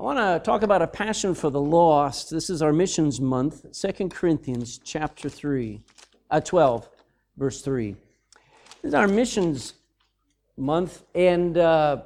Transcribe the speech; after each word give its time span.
I 0.00 0.02
want 0.02 0.18
to 0.18 0.40
talk 0.42 0.62
about 0.62 0.80
a 0.80 0.86
passion 0.86 1.34
for 1.34 1.50
the 1.50 1.60
lost. 1.60 2.30
This 2.30 2.48
is 2.48 2.62
our 2.62 2.72
missions 2.72 3.20
month, 3.20 3.66
2 3.78 4.08
Corinthians 4.08 4.80
chapter 4.82 5.28
3, 5.28 5.78
uh, 6.30 6.40
12, 6.40 6.88
verse 7.36 7.60
3. 7.60 7.94
This 8.80 8.88
is 8.88 8.94
our 8.94 9.06
missions 9.06 9.74
month, 10.56 11.04
and 11.14 11.58
uh, 11.58 12.04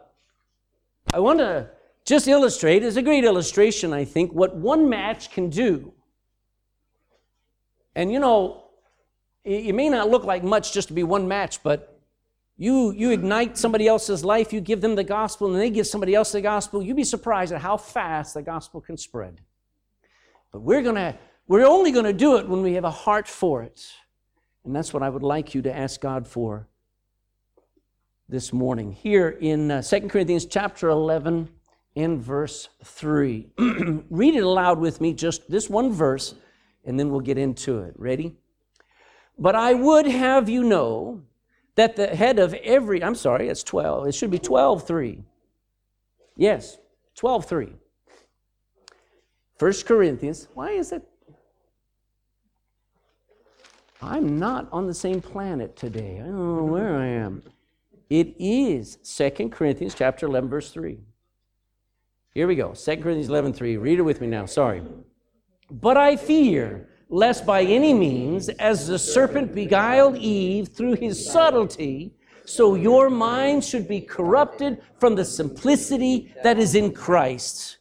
I 1.12 1.20
want 1.20 1.38
to 1.38 1.70
just 2.04 2.26
illustrate, 2.26 2.82
it's 2.82 2.96
a 2.96 3.02
great 3.02 3.22
illustration, 3.22 3.92
I 3.92 4.04
think, 4.04 4.32
what 4.32 4.56
one 4.56 4.88
match 4.88 5.30
can 5.30 5.48
do. 5.48 5.92
And 7.94 8.10
you 8.10 8.18
know, 8.18 8.64
it 9.44 9.72
may 9.72 9.88
not 9.88 10.10
look 10.10 10.24
like 10.24 10.42
much 10.42 10.72
just 10.72 10.88
to 10.88 10.94
be 10.94 11.04
one 11.04 11.28
match, 11.28 11.62
but 11.62 11.93
you, 12.56 12.92
you 12.92 13.10
ignite 13.10 13.58
somebody 13.58 13.88
else's 13.88 14.24
life, 14.24 14.52
you 14.52 14.60
give 14.60 14.80
them 14.80 14.94
the 14.94 15.04
gospel, 15.04 15.52
and 15.52 15.60
they 15.60 15.70
give 15.70 15.86
somebody 15.86 16.14
else 16.14 16.32
the 16.32 16.40
gospel, 16.40 16.82
you'd 16.82 16.96
be 16.96 17.04
surprised 17.04 17.52
at 17.52 17.60
how 17.60 17.76
fast 17.76 18.34
the 18.34 18.42
gospel 18.42 18.80
can 18.80 18.96
spread. 18.96 19.40
But 20.52 20.60
we're 20.60 20.82
gonna, 20.82 21.18
we're 21.48 21.66
only 21.66 21.90
gonna 21.90 22.12
do 22.12 22.36
it 22.36 22.48
when 22.48 22.62
we 22.62 22.74
have 22.74 22.84
a 22.84 22.90
heart 22.90 23.26
for 23.26 23.62
it. 23.62 23.84
And 24.64 24.74
that's 24.74 24.94
what 24.94 25.02
I 25.02 25.08
would 25.08 25.22
like 25.22 25.54
you 25.54 25.62
to 25.62 25.76
ask 25.76 26.00
God 26.00 26.28
for 26.28 26.68
this 28.28 28.52
morning. 28.52 28.92
Here 28.92 29.28
in 29.28 29.70
uh, 29.70 29.82
2 29.82 30.08
Corinthians 30.08 30.46
chapter 30.46 30.88
11 30.88 31.48
in 31.96 32.20
verse 32.20 32.68
3. 32.84 33.48
Read 34.10 34.34
it 34.34 34.44
aloud 34.44 34.78
with 34.78 35.00
me, 35.00 35.12
just 35.12 35.50
this 35.50 35.68
one 35.68 35.92
verse, 35.92 36.34
and 36.84 36.98
then 36.98 37.10
we'll 37.10 37.20
get 37.20 37.36
into 37.36 37.80
it. 37.80 37.94
Ready? 37.96 38.36
But 39.38 39.54
I 39.54 39.74
would 39.74 40.06
have 40.06 40.48
you 40.48 40.62
know 40.62 41.22
that 41.76 41.96
the 41.96 42.08
head 42.08 42.38
of 42.38 42.54
every, 42.54 43.02
I'm 43.02 43.14
sorry, 43.14 43.48
it's 43.48 43.62
12. 43.62 44.08
It 44.08 44.14
should 44.14 44.30
be 44.30 44.38
12 44.38 44.86
3. 44.86 45.24
Yes, 46.36 46.78
12 47.16 47.46
3. 47.46 47.72
1 49.58 49.72
Corinthians, 49.86 50.48
why 50.54 50.70
is 50.70 50.92
it? 50.92 51.02
I'm 54.02 54.38
not 54.38 54.68
on 54.70 54.86
the 54.86 54.94
same 54.94 55.20
planet 55.20 55.76
today. 55.76 56.20
I 56.20 56.26
don't 56.26 56.56
know 56.56 56.64
where 56.64 56.96
I 56.96 57.06
am. 57.06 57.42
It 58.10 58.34
is 58.38 58.96
2 58.96 59.48
Corinthians 59.48 59.94
chapter 59.94 60.26
11, 60.26 60.50
verse 60.50 60.70
3. 60.70 60.98
Here 62.34 62.46
we 62.46 62.56
go. 62.56 62.74
2 62.74 62.96
Corinthians 62.96 63.28
11, 63.28 63.54
3. 63.54 63.76
Read 63.76 63.98
it 63.98 64.02
with 64.02 64.20
me 64.20 64.26
now. 64.26 64.44
Sorry. 64.44 64.82
But 65.70 65.96
I 65.96 66.16
fear 66.16 66.88
lest 67.08 67.46
by 67.46 67.62
any 67.62 67.94
means, 67.94 68.48
as 68.48 68.88
the 68.88 68.98
serpent 68.98 69.54
beguiled 69.54 70.16
Eve 70.16 70.68
through 70.68 70.94
his 70.94 71.30
subtlety, 71.30 72.12
so 72.44 72.74
your 72.74 73.08
mind 73.08 73.64
should 73.64 73.88
be 73.88 74.00
corrupted 74.00 74.82
from 74.98 75.14
the 75.14 75.24
simplicity 75.24 76.34
that 76.42 76.58
is 76.58 76.74
in 76.74 76.92
Christ. 76.92 77.78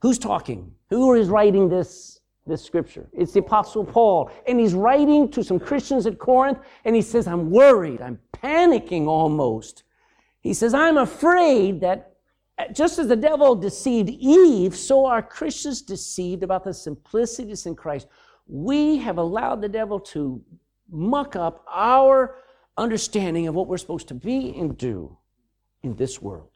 Who's 0.00 0.18
talking? 0.18 0.72
Who 0.90 1.14
is 1.14 1.28
writing 1.28 1.68
this, 1.68 2.20
this 2.46 2.64
scripture? 2.64 3.08
It's 3.12 3.32
the 3.32 3.40
Apostle 3.40 3.84
Paul. 3.84 4.30
And 4.46 4.58
he's 4.58 4.74
writing 4.74 5.30
to 5.32 5.44
some 5.44 5.60
Christians 5.60 6.06
at 6.06 6.18
Corinth, 6.18 6.58
and 6.84 6.96
he 6.96 7.02
says, 7.02 7.26
I'm 7.26 7.50
worried, 7.50 8.00
I'm 8.00 8.18
panicking 8.32 9.06
almost. 9.06 9.82
He 10.40 10.54
says, 10.54 10.72
I'm 10.72 10.96
afraid 10.96 11.80
that 11.80 12.14
just 12.72 12.98
as 12.98 13.08
the 13.08 13.16
devil 13.16 13.54
deceived 13.54 14.08
Eve, 14.08 14.74
so 14.74 15.04
are 15.04 15.22
Christians 15.22 15.82
deceived 15.82 16.42
about 16.42 16.64
the 16.64 16.74
simplicity 16.74 17.48
that's 17.48 17.66
in 17.66 17.76
Christ 17.76 18.08
we 18.48 18.96
have 18.98 19.18
allowed 19.18 19.60
the 19.60 19.68
devil 19.68 20.00
to 20.00 20.42
muck 20.90 21.36
up 21.36 21.64
our 21.70 22.36
understanding 22.76 23.46
of 23.46 23.54
what 23.54 23.66
we're 23.66 23.76
supposed 23.78 24.08
to 24.08 24.14
be 24.14 24.54
and 24.58 24.78
do 24.78 25.16
in 25.82 25.94
this 25.96 26.20
world. 26.20 26.50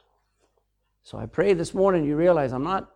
So 1.03 1.19
I 1.19 1.27
pray 1.27 1.53
this 1.53 1.75
morning 1.75 2.05
you 2.05 2.17
realize 2.17 2.53
I'm 2.53 2.63
not, 2.63 2.91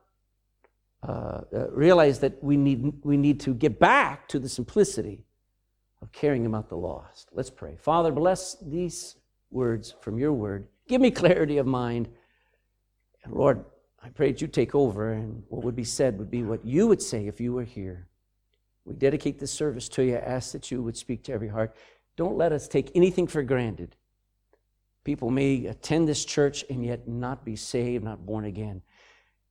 uh, 1.02 1.40
uh, 1.52 1.70
realize 1.70 2.20
that 2.20 2.42
we 2.42 2.56
need, 2.56 2.92
we 3.02 3.16
need 3.16 3.40
to 3.40 3.54
get 3.54 3.78
back 3.78 4.28
to 4.28 4.38
the 4.38 4.48
simplicity 4.48 5.24
of 6.00 6.12
caring 6.12 6.46
about 6.46 6.68
the 6.68 6.76
lost. 6.76 7.28
Let's 7.32 7.50
pray. 7.50 7.76
Father, 7.76 8.12
bless 8.12 8.56
these 8.62 9.16
words 9.50 9.94
from 10.00 10.18
your 10.18 10.32
word. 10.32 10.68
Give 10.88 11.00
me 11.00 11.10
clarity 11.10 11.58
of 11.58 11.66
mind. 11.66 12.08
And 13.24 13.34
Lord, 13.34 13.64
I 14.02 14.08
pray 14.10 14.30
that 14.30 14.40
you 14.40 14.46
take 14.46 14.74
over 14.74 15.12
and 15.12 15.42
what 15.48 15.64
would 15.64 15.74
be 15.74 15.84
said 15.84 16.18
would 16.18 16.30
be 16.30 16.44
what 16.44 16.64
you 16.64 16.86
would 16.86 17.02
say 17.02 17.26
if 17.26 17.40
you 17.40 17.52
were 17.52 17.64
here. 17.64 18.06
We 18.86 18.94
dedicate 18.94 19.38
this 19.38 19.52
service 19.52 19.88
to 19.90 20.04
you. 20.04 20.14
I 20.14 20.20
ask 20.20 20.52
that 20.52 20.70
you 20.70 20.82
would 20.82 20.96
speak 20.96 21.24
to 21.24 21.32
every 21.32 21.48
heart. 21.48 21.76
Don't 22.16 22.38
let 22.38 22.52
us 22.52 22.68
take 22.68 22.92
anything 22.94 23.26
for 23.26 23.42
granted. 23.42 23.96
People 25.04 25.30
may 25.30 25.66
attend 25.66 26.08
this 26.08 26.24
church 26.24 26.64
and 26.70 26.84
yet 26.84 27.06
not 27.06 27.44
be 27.44 27.56
saved, 27.56 28.04
not 28.04 28.24
born 28.24 28.44
again. 28.44 28.82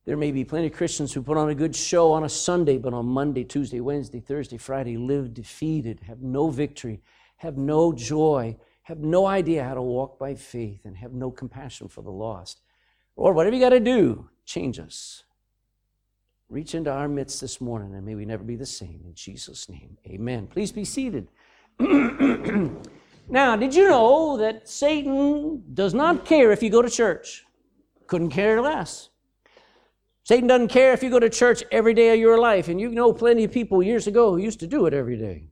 There 0.06 0.16
may 0.16 0.30
be 0.32 0.44
plenty 0.44 0.68
of 0.68 0.72
Christians 0.72 1.12
who 1.12 1.22
put 1.22 1.36
on 1.36 1.50
a 1.50 1.54
good 1.54 1.76
show 1.76 2.12
on 2.12 2.24
a 2.24 2.28
Sunday, 2.28 2.78
but 2.78 2.94
on 2.94 3.06
Monday, 3.06 3.44
Tuesday, 3.44 3.80
Wednesday, 3.80 4.20
Thursday, 4.20 4.56
Friday 4.56 4.96
live 4.96 5.34
defeated, 5.34 6.00
have 6.06 6.22
no 6.22 6.48
victory, 6.48 7.02
have 7.36 7.58
no 7.58 7.92
joy, 7.92 8.56
have 8.82 8.98
no 8.98 9.26
idea 9.26 9.64
how 9.64 9.74
to 9.74 9.82
walk 9.82 10.18
by 10.18 10.34
faith, 10.34 10.84
and 10.84 10.96
have 10.96 11.12
no 11.12 11.30
compassion 11.30 11.88
for 11.88 12.02
the 12.02 12.10
lost. 12.10 12.60
Lord, 13.16 13.34
whatever 13.34 13.56
you 13.56 13.62
got 13.62 13.70
to 13.70 13.80
do, 13.80 14.30
change 14.44 14.78
us. 14.78 15.24
Reach 16.48 16.74
into 16.76 16.92
our 16.92 17.08
midst 17.08 17.40
this 17.40 17.60
morning 17.60 17.94
and 17.94 18.06
may 18.06 18.14
we 18.14 18.24
never 18.24 18.44
be 18.44 18.54
the 18.54 18.66
same. 18.66 19.00
In 19.04 19.14
Jesus' 19.14 19.68
name, 19.68 19.98
amen. 20.06 20.46
Please 20.46 20.70
be 20.70 20.84
seated. 20.84 21.28
now, 23.28 23.56
did 23.56 23.74
you 23.74 23.88
know 23.88 24.36
that 24.36 24.68
Satan 24.68 25.64
does 25.74 25.92
not 25.92 26.24
care 26.24 26.52
if 26.52 26.62
you 26.62 26.70
go 26.70 26.82
to 26.82 26.90
church? 26.90 27.44
Couldn't 28.06 28.30
care 28.30 28.62
less. 28.62 29.10
Satan 30.22 30.46
doesn't 30.46 30.68
care 30.68 30.92
if 30.92 31.02
you 31.02 31.10
go 31.10 31.18
to 31.18 31.30
church 31.30 31.62
every 31.70 31.94
day 31.94 32.12
of 32.12 32.18
your 32.18 32.38
life, 32.38 32.68
and 32.68 32.80
you 32.80 32.90
know 32.90 33.12
plenty 33.12 33.44
of 33.44 33.52
people 33.52 33.82
years 33.82 34.06
ago 34.06 34.32
who 34.32 34.38
used 34.38 34.58
to 34.60 34.66
do 34.66 34.86
it 34.86 34.94
every 34.94 35.16
day. 35.16 35.48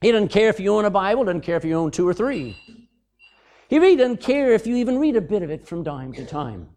He 0.00 0.12
doesn't 0.12 0.28
care 0.28 0.48
if 0.48 0.60
you 0.60 0.74
own 0.74 0.84
a 0.84 0.90
Bible, 0.90 1.24
doesn't 1.24 1.40
care 1.40 1.56
if 1.56 1.64
you 1.64 1.74
own 1.74 1.90
two 1.90 2.06
or 2.06 2.14
three. 2.14 2.56
He 3.68 3.78
really 3.78 3.96
doesn't 3.96 4.20
care 4.20 4.52
if 4.52 4.66
you 4.66 4.76
even 4.76 4.98
read 4.98 5.16
a 5.16 5.20
bit 5.20 5.42
of 5.42 5.50
it 5.50 5.66
from 5.66 5.82
time 5.82 6.12
to 6.12 6.24
time. 6.24 6.68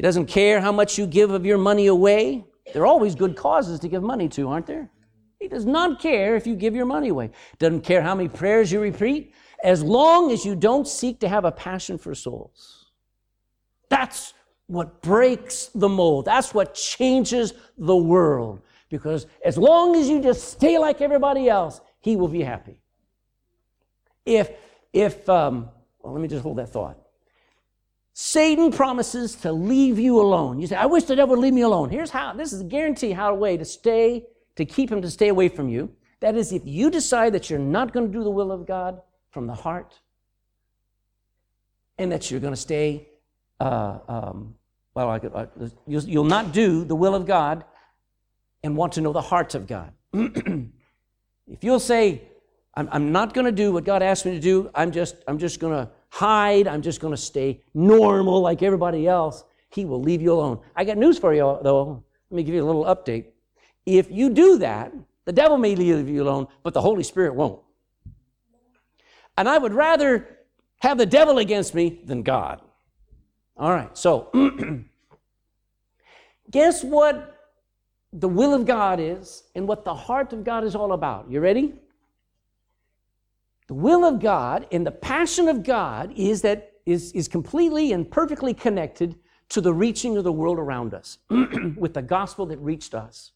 He 0.00 0.02
doesn't 0.02 0.28
care 0.28 0.62
how 0.62 0.72
much 0.72 0.96
you 0.96 1.06
give 1.06 1.30
of 1.30 1.44
your 1.44 1.58
money 1.58 1.88
away. 1.88 2.42
There 2.72 2.80
are 2.80 2.86
always 2.86 3.14
good 3.14 3.36
causes 3.36 3.78
to 3.80 3.86
give 3.86 4.02
money 4.02 4.30
to, 4.30 4.48
aren't 4.48 4.66
there? 4.66 4.88
He 5.38 5.46
does 5.46 5.66
not 5.66 6.00
care 6.00 6.36
if 6.36 6.46
you 6.46 6.56
give 6.56 6.74
your 6.74 6.86
money 6.86 7.08
away. 7.08 7.32
Doesn't 7.58 7.82
care 7.82 8.00
how 8.00 8.14
many 8.14 8.26
prayers 8.26 8.72
you 8.72 8.80
repeat, 8.80 9.34
as 9.62 9.82
long 9.82 10.32
as 10.32 10.42
you 10.42 10.56
don't 10.56 10.88
seek 10.88 11.20
to 11.20 11.28
have 11.28 11.44
a 11.44 11.52
passion 11.52 11.98
for 11.98 12.14
souls. 12.14 12.86
That's 13.90 14.32
what 14.68 15.02
breaks 15.02 15.66
the 15.66 15.90
mold. 15.90 16.24
That's 16.24 16.54
what 16.54 16.72
changes 16.72 17.52
the 17.76 17.94
world. 17.94 18.62
Because 18.88 19.26
as 19.44 19.58
long 19.58 19.96
as 19.96 20.08
you 20.08 20.22
just 20.22 20.48
stay 20.48 20.78
like 20.78 21.02
everybody 21.02 21.50
else, 21.50 21.82
he 22.00 22.16
will 22.16 22.28
be 22.28 22.40
happy. 22.40 22.80
If, 24.24 24.50
if, 24.94 25.28
um, 25.28 25.68
well, 25.98 26.14
let 26.14 26.22
me 26.22 26.28
just 26.28 26.42
hold 26.42 26.56
that 26.56 26.70
thought. 26.70 26.96
Satan 28.22 28.70
promises 28.70 29.34
to 29.36 29.50
leave 29.50 29.98
you 29.98 30.20
alone. 30.20 30.60
You 30.60 30.66
say, 30.66 30.76
I 30.76 30.84
wish 30.84 31.04
the 31.04 31.16
devil 31.16 31.36
would 31.36 31.42
leave 31.42 31.54
me 31.54 31.62
alone. 31.62 31.88
Here's 31.88 32.10
how 32.10 32.34
this 32.34 32.52
is 32.52 32.60
a 32.60 32.64
guarantee 32.64 33.12
how 33.12 33.30
a 33.30 33.34
way 33.34 33.56
to 33.56 33.64
stay, 33.64 34.26
to 34.56 34.66
keep 34.66 34.92
him 34.92 35.00
to 35.00 35.10
stay 35.10 35.28
away 35.28 35.48
from 35.48 35.70
you. 35.70 35.90
That 36.20 36.36
is, 36.36 36.52
if 36.52 36.60
you 36.66 36.90
decide 36.90 37.32
that 37.32 37.48
you're 37.48 37.58
not 37.58 37.94
going 37.94 38.08
to 38.08 38.12
do 38.12 38.22
the 38.22 38.30
will 38.30 38.52
of 38.52 38.66
God 38.66 39.00
from 39.30 39.46
the 39.46 39.54
heart, 39.54 39.98
and 41.96 42.12
that 42.12 42.30
you're 42.30 42.40
going 42.40 42.52
to 42.52 42.60
stay, 42.60 43.08
uh, 43.58 44.00
um, 44.06 44.54
well, 44.92 45.08
I 45.08 45.18
could, 45.18 45.32
uh, 45.34 45.46
you'll, 45.86 46.02
you'll 46.02 46.24
not 46.24 46.52
do 46.52 46.84
the 46.84 46.94
will 46.94 47.14
of 47.14 47.24
God 47.24 47.64
and 48.62 48.76
want 48.76 48.92
to 48.92 49.00
know 49.00 49.14
the 49.14 49.22
heart 49.22 49.54
of 49.54 49.66
God. 49.66 49.94
if 50.12 51.64
you'll 51.64 51.80
say, 51.80 52.20
I'm, 52.74 52.86
I'm 52.92 53.12
not 53.12 53.32
going 53.32 53.46
to 53.46 53.52
do 53.52 53.72
what 53.72 53.84
God 53.84 54.02
asked 54.02 54.26
me 54.26 54.32
to 54.32 54.40
do, 54.40 54.70
I'm 54.74 54.92
just, 54.92 55.16
I'm 55.26 55.38
just 55.38 55.58
going 55.58 55.72
to 55.72 55.90
hide. 56.10 56.68
I'm 56.68 56.82
just 56.82 57.00
going 57.00 57.14
to 57.14 57.20
stay 57.20 57.62
normal 57.72 58.40
like 58.40 58.62
everybody 58.62 59.06
else. 59.06 59.44
He 59.70 59.84
will 59.84 60.02
leave 60.02 60.20
you 60.20 60.32
alone. 60.32 60.60
I 60.76 60.84
got 60.84 60.98
news 60.98 61.18
for 61.18 61.32
you, 61.32 61.58
though. 61.62 62.04
Let 62.30 62.36
me 62.36 62.42
give 62.42 62.54
you 62.54 62.62
a 62.62 62.66
little 62.66 62.84
update. 62.84 63.26
If 63.86 64.10
you 64.10 64.30
do 64.30 64.58
that, 64.58 64.92
the 65.24 65.32
devil 65.32 65.58
may 65.58 65.74
leave 65.74 66.08
you 66.08 66.22
alone, 66.22 66.48
but 66.62 66.74
the 66.74 66.80
Holy 66.80 67.02
Spirit 67.02 67.34
won't. 67.34 67.60
And 69.36 69.48
I 69.48 69.58
would 69.58 69.72
rather 69.72 70.38
have 70.80 70.98
the 70.98 71.06
devil 71.06 71.38
against 71.38 71.74
me 71.74 72.00
than 72.04 72.22
God. 72.22 72.60
All 73.56 73.70
right, 73.70 73.96
so 73.96 74.30
guess 76.50 76.82
what 76.82 77.36
the 78.12 78.28
will 78.28 78.54
of 78.54 78.66
God 78.66 78.98
is 79.00 79.44
and 79.54 79.68
what 79.68 79.84
the 79.84 79.94
heart 79.94 80.32
of 80.32 80.44
God 80.44 80.64
is 80.64 80.74
all 80.74 80.92
about? 80.92 81.30
You 81.30 81.40
ready? 81.40 81.74
The 83.70 83.74
will 83.74 84.04
of 84.04 84.18
God 84.18 84.66
and 84.72 84.84
the 84.84 84.90
passion 84.90 85.46
of 85.46 85.62
God 85.62 86.12
is 86.16 86.42
that 86.42 86.72
is, 86.86 87.12
is 87.12 87.28
completely 87.28 87.92
and 87.92 88.10
perfectly 88.10 88.52
connected 88.52 89.14
to 89.50 89.60
the 89.60 89.72
reaching 89.72 90.16
of 90.16 90.24
the 90.24 90.32
world 90.32 90.58
around 90.58 90.92
us 90.92 91.18
with 91.76 91.94
the 91.94 92.02
gospel 92.02 92.46
that 92.46 92.58
reached 92.58 92.96
us. 92.96 93.30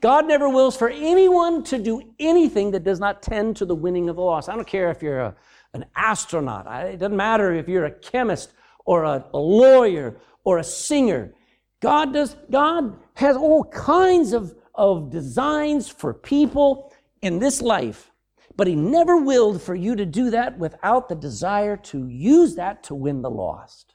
God 0.00 0.26
never 0.26 0.48
wills 0.48 0.78
for 0.78 0.88
anyone 0.88 1.62
to 1.64 1.78
do 1.78 2.14
anything 2.18 2.70
that 2.70 2.84
does 2.84 3.00
not 3.00 3.20
tend 3.20 3.54
to 3.58 3.66
the 3.66 3.74
winning 3.74 4.08
of 4.08 4.16
the 4.16 4.22
lost. 4.22 4.48
I 4.48 4.54
don't 4.54 4.66
care 4.66 4.90
if 4.90 5.02
you're 5.02 5.20
a, 5.20 5.36
an 5.74 5.84
astronaut. 5.94 6.66
It 6.86 6.96
doesn't 7.00 7.14
matter 7.14 7.52
if 7.52 7.68
you're 7.68 7.84
a 7.84 7.90
chemist 7.90 8.54
or 8.86 9.04
a, 9.04 9.26
a 9.34 9.38
lawyer 9.38 10.16
or 10.44 10.56
a 10.56 10.64
singer. 10.64 11.34
God 11.80 12.14
does, 12.14 12.34
God 12.50 12.96
has 13.12 13.36
all 13.36 13.64
kinds 13.64 14.32
of, 14.32 14.54
of 14.74 15.10
designs 15.10 15.90
for 15.90 16.14
people 16.14 16.94
in 17.20 17.40
this 17.40 17.60
life, 17.60 18.10
but 18.56 18.66
He 18.66 18.74
never 18.74 19.16
willed 19.16 19.62
for 19.62 19.74
you 19.74 19.96
to 19.96 20.06
do 20.06 20.30
that 20.30 20.58
without 20.58 21.08
the 21.08 21.14
desire 21.14 21.76
to 21.76 22.08
use 22.08 22.54
that 22.56 22.82
to 22.84 22.94
win 22.94 23.22
the 23.22 23.30
lost. 23.30 23.94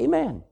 Amen. 0.00 0.42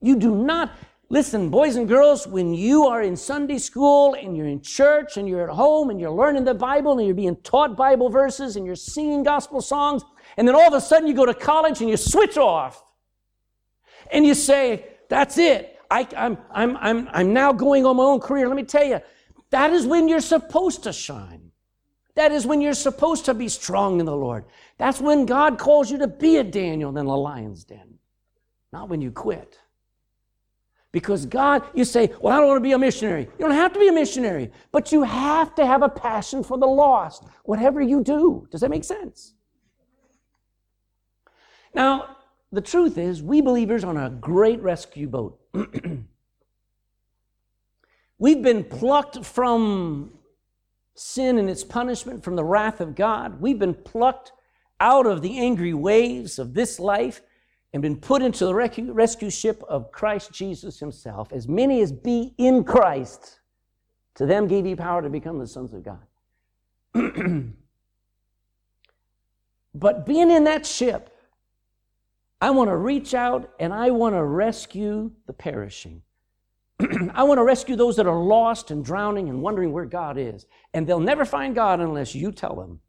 You 0.00 0.16
do 0.16 0.34
not, 0.34 0.72
listen, 1.08 1.50
boys 1.50 1.76
and 1.76 1.88
girls, 1.88 2.26
when 2.26 2.54
you 2.54 2.86
are 2.86 3.02
in 3.02 3.16
Sunday 3.16 3.58
school 3.58 4.14
and 4.14 4.36
you're 4.36 4.46
in 4.46 4.60
church 4.60 5.16
and 5.16 5.28
you're 5.28 5.48
at 5.48 5.54
home 5.54 5.90
and 5.90 6.00
you're 6.00 6.10
learning 6.10 6.44
the 6.44 6.54
Bible 6.54 6.98
and 6.98 7.06
you're 7.06 7.14
being 7.14 7.36
taught 7.36 7.76
Bible 7.76 8.10
verses 8.10 8.56
and 8.56 8.66
you're 8.66 8.76
singing 8.76 9.22
gospel 9.22 9.60
songs, 9.60 10.02
and 10.36 10.46
then 10.46 10.54
all 10.54 10.68
of 10.68 10.74
a 10.74 10.80
sudden 10.80 11.08
you 11.08 11.14
go 11.14 11.26
to 11.26 11.34
college 11.34 11.80
and 11.80 11.88
you 11.88 11.96
switch 11.96 12.36
off 12.36 12.84
and 14.12 14.26
you 14.26 14.34
say, 14.34 14.86
That's 15.08 15.38
it. 15.38 15.78
I, 15.90 16.06
I'm, 16.16 16.38
I'm, 16.50 16.76
I'm, 16.78 17.08
I'm 17.12 17.32
now 17.32 17.52
going 17.52 17.86
on 17.86 17.96
my 17.96 18.02
own 18.04 18.20
career. 18.20 18.48
Let 18.48 18.56
me 18.56 18.64
tell 18.64 18.84
you, 18.84 19.00
that 19.50 19.72
is 19.72 19.86
when 19.86 20.08
you're 20.08 20.20
supposed 20.20 20.82
to 20.84 20.92
shine. 20.92 21.43
That 22.14 22.30
is 22.30 22.46
when 22.46 22.60
you're 22.60 22.74
supposed 22.74 23.24
to 23.24 23.34
be 23.34 23.48
strong 23.48 23.98
in 23.98 24.06
the 24.06 24.16
Lord. 24.16 24.44
That's 24.78 25.00
when 25.00 25.26
God 25.26 25.58
calls 25.58 25.90
you 25.90 25.98
to 25.98 26.06
be 26.06 26.36
a 26.36 26.44
Daniel 26.44 26.96
in 26.96 27.06
the 27.06 27.16
lion's 27.16 27.64
den, 27.64 27.98
not 28.72 28.88
when 28.88 29.00
you 29.00 29.10
quit. 29.10 29.58
Because 30.92 31.26
God, 31.26 31.64
you 31.74 31.84
say, 31.84 32.12
Well, 32.20 32.32
I 32.32 32.38
don't 32.38 32.46
want 32.46 32.58
to 32.58 32.62
be 32.62 32.70
a 32.70 32.78
missionary. 32.78 33.22
You 33.22 33.46
don't 33.46 33.50
have 33.50 33.72
to 33.72 33.80
be 33.80 33.88
a 33.88 33.92
missionary, 33.92 34.52
but 34.70 34.92
you 34.92 35.02
have 35.02 35.52
to 35.56 35.66
have 35.66 35.82
a 35.82 35.88
passion 35.88 36.44
for 36.44 36.56
the 36.56 36.66
lost, 36.66 37.24
whatever 37.42 37.82
you 37.82 38.04
do. 38.04 38.46
Does 38.52 38.60
that 38.60 38.70
make 38.70 38.84
sense? 38.84 39.34
Now, 41.74 42.16
the 42.52 42.60
truth 42.60 42.96
is, 42.96 43.20
we 43.20 43.40
believers 43.40 43.82
are 43.82 43.88
on 43.88 43.96
a 43.96 44.08
great 44.08 44.60
rescue 44.62 45.08
boat. 45.08 45.40
We've 48.18 48.42
been 48.42 48.62
plucked 48.62 49.24
from 49.24 50.12
sin 50.94 51.38
and 51.38 51.50
its 51.50 51.64
punishment, 51.64 52.22
from 52.22 52.36
the 52.36 52.44
wrath 52.44 52.80
of 52.80 52.94
God. 52.94 53.40
We've 53.40 53.58
been 53.58 53.74
plucked 53.74 54.32
out 54.80 55.06
of 55.06 55.22
the 55.22 55.38
angry 55.38 55.74
waves 55.74 56.38
of 56.38 56.54
this 56.54 56.78
life 56.78 57.20
and 57.72 57.82
been 57.82 57.96
put 57.96 58.22
into 58.22 58.46
the 58.46 58.54
rescue 58.54 59.30
ship 59.30 59.62
of 59.68 59.90
Christ 59.90 60.32
Jesus 60.32 60.78
himself. 60.78 61.32
As 61.32 61.48
many 61.48 61.80
as 61.80 61.90
be 61.90 62.32
in 62.38 62.62
Christ, 62.62 63.40
to 64.14 64.26
them 64.26 64.46
gave 64.46 64.64
he 64.64 64.76
power 64.76 65.02
to 65.02 65.10
become 65.10 65.38
the 65.38 65.46
sons 65.46 65.74
of 65.74 65.82
God. 65.82 65.98
but 69.74 70.06
being 70.06 70.30
in 70.30 70.44
that 70.44 70.64
ship, 70.64 71.10
I 72.40 72.50
want 72.50 72.70
to 72.70 72.76
reach 72.76 73.14
out 73.14 73.50
and 73.58 73.74
I 73.74 73.90
want 73.90 74.14
to 74.14 74.22
rescue 74.22 75.10
the 75.26 75.32
perishing. 75.32 76.02
I 77.14 77.22
want 77.22 77.38
to 77.38 77.44
rescue 77.44 77.76
those 77.76 77.96
that 77.96 78.06
are 78.06 78.18
lost 78.18 78.70
and 78.70 78.84
drowning 78.84 79.28
and 79.28 79.40
wondering 79.42 79.72
where 79.72 79.84
God 79.84 80.18
is. 80.18 80.46
And 80.72 80.86
they'll 80.86 81.00
never 81.00 81.24
find 81.24 81.54
God 81.54 81.80
unless 81.80 82.14
you 82.14 82.32
tell 82.32 82.56
them. 82.56 82.80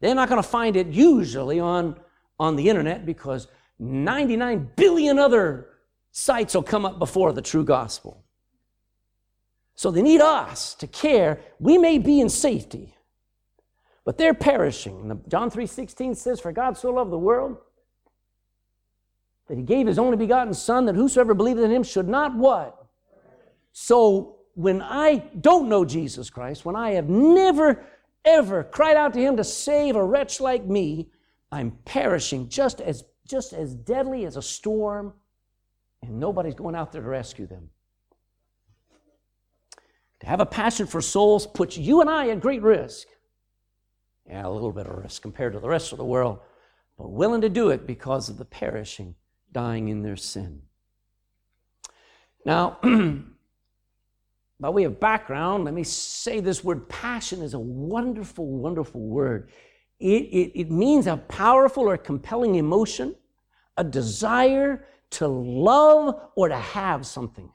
They're 0.00 0.14
not 0.14 0.28
going 0.28 0.42
to 0.42 0.48
find 0.48 0.76
it 0.76 0.88
usually 0.88 1.60
on, 1.60 1.98
on 2.38 2.56
the 2.56 2.68
internet 2.68 3.06
because 3.06 3.48
99 3.78 4.70
billion 4.76 5.18
other 5.18 5.68
sites 6.10 6.54
will 6.54 6.62
come 6.62 6.84
up 6.84 6.98
before 6.98 7.32
the 7.32 7.42
true 7.42 7.64
gospel. 7.64 8.24
So 9.74 9.90
they 9.90 10.02
need 10.02 10.20
us 10.20 10.74
to 10.76 10.86
care. 10.86 11.40
We 11.58 11.78
may 11.78 11.98
be 11.98 12.20
in 12.20 12.28
safety, 12.28 12.94
but 14.04 14.18
they're 14.18 14.34
perishing. 14.34 15.22
John 15.28 15.50
3:16 15.50 16.16
says, 16.16 16.40
For 16.40 16.52
God 16.52 16.76
so 16.76 16.90
loved 16.90 17.10
the 17.10 17.18
world 17.18 17.56
that 19.48 19.56
he 19.56 19.64
gave 19.64 19.86
his 19.86 19.98
only 19.98 20.16
begotten 20.16 20.54
Son, 20.54 20.86
that 20.86 20.94
whosoever 20.94 21.34
believeth 21.34 21.64
in 21.64 21.70
him 21.70 21.82
should 21.82 22.08
not 22.08 22.36
what? 22.36 22.81
So 23.72 24.36
when 24.54 24.82
I 24.82 25.16
don't 25.40 25.68
know 25.68 25.84
Jesus 25.84 26.30
Christ, 26.30 26.64
when 26.64 26.76
I 26.76 26.92
have 26.92 27.08
never, 27.08 27.84
ever 28.24 28.64
cried 28.64 28.96
out 28.96 29.14
to 29.14 29.20
him 29.20 29.36
to 29.38 29.44
save 29.44 29.96
a 29.96 30.04
wretch 30.04 30.40
like 30.40 30.64
me, 30.64 31.08
I'm 31.50 31.72
perishing 31.84 32.48
just 32.48 32.80
as, 32.80 33.04
just 33.26 33.52
as 33.52 33.74
deadly 33.74 34.24
as 34.24 34.36
a 34.36 34.42
storm, 34.42 35.14
and 36.02 36.18
nobody's 36.18 36.54
going 36.54 36.74
out 36.74 36.92
there 36.92 37.02
to 37.02 37.08
rescue 37.08 37.46
them. 37.46 37.70
To 40.20 40.26
have 40.26 40.40
a 40.40 40.46
passion 40.46 40.86
for 40.86 41.00
souls 41.00 41.46
puts 41.46 41.76
you 41.76 42.00
and 42.00 42.08
I 42.08 42.28
at 42.28 42.40
great 42.40 42.62
risk. 42.62 43.08
Yeah, 44.28 44.46
a 44.46 44.50
little 44.50 44.72
bit 44.72 44.86
of 44.86 44.96
risk 44.96 45.20
compared 45.20 45.52
to 45.54 45.60
the 45.60 45.68
rest 45.68 45.92
of 45.92 45.98
the 45.98 46.04
world, 46.04 46.38
but 46.96 47.10
willing 47.10 47.40
to 47.40 47.48
do 47.48 47.70
it 47.70 47.86
because 47.86 48.28
of 48.28 48.38
the 48.38 48.44
perishing 48.44 49.16
dying 49.50 49.88
in 49.88 50.02
their 50.02 50.16
sin. 50.16 50.62
Now, 52.44 52.78
by 54.62 54.68
way 54.70 54.84
of 54.84 55.00
background, 55.00 55.64
let 55.64 55.74
me 55.74 55.82
say 55.82 56.38
this 56.38 56.62
word 56.62 56.88
passion 56.88 57.42
is 57.42 57.52
a 57.52 57.58
wonderful, 57.58 58.46
wonderful 58.46 59.00
word. 59.00 59.50
It, 59.98 60.22
it, 60.22 60.60
it 60.60 60.70
means 60.70 61.08
a 61.08 61.16
powerful 61.16 61.82
or 61.82 61.96
compelling 61.96 62.54
emotion, 62.54 63.16
a 63.76 63.82
desire 63.82 64.86
to 65.10 65.26
love 65.26 66.14
or 66.36 66.48
to 66.48 66.56
have 66.56 67.04
something. 67.04 67.50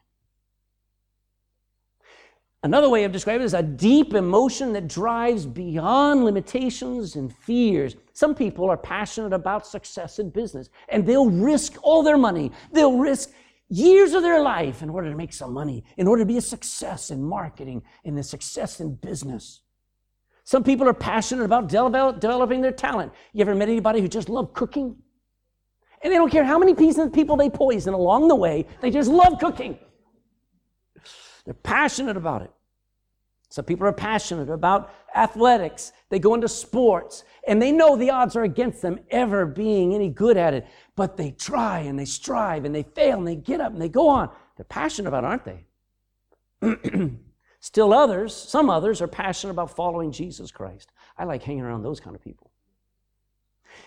Another 2.63 2.89
way 2.89 3.06
of 3.06 3.13
describing 3.13 3.44
it 3.44 3.45
is 3.45 3.54
a 3.54 3.63
deep 3.63 4.13
emotion 4.13 4.74
that 4.74 4.89
drives 4.89 5.45
beyond 5.45 6.25
limitations 6.25 7.15
and 7.15 7.33
fears. 7.33 7.95
Some 8.12 8.36
people 8.36 8.69
are 8.69 8.75
passionate 8.75 9.31
about 9.31 9.65
success 9.65 10.19
in 10.19 10.30
business 10.30 10.69
and 10.89 11.06
they'll 11.06 11.30
risk 11.30 11.77
all 11.81 12.04
their 12.04 12.18
money. 12.18 12.51
They'll 12.74 12.98
risk 12.98 13.31
years 13.69 14.14
of 14.14 14.24
their 14.24 14.42
life 14.42 14.81
in 14.81 14.90
order 14.90 15.10
to 15.10 15.16
make 15.16 15.34
some 15.34 15.54
money, 15.54 15.84
in 15.98 16.08
order 16.08 16.22
to 16.22 16.25
be 16.25 16.38
a 16.38 16.42
success 16.42 17.12
in 17.12 17.24
marketing 17.24 17.84
and 18.06 18.18
a 18.18 18.24
success 18.24 18.80
in 18.80 18.96
business. 18.96 19.62
Some 20.44 20.64
people 20.64 20.88
are 20.88 20.94
passionate 20.94 21.44
about 21.44 21.68
develop, 21.68 22.19
developing 22.22 22.62
their 22.62 22.72
talent. 22.72 23.12
You 23.34 23.42
ever 23.42 23.54
met 23.54 23.68
anybody 23.68 24.00
who 24.00 24.08
just 24.08 24.30
loved 24.30 24.54
cooking? 24.54 24.96
And 26.02 26.14
they 26.14 26.18
don't 26.18 26.31
care 26.31 26.46
how 26.46 26.58
many 26.58 26.74
pieces 26.74 27.00
of 27.00 27.12
people 27.12 27.36
they 27.36 27.50
poison 27.50 27.94
along 27.94 28.28
the 28.28 28.36
way, 28.36 28.66
they 28.81 28.90
just 28.90 29.10
love 29.10 29.40
cooking. 29.40 29.78
They're 31.44 31.54
passionate 31.54 32.18
about 32.18 32.44
it. 32.44 32.52
Some 33.50 33.66
people 33.66 33.88
are 33.88 33.94
passionate 33.94 34.50
about 34.50 34.94
athletics. 35.16 35.94
They 36.10 36.19
go 36.19 36.34
into 36.34 36.48
sports 36.48 37.24
and 37.48 37.62
they 37.62 37.72
know 37.72 37.96
the 37.96 38.10
odds 38.10 38.36
are 38.36 38.44
against 38.44 38.81
them 38.81 39.00
ever 39.10 39.46
being 39.46 39.96
any 39.96 40.10
good 40.10 40.38
at 40.38 40.54
it, 40.54 40.68
but 40.98 41.16
they 41.16 41.32
try 41.32 41.80
and 41.80 41.98
they 41.98 42.04
strive 42.04 42.66
and 42.66 42.76
they 42.76 42.84
fail 42.84 43.18
and 43.18 43.26
they 43.26 43.38
get 43.38 43.62
up 43.62 43.72
and 43.72 43.82
they 43.82 43.88
go 43.88 44.10
on. 44.10 44.30
They're 44.58 44.66
passionate 44.66 45.07
about, 45.07 45.24
it, 45.24 45.28
aren't 45.28 45.45
they? 45.45 47.12
Still 47.62 47.94
others, 47.94 48.36
some 48.36 48.69
others 48.69 49.02
are 49.02 49.07
passionate 49.07 49.52
about 49.52 49.74
following 49.74 50.12
Jesus 50.12 50.52
Christ. 50.52 50.92
I 51.18 51.24
like 51.24 51.42
hanging 51.44 51.64
around 51.64 51.83
those 51.83 52.02
kind 52.02 52.16
of 52.16 52.21
people. 52.21 52.52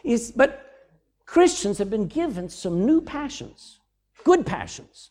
Is, 0.02 0.32
but 0.32 0.88
Christians 1.26 1.76
have 1.76 1.90
been 1.90 2.06
given 2.06 2.49
some 2.49 2.87
new 2.87 3.02
passions, 3.02 3.80
good 4.25 4.46
passions 4.46 5.11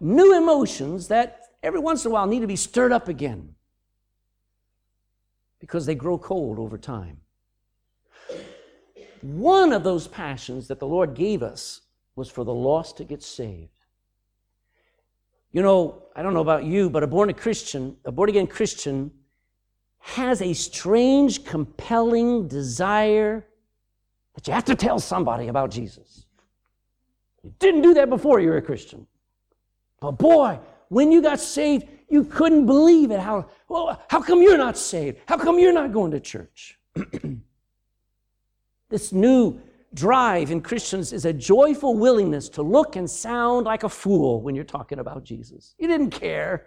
new 0.00 0.36
emotions 0.36 1.08
that 1.08 1.40
every 1.62 1.80
once 1.80 2.04
in 2.04 2.10
a 2.10 2.14
while 2.14 2.26
need 2.26 2.40
to 2.40 2.46
be 2.46 2.56
stirred 2.56 2.92
up 2.92 3.08
again 3.08 3.54
because 5.60 5.86
they 5.86 5.94
grow 5.94 6.18
cold 6.18 6.58
over 6.58 6.78
time. 6.78 7.18
One 9.22 9.72
of 9.72 9.82
those 9.82 10.06
passions 10.06 10.68
that 10.68 10.78
the 10.78 10.86
Lord 10.86 11.14
gave 11.14 11.42
us 11.42 11.82
was 12.16 12.28
for 12.28 12.44
the 12.44 12.54
lost 12.54 12.96
to 12.98 13.04
get 13.04 13.22
saved. 13.22 13.70
You 15.52 15.62
know, 15.62 16.02
I 16.14 16.22
don't 16.22 16.34
know 16.34 16.40
about 16.40 16.64
you, 16.64 16.90
but 16.90 17.02
a 17.02 17.06
born 17.06 17.30
again 17.30 17.40
Christian, 17.40 17.96
a 18.04 18.12
born 18.12 18.28
again 18.28 18.46
Christian 18.46 19.10
has 20.00 20.42
a 20.42 20.52
strange, 20.52 21.44
compelling 21.44 22.48
desire 22.48 23.46
that 24.34 24.46
you 24.46 24.52
have 24.52 24.64
to 24.66 24.74
tell 24.74 24.98
somebody 24.98 25.48
about 25.48 25.70
Jesus. 25.70 26.26
You 27.42 27.52
didn't 27.58 27.82
do 27.82 27.94
that 27.94 28.08
before 28.10 28.40
you 28.40 28.50
were 28.50 28.58
a 28.58 28.62
Christian. 28.62 29.06
But 30.00 30.12
boy, 30.12 30.58
when 30.88 31.10
you 31.10 31.22
got 31.22 31.40
saved, 31.40 31.86
you 32.08 32.24
couldn't 32.24 32.66
believe 32.66 33.10
it. 33.10 33.20
How, 33.20 33.48
well, 33.68 34.02
how 34.08 34.20
come 34.22 34.42
you're 34.42 34.58
not 34.58 34.78
saved? 34.78 35.18
How 35.26 35.36
come 35.36 35.58
you're 35.58 35.72
not 35.72 35.92
going 35.92 36.10
to 36.12 36.20
church? 36.20 36.78
this 38.88 39.12
new 39.12 39.60
drive 39.94 40.50
in 40.50 40.60
Christians 40.60 41.12
is 41.12 41.24
a 41.24 41.32
joyful 41.32 41.96
willingness 41.96 42.48
to 42.50 42.62
look 42.62 42.96
and 42.96 43.08
sound 43.08 43.66
like 43.66 43.84
a 43.84 43.88
fool 43.88 44.40
when 44.42 44.54
you're 44.54 44.64
talking 44.64 44.98
about 44.98 45.24
Jesus. 45.24 45.74
You 45.78 45.88
didn't 45.88 46.10
care. 46.10 46.66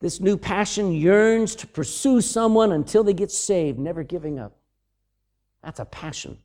This 0.00 0.20
new 0.20 0.36
passion 0.36 0.92
yearns 0.92 1.56
to 1.56 1.66
pursue 1.66 2.20
someone 2.20 2.72
until 2.72 3.02
they 3.02 3.14
get 3.14 3.32
saved, 3.32 3.78
never 3.78 4.02
giving 4.02 4.38
up. 4.38 4.56
That's 5.62 5.80
a 5.80 5.84
passion. 5.84 6.38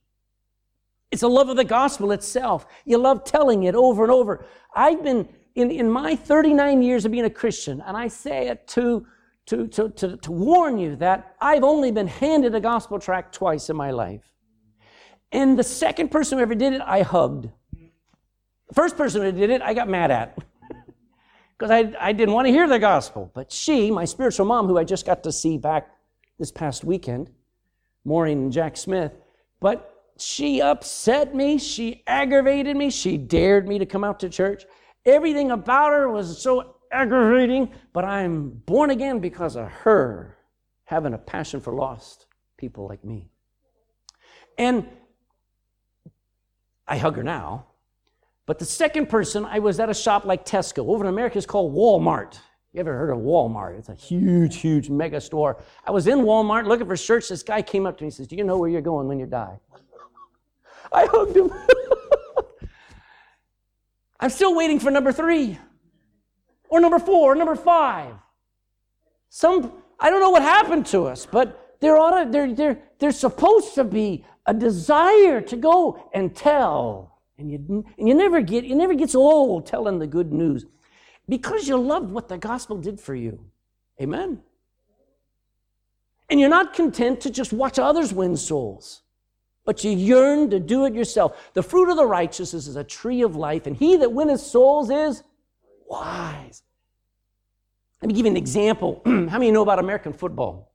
It's 1.12 1.22
a 1.22 1.28
love 1.28 1.50
of 1.50 1.58
the 1.58 1.64
gospel 1.64 2.12
itself. 2.12 2.66
You 2.86 2.98
love 2.98 3.24
telling 3.24 3.64
it 3.64 3.76
over 3.76 4.04
and 4.04 4.12
over. 4.12 4.46
I've 4.76 5.04
been, 5.04 5.30
in, 5.54 5.70
in 5.70 5.90
my 5.90 6.16
39 6.16 6.82
years 6.82 7.06
of 7.06 7.12
being 7.12 7.26
a 7.26 7.30
Christian, 7.30 7.84
and 7.86 7.96
I 7.96 8.08
say 8.08 8.48
it 8.48 8.68
to, 8.70 9.06
to, 9.48 9.68
to, 9.68 9.90
to, 9.90 10.18
to 10.18 10.32
warn 10.32 10.78
you 10.78 10.96
that 10.98 11.36
I've 11.40 11.64
only 11.64 11.92
been 11.92 12.08
handed 12.08 12.56
a 12.56 12.60
gospel 12.60 13.00
tract 13.00 13.36
twice 13.36 13.70
in 13.70 13.76
my 13.76 13.92
life. 13.92 14.32
And 15.32 15.58
the 15.58 15.64
second 15.64 16.12
person 16.12 16.38
who 16.38 16.44
ever 16.44 16.56
did 16.56 16.74
it, 16.74 16.82
I 16.82 17.02
hugged. 17.02 17.50
The 17.74 18.74
first 18.74 18.96
person 18.96 19.22
who 19.22 19.32
did 19.32 19.50
it, 19.50 19.62
I 19.62 19.74
got 19.74 19.90
mad 19.90 20.12
at 20.12 20.38
because 21.58 21.72
I, 21.72 21.94
I 22.00 22.14
didn't 22.14 22.34
want 22.34 22.48
to 22.48 22.52
hear 22.52 22.68
the 22.68 22.80
gospel. 22.80 23.32
But 23.34 23.52
she, 23.52 23.92
my 23.92 24.06
spiritual 24.06 24.46
mom, 24.46 24.68
who 24.68 24.78
I 24.78 24.84
just 24.84 25.06
got 25.06 25.24
to 25.24 25.32
see 25.32 25.58
back 25.58 25.90
this 26.40 26.52
past 26.52 26.84
weekend, 26.84 27.30
Maureen 28.06 28.44
and 28.44 28.52
Jack 28.52 28.78
Smith, 28.78 29.12
but 29.60 29.94
she 30.18 30.62
upset 30.62 31.34
me, 31.34 31.58
she 31.58 32.04
aggravated 32.06 32.78
me, 32.78 32.90
she 32.90 33.18
dared 33.18 33.68
me 33.68 33.80
to 33.80 33.86
come 33.86 34.04
out 34.04 34.20
to 34.20 34.30
church. 34.30 34.66
Everything 35.06 35.52
about 35.52 35.92
her 35.92 36.10
was 36.10 36.42
so 36.42 36.73
aggravating, 36.94 37.72
but 37.92 38.06
I'm 38.06 38.50
born 38.50 38.90
again 38.90 39.20
because 39.20 39.56
of 39.56 39.68
her 39.68 40.38
having 40.86 41.14
a 41.14 41.18
passion 41.18 41.60
for 41.60 41.74
lost 41.74 42.28
people 42.58 42.88
like 42.88 43.04
me. 43.04 43.30
And 44.58 44.88
I 46.88 46.98
hug 46.98 47.16
her 47.16 47.24
now. 47.24 47.68
But 48.46 48.60
the 48.60 48.66
second 48.66 49.08
person, 49.08 49.46
I 49.46 49.60
was 49.60 49.80
at 49.80 49.90
a 49.90 49.94
shop 49.94 50.26
like 50.26 50.46
Tesco. 50.46 50.88
Over 50.90 51.06
in 51.06 51.10
America, 51.10 51.38
it's 51.38 51.48
called 51.48 51.74
Walmart. 51.74 52.38
You 52.74 52.80
ever 52.80 52.98
heard 52.98 53.12
of 53.12 53.20
Walmart? 53.20 53.78
It's 53.78 53.90
a 53.90 53.96
huge, 53.96 54.58
huge 54.58 54.90
mega 54.90 55.22
store. 55.22 55.62
I 55.86 55.92
was 55.92 56.08
in 56.08 56.20
Walmart 56.20 56.66
looking 56.66 56.88
for 56.88 56.98
shirts. 56.98 57.30
This 57.30 57.44
guy 57.44 57.62
came 57.62 57.86
up 57.86 57.98
to 57.98 58.04
me 58.04 58.08
and 58.08 58.14
says, 58.14 58.28
Do 58.28 58.36
you 58.36 58.44
know 58.44 58.58
where 58.58 58.70
you're 58.70 58.82
going 58.82 59.08
when 59.08 59.20
you 59.20 59.28
die? 59.28 59.60
I 60.92 61.06
hugged 61.06 61.38
him. 61.38 61.52
I'm 64.20 64.30
still 64.30 64.56
waiting 64.56 64.80
for 64.80 64.90
number 64.90 65.12
three, 65.12 65.58
or 66.74 66.80
number 66.80 66.98
four, 66.98 67.34
or 67.34 67.36
number 67.36 67.56
five. 67.56 68.16
Some, 69.30 69.74
I 70.00 70.10
don't 70.10 70.20
know 70.20 70.32
what 70.32 70.42
happened 70.42 70.88
to 70.88 71.06
us, 71.06 71.28
but 71.28 71.78
there 71.82 71.98
ought 71.98 72.24
to, 72.24 72.32
there, 72.32 72.52
there, 72.52 72.80
there's 72.98 73.20
supposed 73.20 73.76
to 73.76 73.84
be 73.84 74.26
a 74.48 74.56
desire 74.56 75.40
to 75.40 75.56
go 75.56 76.10
and 76.16 76.36
tell. 76.36 77.20
And 77.38 77.52
you, 77.52 77.86
and 78.00 78.08
you 78.08 78.16
never 78.16 78.42
get, 78.42 78.66
it 78.66 78.74
never 78.74 78.96
gets 78.96 79.14
old 79.14 79.68
telling 79.68 80.00
the 80.00 80.08
good 80.08 80.34
news 80.34 80.66
because 81.30 81.68
you 81.68 81.78
love 81.78 82.12
what 82.12 82.28
the 82.28 82.40
gospel 82.40 82.78
did 82.78 83.00
for 83.00 83.14
you. 83.14 83.40
Amen. 84.02 84.42
And 86.28 86.40
you're 86.40 86.50
not 86.50 86.74
content 86.74 87.22
to 87.22 87.30
just 87.30 87.54
watch 87.54 87.78
others 87.78 88.12
win 88.12 88.36
souls 88.36 89.04
but 89.66 89.82
you 89.82 89.92
yearn 89.92 90.50
to 90.50 90.60
do 90.60 90.84
it 90.84 90.94
yourself. 90.94 91.52
The 91.54 91.64
fruit 91.64 91.90
of 91.90 91.96
the 91.96 92.06
righteous 92.06 92.54
is 92.54 92.76
a 92.76 92.84
tree 92.84 93.22
of 93.22 93.38
life, 93.38 93.66
and 93.66 93.78
he 93.78 93.96
that 93.96 94.12
winneth 94.12 94.42
souls 94.42 94.90
is 94.90 95.24
wise. 95.88 96.64
Let 98.02 98.08
me 98.08 98.14
give 98.14 98.26
you 98.26 98.32
an 98.32 98.38
example. 98.38 99.02
How 99.06 99.12
many 99.40 99.52
know 99.52 99.62
about 99.62 99.80
American 99.80 100.14
football? 100.14 100.74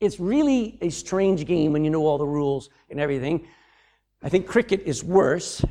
It's 0.00 0.18
really 0.18 0.78
a 0.80 0.90
strange 0.90 1.46
game 1.46 1.72
when 1.72 1.84
you 1.84 1.90
know 1.90 2.06
all 2.06 2.18
the 2.18 2.26
rules 2.26 2.70
and 2.90 3.00
everything. 3.00 3.46
I 4.22 4.28
think 4.28 4.46
cricket 4.46 4.82
is 4.84 5.02
worse. 5.02 5.64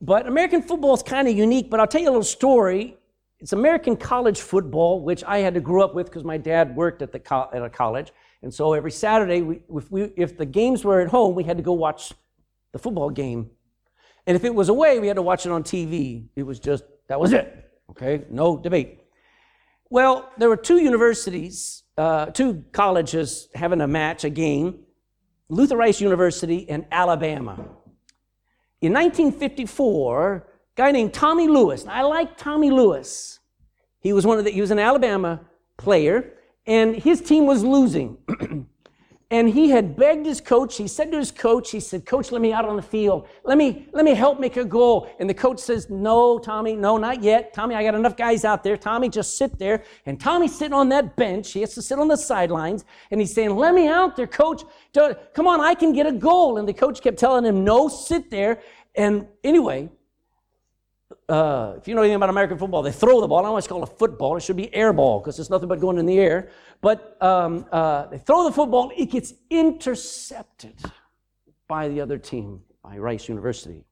But 0.00 0.26
American 0.26 0.62
football 0.62 0.94
is 0.94 1.02
kind 1.02 1.28
of 1.28 1.36
unique, 1.36 1.70
but 1.70 1.80
I'll 1.80 1.86
tell 1.86 2.00
you 2.00 2.08
a 2.08 2.10
little 2.10 2.22
story. 2.22 2.96
It's 3.40 3.52
American 3.52 3.96
college 3.96 4.40
football, 4.40 5.00
which 5.00 5.24
I 5.24 5.38
had 5.38 5.54
to 5.54 5.60
grow 5.60 5.82
up 5.82 5.94
with 5.94 6.06
because 6.06 6.24
my 6.24 6.36
dad 6.36 6.76
worked 6.76 7.02
at, 7.02 7.12
the 7.12 7.18
co- 7.18 7.48
at 7.52 7.62
a 7.62 7.70
college. 7.70 8.12
And 8.42 8.52
so 8.52 8.74
every 8.74 8.90
Saturday, 8.90 9.42
we, 9.42 9.60
if, 9.74 9.90
we, 9.90 10.02
if 10.16 10.36
the 10.36 10.46
games 10.46 10.84
were 10.84 11.00
at 11.00 11.08
home, 11.08 11.34
we 11.34 11.44
had 11.44 11.56
to 11.56 11.62
go 11.62 11.72
watch 11.72 12.12
the 12.72 12.78
football 12.78 13.10
game. 13.10 13.50
And 14.26 14.36
if 14.36 14.44
it 14.44 14.54
was 14.54 14.68
away, 14.68 14.98
we 14.98 15.08
had 15.08 15.16
to 15.16 15.22
watch 15.22 15.46
it 15.46 15.52
on 15.52 15.62
TV. 15.62 16.26
It 16.36 16.42
was 16.42 16.58
just, 16.58 16.84
that 17.08 17.20
was 17.20 17.32
it. 17.32 17.70
Okay? 17.90 18.24
No 18.30 18.56
debate. 18.56 19.00
Well, 19.90 20.30
there 20.38 20.48
were 20.48 20.56
two 20.56 20.78
universities, 20.78 21.82
uh, 21.96 22.26
two 22.26 22.64
colleges 22.72 23.48
having 23.54 23.80
a 23.80 23.86
match, 23.86 24.24
a 24.24 24.30
game 24.30 24.80
Luther 25.48 25.76
Rice 25.76 26.00
University 26.00 26.68
and 26.68 26.86
Alabama. 26.90 27.52
In 28.80 28.92
1954, 28.92 30.34
a 30.36 30.42
guy 30.74 30.90
named 30.90 31.12
Tommy 31.12 31.48
Lewis, 31.48 31.86
I 31.86 32.02
like 32.02 32.36
Tommy 32.36 32.70
Lewis. 32.70 33.40
He 34.00 34.12
was 34.12 34.26
one 34.26 34.38
of 34.38 34.44
the, 34.44 34.50
he 34.50 34.60
was 34.60 34.70
an 34.70 34.78
Alabama 34.78 35.40
player, 35.76 36.32
and 36.66 36.96
his 36.96 37.20
team 37.20 37.46
was 37.46 37.62
losing. 37.62 38.18
and 39.34 39.48
he 39.48 39.68
had 39.68 39.96
begged 39.96 40.26
his 40.26 40.40
coach. 40.40 40.76
He 40.76 40.86
said 40.86 41.10
to 41.10 41.18
his 41.18 41.32
coach, 41.32 41.72
he 41.72 41.80
said, 41.80 42.06
Coach, 42.06 42.30
let 42.30 42.40
me 42.40 42.52
out 42.52 42.64
on 42.64 42.76
the 42.76 42.82
field. 42.82 43.26
Let 43.42 43.58
me, 43.58 43.88
let 43.90 44.04
me 44.04 44.14
help 44.14 44.38
make 44.38 44.56
a 44.56 44.64
goal. 44.64 45.10
And 45.18 45.28
the 45.28 45.34
coach 45.34 45.58
says, 45.58 45.90
No, 45.90 46.38
Tommy, 46.38 46.76
no, 46.76 46.98
not 46.98 47.20
yet. 47.20 47.52
Tommy, 47.52 47.74
I 47.74 47.82
got 47.82 47.96
enough 47.96 48.16
guys 48.16 48.44
out 48.44 48.62
there. 48.62 48.76
Tommy, 48.76 49.08
just 49.08 49.36
sit 49.36 49.58
there. 49.58 49.82
And 50.06 50.20
Tommy's 50.20 50.56
sitting 50.56 50.72
on 50.72 50.88
that 50.90 51.16
bench. 51.16 51.50
He 51.50 51.62
has 51.62 51.74
to 51.74 51.82
sit 51.82 51.98
on 51.98 52.06
the 52.06 52.16
sidelines. 52.16 52.84
And 53.10 53.20
he's 53.20 53.34
saying, 53.34 53.56
Let 53.56 53.74
me 53.74 53.88
out 53.88 54.14
there, 54.14 54.28
coach. 54.28 54.62
Come 54.94 55.48
on, 55.48 55.60
I 55.60 55.74
can 55.74 55.92
get 55.92 56.06
a 56.06 56.12
goal. 56.12 56.58
And 56.58 56.68
the 56.68 56.72
coach 56.72 57.02
kept 57.02 57.18
telling 57.18 57.44
him, 57.44 57.64
No, 57.64 57.88
sit 57.88 58.30
there. 58.30 58.62
And 58.94 59.26
anyway, 59.42 59.88
uh, 61.28 61.74
if 61.76 61.88
you 61.88 61.94
know 61.94 62.02
anything 62.02 62.16
about 62.16 62.30
American 62.30 62.58
football, 62.58 62.82
they 62.82 62.92
throw 62.92 63.20
the 63.20 63.28
ball. 63.28 63.44
I 63.44 63.48
always 63.48 63.66
call 63.66 63.82
it 63.82 63.98
football. 63.98 64.36
It 64.36 64.42
should 64.42 64.56
be 64.56 64.74
air 64.74 64.92
ball 64.92 65.20
because 65.20 65.38
it's 65.38 65.50
nothing 65.50 65.68
but 65.68 65.80
going 65.80 65.98
in 65.98 66.06
the 66.06 66.18
air. 66.18 66.50
But 66.80 67.16
um, 67.22 67.66
uh, 67.72 68.06
they 68.06 68.18
throw 68.18 68.44
the 68.44 68.52
football. 68.52 68.92
It 68.96 69.10
gets 69.10 69.32
intercepted 69.48 70.74
by 71.66 71.88
the 71.88 72.00
other 72.00 72.18
team, 72.18 72.62
by 72.82 72.98
Rice 72.98 73.28
University. 73.28 73.84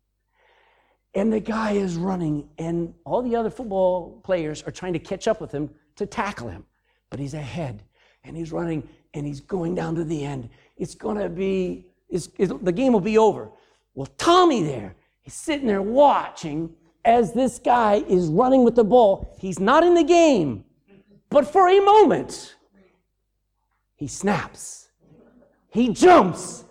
And 1.15 1.33
the 1.33 1.41
guy 1.41 1.73
is 1.73 1.97
running, 1.97 2.49
and 2.59 2.95
all 3.05 3.23
the 3.23 3.37
other 3.37 3.51
football 3.51 4.21
players 4.25 4.63
are 4.63 4.71
trying 4.71 4.93
to 4.95 4.99
catch 4.99 5.29
up 5.29 5.41
with 5.41 5.53
him 5.53 5.71
to 5.97 6.07
tackle 6.07 6.49
him. 6.49 6.65
But 7.11 7.21
he's 7.21 7.35
ahead, 7.35 7.83
and 8.25 8.37
he's 8.37 8.53
running, 8.53 8.87
and 9.15 9.27
he's 9.27 9.41
going 9.41 9.75
down 9.75 9.95
to 9.97 10.05
the 10.05 10.25
end. 10.25 10.49
It's 10.77 10.95
going 10.95 11.19
to 11.19 11.29
be, 11.29 11.87
it's, 12.09 12.29
the 12.39 12.73
game 12.73 12.93
will 12.93 13.01
be 13.01 13.19
over. 13.19 13.51
Well, 13.95 14.09
Tommy 14.17 14.63
there, 14.63 14.97
he's 15.21 15.35
sitting 15.35 15.67
there 15.67 15.83
watching 15.83 16.75
as 17.05 17.33
this 17.33 17.59
guy 17.59 18.03
is 18.09 18.29
running 18.29 18.65
with 18.65 18.75
the 18.75 18.85
ball. 18.85 19.37
He's 19.41 19.59
not 19.59 19.85
in 19.85 19.95
the 19.95 20.05
game, 20.05 20.65
but 21.31 21.47
for 21.47 21.69
a 21.69 21.81
moment, 21.81 22.57
he 23.95 24.07
snaps, 24.07 24.89
he 25.71 25.89
jumps, 25.89 26.65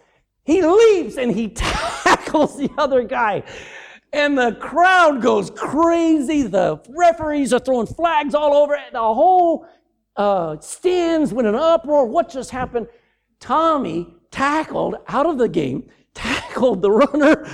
he 0.44 0.62
leaps, 0.62 1.18
and 1.18 1.32
he 1.32 1.48
tackles 1.56 2.58
the 2.58 2.70
other 2.78 3.04
guy. 3.04 3.44
And 4.14 4.38
the 4.38 4.54
crowd 4.60 5.22
goes 5.22 5.50
crazy. 5.52 6.44
The 6.44 6.82
referees 6.90 7.54
are 7.54 7.60
throwing 7.60 7.88
flags 7.88 8.36
all 8.36 8.54
over 8.54 8.74
it. 8.74 8.92
The 8.92 9.00
whole 9.00 9.66
uh, 10.18 10.60
stands 10.60 11.34
with 11.34 11.46
an 11.46 11.56
uproar. 11.56 12.06
What 12.06 12.30
just 12.30 12.50
happened? 12.50 12.88
Tommy 13.40 14.14
tackled 14.30 14.96
out 15.08 15.26
of 15.26 15.38
the 15.38 15.48
game, 15.48 15.90
tackled 16.14 16.82
the 16.82 16.92
runner 16.92 17.48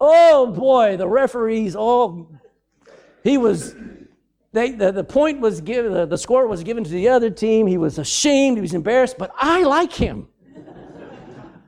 Oh 0.00 0.46
boy, 0.46 0.96
the 0.96 1.08
referees, 1.08 1.74
all 1.74 2.30
he 3.24 3.38
was, 3.38 3.74
they, 4.52 4.70
the, 4.70 4.92
the 4.92 5.04
point 5.04 5.40
was 5.40 5.60
given, 5.60 5.92
the, 5.92 6.06
the 6.06 6.18
score 6.18 6.46
was 6.46 6.62
given 6.62 6.84
to 6.84 6.90
the 6.90 7.08
other 7.08 7.30
team. 7.30 7.66
He 7.66 7.78
was 7.78 7.98
ashamed, 7.98 8.58
he 8.58 8.60
was 8.60 8.74
embarrassed, 8.74 9.16
but 9.18 9.32
I 9.36 9.62
like 9.62 9.92
him. 9.92 10.28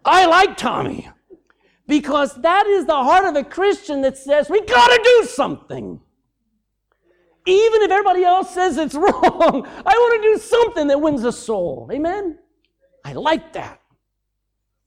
I 0.05 0.27
like 0.27 0.57
Tommy 0.57 1.09
because 1.87 2.35
that 2.43 2.67
is 2.67 2.87
the 2.87 2.95
heart 2.95 3.25
of 3.25 3.35
a 3.35 3.43
Christian 3.43 4.03
that 4.03 4.17
says, 4.17 4.49
we 4.49 4.61
got 4.63 4.89
to 4.89 5.01
do 5.03 5.27
something. 5.27 6.01
Even 7.47 7.83
if 7.83 7.91
everybody 7.91 8.25
else 8.25 8.53
says 8.55 8.77
it's 8.77 8.95
wrong, 8.95 9.13
I 9.13 9.93
want 9.95 10.23
to 10.23 10.35
do 10.35 10.39
something 10.39 10.87
that 10.89 11.01
wins 11.01 11.25
a 11.25 11.33
soul. 11.33 11.89
Amen? 11.91 12.39
I 13.05 13.15
like 13.15 13.55
that. 13.55 13.81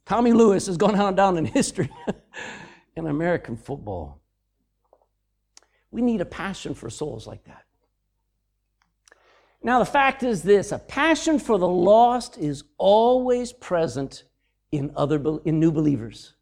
Tommy 0.05 0.31
Lewis 0.31 0.67
has 0.67 0.77
gone 0.77 0.95
on 0.99 1.15
down 1.15 1.37
in 1.37 1.45
history. 1.45 1.89
in 3.05 3.11
American 3.11 3.55
football. 3.57 4.21
We 5.91 6.01
need 6.01 6.21
a 6.21 6.25
passion 6.25 6.73
for 6.73 6.89
souls 6.89 7.27
like 7.27 7.43
that. 7.45 7.65
Now, 9.63 9.79
the 9.79 9.85
fact 9.85 10.23
is 10.23 10.41
this 10.41 10.71
a 10.71 10.79
passion 10.79 11.37
for 11.37 11.59
the 11.59 11.67
lost 11.67 12.37
is 12.37 12.63
always 12.77 13.53
present 13.53 14.23
in, 14.71 14.91
other, 14.95 15.21
in 15.45 15.59
new 15.59 15.71
believers. 15.71 16.33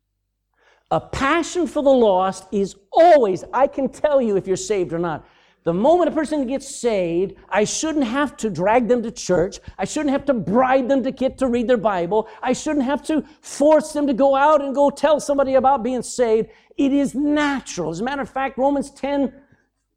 A 0.91 1.01
passion 1.01 1.67
for 1.67 1.83
the 1.83 1.89
lost 1.89 2.45
is 2.51 2.75
always, 2.91 3.43
I 3.53 3.67
can 3.67 3.89
tell 3.89 4.21
you 4.21 4.37
if 4.37 4.47
you're 4.47 4.55
saved 4.55 4.93
or 4.93 4.99
not, 4.99 5.27
the 5.69 5.73
moment 5.73 6.09
a 6.09 6.11
person 6.11 6.47
gets 6.47 6.67
saved, 6.67 7.35
I 7.47 7.63
shouldn't 7.63 8.05
have 8.05 8.35
to 8.37 8.49
drag 8.49 8.87
them 8.87 9.03
to 9.03 9.11
church. 9.11 9.59
I 9.77 9.85
shouldn't 9.85 10.09
have 10.09 10.25
to 10.25 10.33
bribe 10.33 10.87
them 10.87 11.03
to 11.03 11.11
get 11.11 11.37
to 11.37 11.47
read 11.47 11.67
their 11.67 11.77
Bible. 11.77 12.27
I 12.41 12.53
shouldn't 12.53 12.85
have 12.85 13.03
to 13.03 13.23
force 13.41 13.93
them 13.93 14.07
to 14.07 14.13
go 14.15 14.35
out 14.35 14.63
and 14.63 14.73
go 14.73 14.89
tell 14.89 15.19
somebody 15.19 15.53
about 15.53 15.83
being 15.83 16.01
saved. 16.01 16.49
It 16.75 16.91
is 16.91 17.13
natural. 17.13 17.91
As 17.91 17.99
a 17.99 18.03
matter 18.03 18.23
of 18.23 18.29
fact, 18.31 18.57
Romans 18.57 18.89
10 18.89 19.31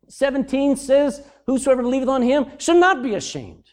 17 0.08 0.76
says, 0.76 1.22
Whosoever 1.46 1.80
believeth 1.80 2.10
on 2.10 2.20
him 2.20 2.44
should 2.58 2.76
not 2.76 3.02
be 3.02 3.14
ashamed. 3.14 3.64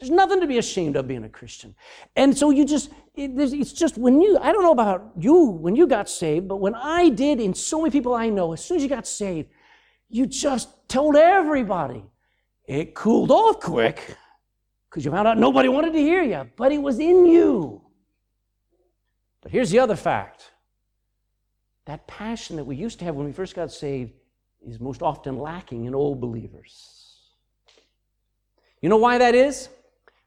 There's 0.00 0.10
nothing 0.10 0.40
to 0.40 0.48
be 0.48 0.58
ashamed 0.58 0.96
of 0.96 1.06
being 1.06 1.22
a 1.22 1.28
Christian. 1.28 1.76
And 2.16 2.36
so 2.36 2.50
you 2.50 2.64
just, 2.64 2.90
it, 3.14 3.30
it's 3.36 3.72
just 3.72 3.96
when 3.96 4.20
you, 4.20 4.38
I 4.40 4.50
don't 4.50 4.64
know 4.64 4.72
about 4.72 5.12
you 5.16 5.44
when 5.44 5.76
you 5.76 5.86
got 5.86 6.08
saved, 6.08 6.48
but 6.48 6.56
when 6.56 6.74
I 6.74 7.10
did, 7.10 7.38
and 7.38 7.56
so 7.56 7.80
many 7.80 7.92
people 7.92 8.14
I 8.14 8.28
know, 8.28 8.52
as 8.52 8.64
soon 8.64 8.78
as 8.78 8.82
you 8.82 8.88
got 8.88 9.06
saved, 9.06 9.50
you 10.08 10.26
just 10.26 10.88
told 10.88 11.16
everybody. 11.16 12.04
It 12.64 12.94
cooled 12.94 13.30
off 13.30 13.60
quick 13.60 14.16
because 14.88 15.04
you 15.04 15.10
found 15.10 15.28
out 15.28 15.38
nobody 15.38 15.68
wanted 15.68 15.92
to 15.94 16.00
hear 16.00 16.22
you, 16.22 16.48
but 16.56 16.72
it 16.72 16.78
was 16.78 16.98
in 16.98 17.26
you. 17.26 17.82
But 19.40 19.52
here's 19.52 19.70
the 19.70 19.78
other 19.78 19.96
fact 19.96 20.50
that 21.86 22.06
passion 22.06 22.56
that 22.56 22.64
we 22.64 22.76
used 22.76 22.98
to 22.98 23.04
have 23.06 23.14
when 23.14 23.24
we 23.24 23.32
first 23.32 23.54
got 23.54 23.72
saved 23.72 24.12
is 24.66 24.78
most 24.78 25.00
often 25.00 25.38
lacking 25.38 25.86
in 25.86 25.94
old 25.94 26.20
believers. 26.20 27.14
You 28.82 28.88
know 28.90 28.98
why 28.98 29.18
that 29.18 29.34
is? 29.34 29.70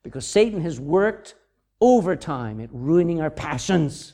Because 0.03 0.25
Satan 0.25 0.61
has 0.61 0.79
worked 0.79 1.35
overtime 1.79 2.59
at 2.59 2.69
ruining 2.71 3.21
our 3.21 3.29
passions, 3.29 4.13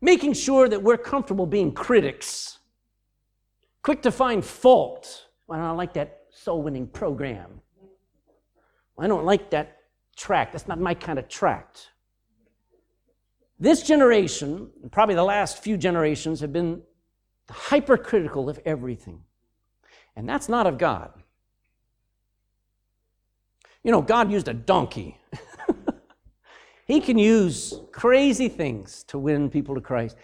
making 0.00 0.34
sure 0.34 0.68
that 0.68 0.82
we're 0.82 0.98
comfortable 0.98 1.46
being 1.46 1.72
critics, 1.72 2.58
quick 3.84 4.02
to 4.02 4.10
find 4.10 4.44
fault. 4.44 5.26
Well, 5.46 5.60
I 5.60 5.68
don't 5.68 5.76
like 5.76 5.92
that 5.92 6.22
soul 6.30 6.62
winning 6.62 6.88
program. 6.88 7.60
I 8.98 9.06
don't 9.06 9.24
like 9.24 9.50
that 9.50 9.78
tract. 10.16 10.52
That's 10.52 10.66
not 10.66 10.80
my 10.80 10.94
kind 10.94 11.18
of 11.18 11.28
tract. 11.28 11.90
This 13.60 13.82
generation, 13.82 14.70
probably 14.90 15.14
the 15.14 15.22
last 15.22 15.62
few 15.62 15.76
generations, 15.76 16.40
have 16.40 16.52
been 16.52 16.82
hypercritical 17.50 18.48
of 18.48 18.58
everything. 18.64 19.20
And 20.16 20.28
that's 20.28 20.48
not 20.48 20.66
of 20.66 20.78
God. 20.78 21.12
You 23.82 23.92
know, 23.92 24.00
God 24.00 24.32
used 24.32 24.48
a 24.48 24.54
donkey. 24.54 25.18
he 26.86 27.00
can 27.00 27.18
use 27.18 27.74
crazy 27.92 28.48
things 28.48 29.04
to 29.08 29.18
win 29.18 29.50
people 29.50 29.74
to 29.74 29.80
Christ. 29.80 30.16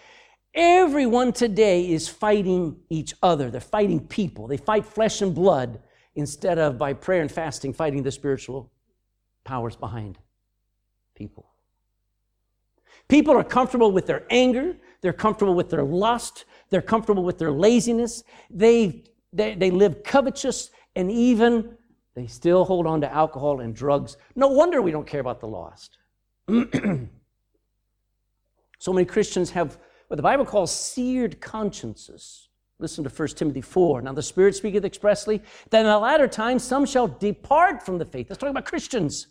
Everyone 0.53 1.31
today 1.31 1.89
is 1.89 2.09
fighting 2.09 2.75
each 2.89 3.13
other. 3.23 3.49
They're 3.49 3.61
fighting 3.61 4.05
people. 4.07 4.47
They 4.47 4.57
fight 4.57 4.85
flesh 4.85 5.21
and 5.21 5.33
blood 5.33 5.79
instead 6.15 6.59
of 6.59 6.77
by 6.77 6.93
prayer 6.93 7.21
and 7.21 7.31
fasting 7.31 7.73
fighting 7.73 8.03
the 8.03 8.11
spiritual 8.11 8.69
powers 9.45 9.77
behind 9.77 10.17
people. 11.15 11.47
People 13.07 13.35
are 13.37 13.43
comfortable 13.43 13.91
with 13.91 14.07
their 14.07 14.25
anger, 14.29 14.75
they're 15.01 15.13
comfortable 15.13 15.53
with 15.53 15.69
their 15.69 15.83
lust, 15.83 16.45
they're 16.69 16.81
comfortable 16.81 17.23
with 17.23 17.37
their 17.37 17.51
laziness, 17.51 18.23
they, 18.49 19.03
they, 19.33 19.55
they 19.55 19.71
live 19.71 20.03
covetous, 20.03 20.69
and 20.95 21.11
even 21.11 21.77
they 22.13 22.27
still 22.27 22.63
hold 22.65 22.87
on 22.87 23.01
to 23.01 23.11
alcohol 23.11 23.61
and 23.61 23.75
drugs. 23.75 24.17
No 24.35 24.47
wonder 24.47 24.81
we 24.81 24.91
don't 24.91 25.07
care 25.07 25.21
about 25.21 25.39
the 25.39 25.47
lost. 25.47 25.97
so 28.79 28.93
many 28.93 29.05
Christians 29.05 29.51
have 29.51 29.77
what 30.11 30.17
the 30.17 30.23
Bible 30.23 30.43
calls 30.43 30.77
seared 30.77 31.39
consciences. 31.39 32.49
Listen 32.79 33.01
to 33.05 33.09
1 33.09 33.29
Timothy 33.29 33.61
4. 33.61 34.01
Now 34.01 34.11
the 34.11 34.21
Spirit 34.21 34.53
speaketh 34.55 34.83
expressly 34.83 35.41
that 35.69 35.79
in 35.79 35.85
the 35.85 35.97
latter 35.97 36.27
times 36.27 36.65
some 36.65 36.85
shall 36.85 37.07
depart 37.07 37.81
from 37.81 37.97
the 37.97 38.03
faith. 38.03 38.29
Let's 38.29 38.41
talk 38.41 38.49
about 38.49 38.65
Christians 38.65 39.27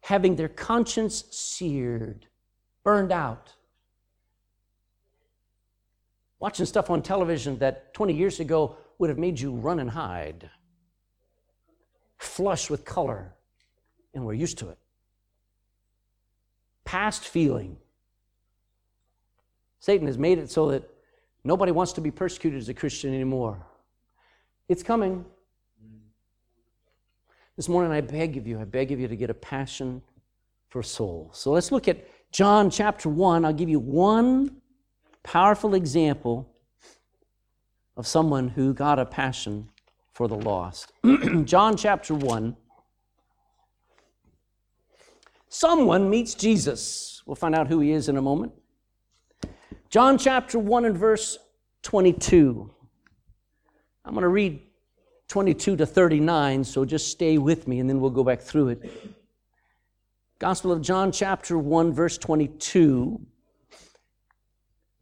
having 0.00 0.34
their 0.34 0.48
conscience 0.48 1.26
seared, 1.30 2.26
burned 2.82 3.12
out. 3.12 3.54
Watching 6.40 6.66
stuff 6.66 6.90
on 6.90 7.02
television 7.02 7.56
that 7.58 7.94
20 7.94 8.14
years 8.14 8.40
ago 8.40 8.78
would 8.98 9.10
have 9.10 9.18
made 9.18 9.38
you 9.38 9.52
run 9.52 9.78
and 9.78 9.90
hide, 9.90 10.50
flush 12.18 12.68
with 12.68 12.84
color, 12.84 13.32
and 14.12 14.26
we're 14.26 14.32
used 14.32 14.58
to 14.58 14.70
it. 14.70 14.78
Past 16.84 17.22
feeling. 17.22 17.76
Satan 19.80 20.06
has 20.06 20.18
made 20.18 20.38
it 20.38 20.50
so 20.50 20.70
that 20.70 20.88
nobody 21.42 21.72
wants 21.72 21.92
to 21.94 22.00
be 22.00 22.10
persecuted 22.10 22.60
as 22.60 22.68
a 22.68 22.74
Christian 22.74 23.14
anymore. 23.14 23.66
It's 24.68 24.82
coming. 24.82 25.24
This 27.56 27.68
morning, 27.68 27.90
I 27.90 28.00
beg 28.02 28.36
of 28.36 28.46
you, 28.46 28.60
I 28.60 28.64
beg 28.64 28.92
of 28.92 29.00
you 29.00 29.08
to 29.08 29.16
get 29.16 29.30
a 29.30 29.34
passion 29.34 30.02
for 30.68 30.82
souls. 30.82 31.38
So 31.38 31.50
let's 31.50 31.72
look 31.72 31.88
at 31.88 32.06
John 32.30 32.70
chapter 32.70 33.08
1. 33.08 33.44
I'll 33.44 33.52
give 33.52 33.68
you 33.68 33.80
one 33.80 34.60
powerful 35.22 35.74
example 35.74 36.48
of 37.96 38.06
someone 38.06 38.48
who 38.48 38.72
got 38.72 38.98
a 38.98 39.04
passion 39.04 39.68
for 40.12 40.28
the 40.28 40.36
lost. 40.36 40.92
John 41.44 41.76
chapter 41.76 42.14
1. 42.14 42.56
Someone 45.48 46.08
meets 46.08 46.34
Jesus. 46.34 47.22
We'll 47.26 47.34
find 47.34 47.54
out 47.54 47.66
who 47.66 47.80
he 47.80 47.90
is 47.90 48.08
in 48.08 48.16
a 48.16 48.22
moment. 48.22 48.52
John 49.90 50.18
chapter 50.18 50.56
1 50.56 50.84
and 50.84 50.96
verse 50.96 51.36
22. 51.82 52.70
I'm 54.04 54.12
going 54.12 54.22
to 54.22 54.28
read 54.28 54.62
22 55.26 55.76
to 55.76 55.84
39, 55.84 56.62
so 56.62 56.84
just 56.84 57.08
stay 57.08 57.38
with 57.38 57.66
me 57.66 57.80
and 57.80 57.90
then 57.90 58.00
we'll 58.00 58.10
go 58.10 58.22
back 58.22 58.40
through 58.40 58.68
it. 58.68 59.16
Gospel 60.38 60.70
of 60.70 60.80
John, 60.80 61.10
chapter 61.10 61.58
1, 61.58 61.92
verse 61.92 62.18
22. 62.18 63.20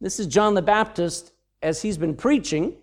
This 0.01 0.19
is 0.19 0.25
John 0.25 0.55
the 0.55 0.61
Baptist 0.63 1.33
as 1.61 1.83
he's 1.83 1.99
been 1.99 2.15
preaching, 2.15 2.75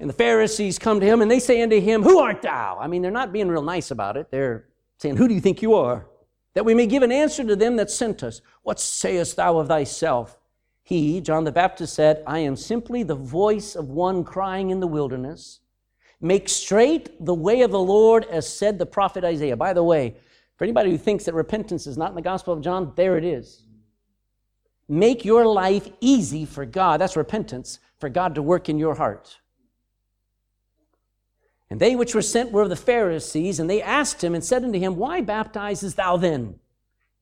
and 0.00 0.10
the 0.10 0.14
Pharisees 0.14 0.80
come 0.80 0.98
to 0.98 1.06
him 1.06 1.22
and 1.22 1.30
they 1.30 1.38
say 1.38 1.62
unto 1.62 1.80
him, 1.80 2.02
Who 2.02 2.18
art 2.18 2.42
thou? 2.42 2.78
I 2.80 2.88
mean, 2.88 3.02
they're 3.02 3.12
not 3.12 3.32
being 3.32 3.46
real 3.46 3.62
nice 3.62 3.92
about 3.92 4.16
it. 4.16 4.32
They're 4.32 4.66
saying, 4.98 5.16
Who 5.16 5.28
do 5.28 5.34
you 5.34 5.40
think 5.40 5.62
you 5.62 5.74
are? 5.74 6.06
That 6.54 6.64
we 6.64 6.74
may 6.74 6.86
give 6.86 7.04
an 7.04 7.12
answer 7.12 7.44
to 7.44 7.54
them 7.54 7.76
that 7.76 7.88
sent 7.88 8.24
us. 8.24 8.40
What 8.64 8.80
sayest 8.80 9.36
thou 9.36 9.58
of 9.58 9.68
thyself? 9.68 10.38
He, 10.82 11.20
John 11.20 11.44
the 11.44 11.52
Baptist, 11.52 11.94
said, 11.94 12.22
I 12.26 12.40
am 12.40 12.56
simply 12.56 13.02
the 13.02 13.14
voice 13.14 13.76
of 13.76 13.88
one 13.88 14.24
crying 14.24 14.70
in 14.70 14.80
the 14.80 14.86
wilderness. 14.86 15.60
Make 16.20 16.48
straight 16.48 17.24
the 17.24 17.34
way 17.34 17.62
of 17.62 17.70
the 17.70 17.80
Lord, 17.80 18.24
as 18.24 18.48
said 18.48 18.78
the 18.78 18.86
prophet 18.86 19.24
Isaiah. 19.24 19.56
By 19.56 19.72
the 19.72 19.84
way, 19.84 20.16
for 20.56 20.64
anybody 20.64 20.90
who 20.90 20.98
thinks 20.98 21.24
that 21.24 21.34
repentance 21.34 21.86
is 21.86 21.96
not 21.96 22.10
in 22.10 22.14
the 22.14 22.22
Gospel 22.22 22.52
of 22.52 22.60
John, 22.60 22.92
there 22.96 23.16
it 23.16 23.24
is. 23.24 23.64
Make 24.88 25.24
your 25.24 25.46
life 25.46 25.88
easy 26.00 26.44
for 26.44 26.66
God. 26.66 27.00
That's 27.00 27.16
repentance, 27.16 27.78
for 27.98 28.08
God 28.08 28.34
to 28.34 28.42
work 28.42 28.68
in 28.68 28.78
your 28.78 28.94
heart. 28.94 29.38
And 31.70 31.80
they 31.80 31.96
which 31.96 32.14
were 32.14 32.22
sent 32.22 32.52
were 32.52 32.62
of 32.62 32.68
the 32.68 32.76
Pharisees, 32.76 33.58
and 33.58 33.70
they 33.70 33.80
asked 33.80 34.22
him 34.22 34.34
and 34.34 34.44
said 34.44 34.62
unto 34.62 34.78
him, 34.78 34.96
Why 34.96 35.22
baptizest 35.22 35.96
thou 35.96 36.18
then, 36.18 36.60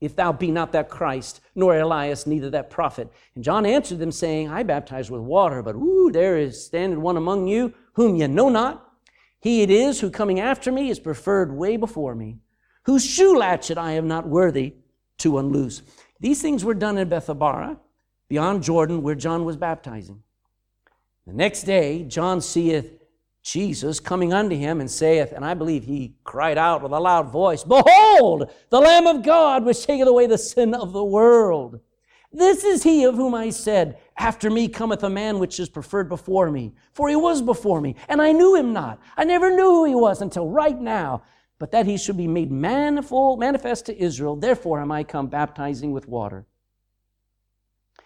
if 0.01 0.17
thou 0.17 0.33
be 0.33 0.51
not 0.51 0.73
that 0.73 0.89
Christ, 0.89 1.41
nor 1.55 1.79
Elias, 1.79 2.27
neither 2.27 2.51
that 2.51 2.71
prophet? 2.71 3.13
And 3.35 3.45
John 3.45 3.67
answered 3.67 3.99
them, 3.99 4.13
saying, 4.13 4.49
I 4.49 4.63
baptize 4.63 5.11
with 5.11 5.21
water, 5.21 5.63
but 5.63 5.77
ooh, 5.77 6.11
there 6.13 6.39
is 6.39 6.65
standing 6.65 7.03
one 7.03 7.17
among 7.17 7.47
you 7.47 7.75
whom 7.95 8.17
ye 8.17 8.27
know 8.27 8.49
not 8.49 8.91
he 9.41 9.63
it 9.63 9.71
is 9.71 10.01
who 10.01 10.11
coming 10.11 10.39
after 10.39 10.71
me 10.71 10.91
is 10.91 11.01
preferred 11.01 11.53
way 11.53 11.77
before 11.77 12.15
me, 12.15 12.39
whose 12.85 13.05
shoe 13.05 13.37
latchet 13.37 13.79
I 13.79 13.93
am 13.93 14.07
not 14.07 14.29
worthy 14.29 14.75
to 15.19 15.39
unloose. 15.39 15.83
These 16.21 16.43
things 16.43 16.65
were 16.65 16.75
done 16.75 16.99
in 16.99 17.09
Bethabara, 17.09 17.79
beyond 18.29 18.63
Jordan, 18.63 19.03
where 19.03 19.15
John 19.15 19.45
was 19.47 19.57
baptizing. 19.57 20.23
The 21.27 21.33
next 21.33 21.63
day, 21.63 22.05
John 22.05 22.43
seeth 22.43 23.00
Jesus 23.43 24.01
coming 24.01 24.33
unto 24.33 24.55
him 24.55 24.81
and 24.81 24.91
saith, 24.91 25.33
and 25.33 25.45
I 25.45 25.55
believe 25.55 25.85
he 25.85 26.15
cried 26.25 26.59
out 26.59 26.83
with 26.83 26.93
a 26.93 27.01
loud 27.01 27.31
voice, 27.31 27.65
Behold, 27.65 28.51
the 28.69 28.81
Lamb 28.81 29.07
of 29.07 29.23
God 29.23 29.65
which 29.65 29.85
taketh 29.85 30.09
away 30.09 30.27
the 30.27 30.37
sin 30.37 30.75
of 30.75 30.93
the 30.93 31.05
world. 31.05 31.81
This 32.33 32.63
is 32.65 32.83
he 32.83 33.05
of 33.05 33.17
whom 33.17 33.35
I 33.35 33.51
said, 33.51 33.99
After 34.17 34.51
me 34.51 34.69
cometh 34.69 35.03
a 35.03 35.11
man 35.11 35.39
which 35.39 35.59
is 35.59 35.69
preferred 35.69 36.09
before 36.09 36.51
me, 36.51 36.75
for 36.93 37.09
he 37.09 37.17
was 37.17 37.43
before 37.43 37.81
me, 37.81 37.97
and 38.09 38.23
I 38.23 38.33
knew 38.33 38.55
him 38.55 38.73
not. 38.73 39.01
I 39.17 39.25
never 39.25 39.51
knew 39.51 39.71
who 39.71 39.85
he 39.87 39.95
was 39.95 40.21
until 40.21 40.47
right 40.47 40.79
now, 40.79 41.23
but 41.59 41.73
that 41.73 41.87
he 41.87 41.97
should 41.97 42.17
be 42.17 42.29
made 42.29 42.53
manifold, 42.53 43.41
manifest 43.41 43.87
to 43.87 43.99
Israel. 43.99 44.37
Therefore 44.37 44.81
am 44.81 44.93
I 44.93 45.03
come 45.03 45.27
baptizing 45.27 45.93
with 45.93 46.07
water. 46.07 46.47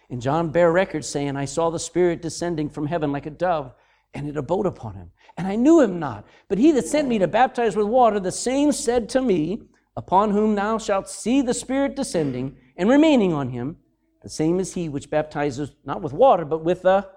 And 0.08 0.22
John 0.22 0.50
bare 0.50 0.72
record, 0.72 1.04
saying, 1.04 1.36
I 1.36 1.44
saw 1.44 1.70
the 1.70 1.78
Spirit 1.78 2.22
descending 2.22 2.70
from 2.70 2.86
heaven 2.86 3.12
like 3.12 3.26
a 3.26 3.30
dove, 3.30 3.74
and 4.14 4.28
it 4.28 4.36
abode 4.36 4.66
upon 4.66 4.94
him. 4.94 5.10
And 5.36 5.46
I 5.46 5.56
knew 5.56 5.80
him 5.80 5.98
not. 5.98 6.24
But 6.48 6.58
he 6.58 6.70
that 6.72 6.86
sent 6.86 7.08
me 7.08 7.18
to 7.18 7.26
baptize 7.26 7.76
with 7.76 7.86
water, 7.86 8.20
the 8.20 8.32
same 8.32 8.72
said 8.72 9.08
to 9.10 9.20
me, 9.20 9.62
Upon 9.96 10.30
whom 10.30 10.54
thou 10.54 10.78
shalt 10.78 11.08
see 11.08 11.40
the 11.40 11.54
Spirit 11.54 11.94
descending 11.94 12.56
and 12.76 12.88
remaining 12.88 13.32
on 13.32 13.50
him, 13.50 13.76
the 14.22 14.28
same 14.28 14.58
is 14.58 14.74
he 14.74 14.88
which 14.88 15.10
baptizes 15.10 15.72
not 15.84 16.02
with 16.02 16.12
water, 16.12 16.44
but 16.44 16.64
with 16.64 16.82
the 16.82 17.08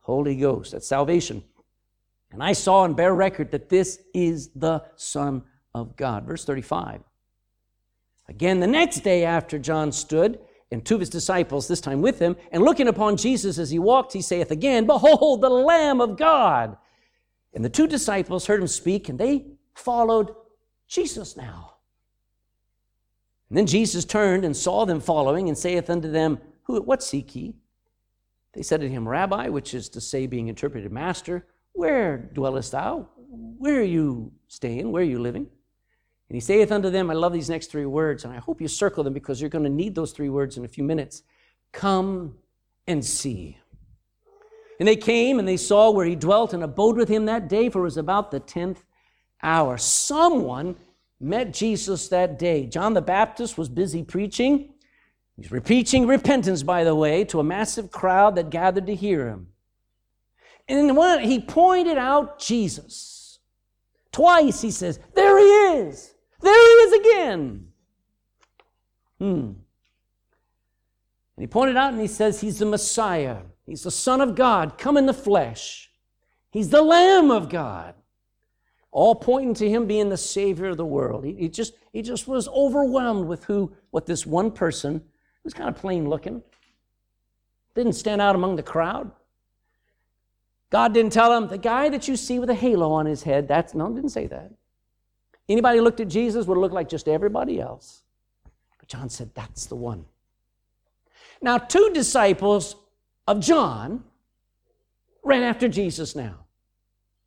Holy 0.00 0.34
Ghost. 0.34 0.72
That's 0.72 0.88
salvation. 0.88 1.44
And 2.32 2.42
I 2.42 2.54
saw 2.54 2.84
and 2.84 2.96
bear 2.96 3.14
record 3.14 3.52
that 3.52 3.68
this 3.68 4.00
is 4.12 4.50
the 4.54 4.82
Son 4.96 5.44
of 5.74 5.96
God. 5.96 6.24
Verse 6.24 6.44
35. 6.44 7.02
Again, 8.28 8.60
the 8.60 8.66
next 8.66 9.00
day 9.00 9.24
after 9.24 9.58
John 9.58 9.92
stood, 9.92 10.40
and 10.70 10.84
two 10.84 10.94
of 10.94 11.00
his 11.00 11.10
disciples, 11.10 11.66
this 11.66 11.80
time 11.80 12.02
with 12.02 12.18
him, 12.18 12.36
and 12.52 12.62
looking 12.62 12.88
upon 12.88 13.16
Jesus 13.16 13.58
as 13.58 13.70
he 13.70 13.78
walked, 13.78 14.12
he 14.12 14.20
saith 14.20 14.50
again, 14.50 14.86
Behold, 14.86 15.40
the 15.40 15.48
Lamb 15.48 16.00
of 16.00 16.16
God. 16.16 16.76
And 17.54 17.64
the 17.64 17.70
two 17.70 17.86
disciples 17.86 18.46
heard 18.46 18.60
him 18.60 18.66
speak, 18.66 19.08
and 19.08 19.18
they 19.18 19.46
followed 19.74 20.34
Jesus 20.86 21.36
now. 21.36 21.74
And 23.48 23.56
then 23.56 23.66
Jesus 23.66 24.04
turned 24.04 24.44
and 24.44 24.54
saw 24.54 24.84
them 24.84 25.00
following, 25.00 25.48
and 25.48 25.56
saith 25.56 25.88
unto 25.88 26.10
them, 26.10 26.38
Who, 26.64 26.82
What 26.82 27.02
seek 27.02 27.34
ye? 27.34 27.54
They 28.52 28.62
said 28.62 28.80
to 28.80 28.88
him, 28.88 29.08
Rabbi, 29.08 29.48
which 29.48 29.72
is 29.72 29.88
to 29.90 30.00
say, 30.00 30.26
being 30.26 30.48
interpreted, 30.48 30.90
Master, 30.92 31.46
where 31.72 32.18
dwellest 32.18 32.72
thou? 32.72 33.08
Where 33.16 33.80
are 33.80 33.84
you 33.84 34.32
staying? 34.48 34.90
Where 34.90 35.02
are 35.02 35.06
you 35.06 35.18
living? 35.18 35.48
And 36.28 36.36
he 36.36 36.40
saith 36.40 36.70
unto 36.70 36.90
them, 36.90 37.10
I 37.10 37.14
love 37.14 37.32
these 37.32 37.48
next 37.48 37.70
three 37.70 37.86
words, 37.86 38.24
and 38.24 38.32
I 38.32 38.36
hope 38.36 38.60
you 38.60 38.68
circle 38.68 39.02
them 39.02 39.14
because 39.14 39.40
you're 39.40 39.48
going 39.48 39.64
to 39.64 39.70
need 39.70 39.94
those 39.94 40.12
three 40.12 40.28
words 40.28 40.58
in 40.58 40.64
a 40.64 40.68
few 40.68 40.84
minutes. 40.84 41.22
Come 41.72 42.36
and 42.86 43.04
see. 43.04 43.58
And 44.78 44.86
they 44.86 44.96
came 44.96 45.38
and 45.38 45.48
they 45.48 45.56
saw 45.56 45.90
where 45.90 46.06
he 46.06 46.14
dwelt 46.14 46.52
and 46.52 46.62
abode 46.62 46.96
with 46.96 47.08
him 47.08 47.24
that 47.26 47.48
day, 47.48 47.70
for 47.70 47.80
it 47.80 47.84
was 47.84 47.96
about 47.96 48.30
the 48.30 48.40
tenth 48.40 48.84
hour. 49.42 49.78
Someone 49.78 50.76
met 51.18 51.52
Jesus 51.52 52.08
that 52.08 52.38
day. 52.38 52.66
John 52.66 52.94
the 52.94 53.02
Baptist 53.02 53.56
was 53.56 53.68
busy 53.68 54.02
preaching. 54.02 54.74
He's 55.36 55.48
preaching 55.48 56.06
repentance, 56.06 56.62
by 56.62 56.84
the 56.84 56.94
way, 56.94 57.24
to 57.24 57.40
a 57.40 57.44
massive 57.44 57.90
crowd 57.90 58.36
that 58.36 58.50
gathered 58.50 58.86
to 58.86 58.94
hear 58.94 59.28
him. 59.28 59.48
And 60.68 60.96
when 60.96 61.20
he 61.20 61.40
pointed 61.40 61.96
out 61.96 62.38
Jesus. 62.38 63.38
Twice 64.12 64.60
he 64.60 64.70
says, 64.70 64.98
There 65.14 65.38
he 65.38 65.88
is! 65.88 66.14
There 66.40 66.52
he 66.52 66.74
is 66.84 66.92
again! 67.00 67.68
Hmm. 69.18 69.52
And 71.38 71.44
he 71.44 71.46
pointed 71.46 71.76
out 71.76 71.92
and 71.92 72.00
he 72.00 72.08
says, 72.08 72.40
He's 72.40 72.58
the 72.58 72.66
Messiah. 72.66 73.38
He's 73.64 73.82
the 73.82 73.90
Son 73.90 74.20
of 74.20 74.34
God, 74.34 74.78
come 74.78 74.96
in 74.96 75.06
the 75.06 75.12
flesh. 75.12 75.90
He's 76.50 76.70
the 76.70 76.82
Lamb 76.82 77.30
of 77.30 77.48
God. 77.48 77.94
All 78.90 79.14
pointing 79.14 79.54
to 79.54 79.68
him 79.68 79.86
being 79.86 80.08
the 80.08 80.16
Savior 80.16 80.70
of 80.70 80.78
the 80.78 80.86
world. 80.86 81.24
He, 81.24 81.34
he 81.34 81.48
just, 81.48 81.74
he 81.92 82.00
just 82.00 82.26
was 82.26 82.48
overwhelmed 82.48 83.28
with 83.28 83.44
who, 83.44 83.72
what 83.90 84.06
this 84.06 84.24
one 84.24 84.50
person 84.50 85.02
was 85.44 85.52
kind 85.52 85.68
of 85.68 85.76
plain 85.76 86.08
looking. 86.08 86.42
Didn't 87.74 87.92
stand 87.92 88.22
out 88.22 88.34
among 88.34 88.56
the 88.56 88.62
crowd. 88.62 89.12
God 90.70 90.94
didn't 90.94 91.12
tell 91.12 91.36
him, 91.36 91.48
the 91.48 91.58
guy 91.58 91.88
that 91.90 92.08
you 92.08 92.16
see 92.16 92.38
with 92.38 92.50
a 92.50 92.54
halo 92.54 92.90
on 92.90 93.06
his 93.06 93.22
head, 93.22 93.46
that's, 93.48 93.74
no, 93.74 93.92
didn't 93.92 94.10
say 94.10 94.26
that. 94.26 94.50
Anybody 95.48 95.80
looked 95.80 96.00
at 96.00 96.08
Jesus 96.08 96.46
would 96.46 96.58
look 96.58 96.72
like 96.72 96.88
just 96.88 97.08
everybody 97.08 97.60
else. 97.60 98.02
But 98.78 98.88
John 98.88 99.08
said, 99.08 99.30
that's 99.34 99.66
the 99.66 99.76
one. 99.76 100.04
Now, 101.40 101.58
two 101.58 101.90
disciples 101.94 102.76
of 103.26 103.40
John 103.40 104.04
ran 105.22 105.42
after 105.42 105.68
Jesus 105.68 106.14
now. 106.14 106.44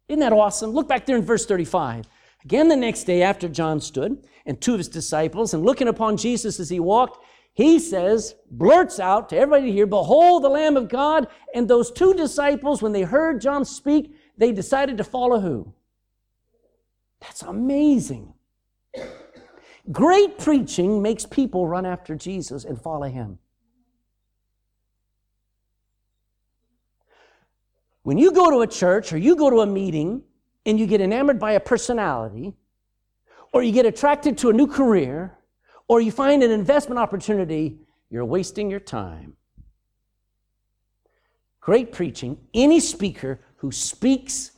Isn't 0.08 0.20
that 0.20 0.34
awesome? 0.34 0.72
Look 0.72 0.88
back 0.88 1.06
there 1.06 1.18
in 1.18 1.24
verse 1.24 1.46
35. 1.46 2.06
Again, 2.44 2.68
the 2.68 2.76
next 2.76 3.06
day 3.06 3.24
after 3.24 3.48
John 3.48 3.80
stood 3.80 4.26
and 4.46 4.60
two 4.60 4.74
of 4.74 4.80
his 4.80 4.90
disciples, 4.90 5.54
and 5.54 5.64
looking 5.64 5.88
upon 5.88 6.18
Jesus 6.18 6.60
as 6.60 6.70
he 6.70 6.80
walked, 6.80 7.24
he 7.54 7.80
says, 7.80 8.36
blurts 8.50 9.00
out 9.00 9.30
to 9.30 9.38
everybody 9.38 9.72
here, 9.72 9.86
Behold 9.86 10.44
the 10.44 10.50
Lamb 10.50 10.78
of 10.78 10.90
God. 10.90 11.28
And 11.54 11.68
those 11.68 11.92
two 11.92 12.14
disciples, 12.14 12.82
when 12.82 12.92
they 12.92 13.04
heard 13.04 13.42
John 13.42 13.66
speak, 13.66 14.16
they 14.38 14.52
decided 14.52 14.98
to 14.98 15.04
follow 15.04 15.40
who? 15.40 15.74
That's 17.22 17.44
amazing. 17.44 18.34
Great 19.92 20.38
preaching 20.38 21.02
makes 21.02 21.26
people 21.26 21.68
run 21.68 21.86
after 21.86 22.16
Jesus 22.16 22.66
and 22.66 22.80
follow 22.80 23.08
him. 23.08 23.40
When 28.04 28.18
you 28.18 28.32
go 28.32 28.50
to 28.50 28.62
a 28.62 28.68
church 28.68 29.14
or 29.14 29.18
you 29.18 29.36
go 29.36 29.50
to 29.50 29.62
a 29.62 29.66
meeting 29.66 30.24
and 30.66 30.80
you 30.80 30.88
get 30.88 31.02
enamored 31.02 31.40
by 31.40 31.54
a 31.54 31.60
personality, 31.60 32.54
or 33.54 33.64
you 33.64 33.72
get 33.72 33.86
attracted 33.86 34.38
to 34.40 34.50
a 34.50 34.54
new 34.54 34.68
career, 34.68 35.38
or 35.88 36.00
you 36.02 36.12
find 36.12 36.42
an 36.42 36.52
investment 36.52 37.00
opportunity, 37.00 37.80
you're 38.10 38.26
wasting 38.26 38.70
your 38.70 38.80
time. 38.80 39.36
Great 41.60 41.92
preaching, 41.92 42.38
any 42.54 42.80
speaker 42.80 43.40
who 43.58 43.72
speaks 43.72 44.52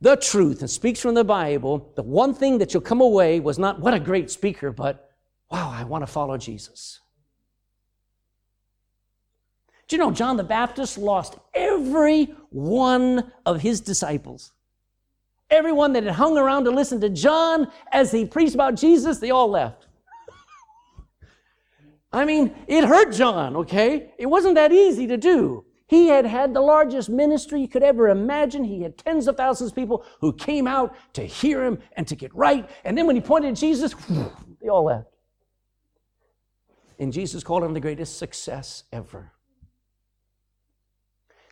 the 0.00 0.16
truth 0.16 0.60
and 0.60 0.70
speaks 0.70 1.00
from 1.00 1.14
the 1.14 1.24
Bible, 1.24 1.92
the 1.96 2.02
one 2.02 2.32
thing 2.32 2.58
that 2.58 2.72
you'll 2.72 2.82
come 2.82 3.00
away 3.00 3.40
was 3.40 3.58
not 3.58 3.80
what 3.80 3.94
a 3.94 4.00
great 4.00 4.30
speaker, 4.30 4.70
but 4.70 5.10
wow, 5.50 5.70
I 5.70 5.84
want 5.84 6.02
to 6.02 6.06
follow 6.06 6.36
Jesus. 6.36 7.00
Do 9.88 9.96
you 9.96 10.02
know 10.02 10.10
John 10.10 10.36
the 10.36 10.44
Baptist 10.44 10.98
lost 10.98 11.38
every 11.54 12.26
one 12.50 13.32
of 13.46 13.60
his 13.60 13.80
disciples? 13.80 14.52
Everyone 15.50 15.94
that 15.94 16.04
had 16.04 16.12
hung 16.12 16.36
around 16.36 16.64
to 16.64 16.70
listen 16.70 17.00
to 17.00 17.08
John 17.08 17.72
as 17.90 18.12
he 18.12 18.26
preached 18.26 18.54
about 18.54 18.74
Jesus, 18.74 19.18
they 19.18 19.30
all 19.30 19.48
left. 19.48 19.86
I 22.12 22.26
mean, 22.26 22.54
it 22.66 22.84
hurt 22.84 23.14
John, 23.14 23.56
okay? 23.56 24.12
It 24.18 24.26
wasn't 24.26 24.56
that 24.56 24.72
easy 24.72 25.06
to 25.06 25.16
do. 25.16 25.64
He 25.88 26.08
had 26.08 26.26
had 26.26 26.52
the 26.52 26.60
largest 26.60 27.08
ministry 27.08 27.62
you 27.62 27.68
could 27.68 27.82
ever 27.82 28.08
imagine. 28.08 28.62
He 28.62 28.82
had 28.82 28.98
tens 28.98 29.26
of 29.26 29.36
thousands 29.36 29.70
of 29.70 29.74
people 29.74 30.04
who 30.20 30.34
came 30.34 30.66
out 30.66 30.94
to 31.14 31.22
hear 31.22 31.64
him 31.64 31.78
and 31.96 32.06
to 32.08 32.14
get 32.14 32.34
right. 32.34 32.68
And 32.84 32.96
then 32.96 33.06
when 33.06 33.16
he 33.16 33.22
pointed 33.22 33.52
at 33.52 33.56
Jesus, 33.56 33.94
they 34.60 34.68
all 34.68 34.84
left. 34.84 35.08
And 36.98 37.10
Jesus 37.10 37.42
called 37.42 37.64
him 37.64 37.72
the 37.72 37.80
greatest 37.80 38.18
success 38.18 38.84
ever. 38.92 39.32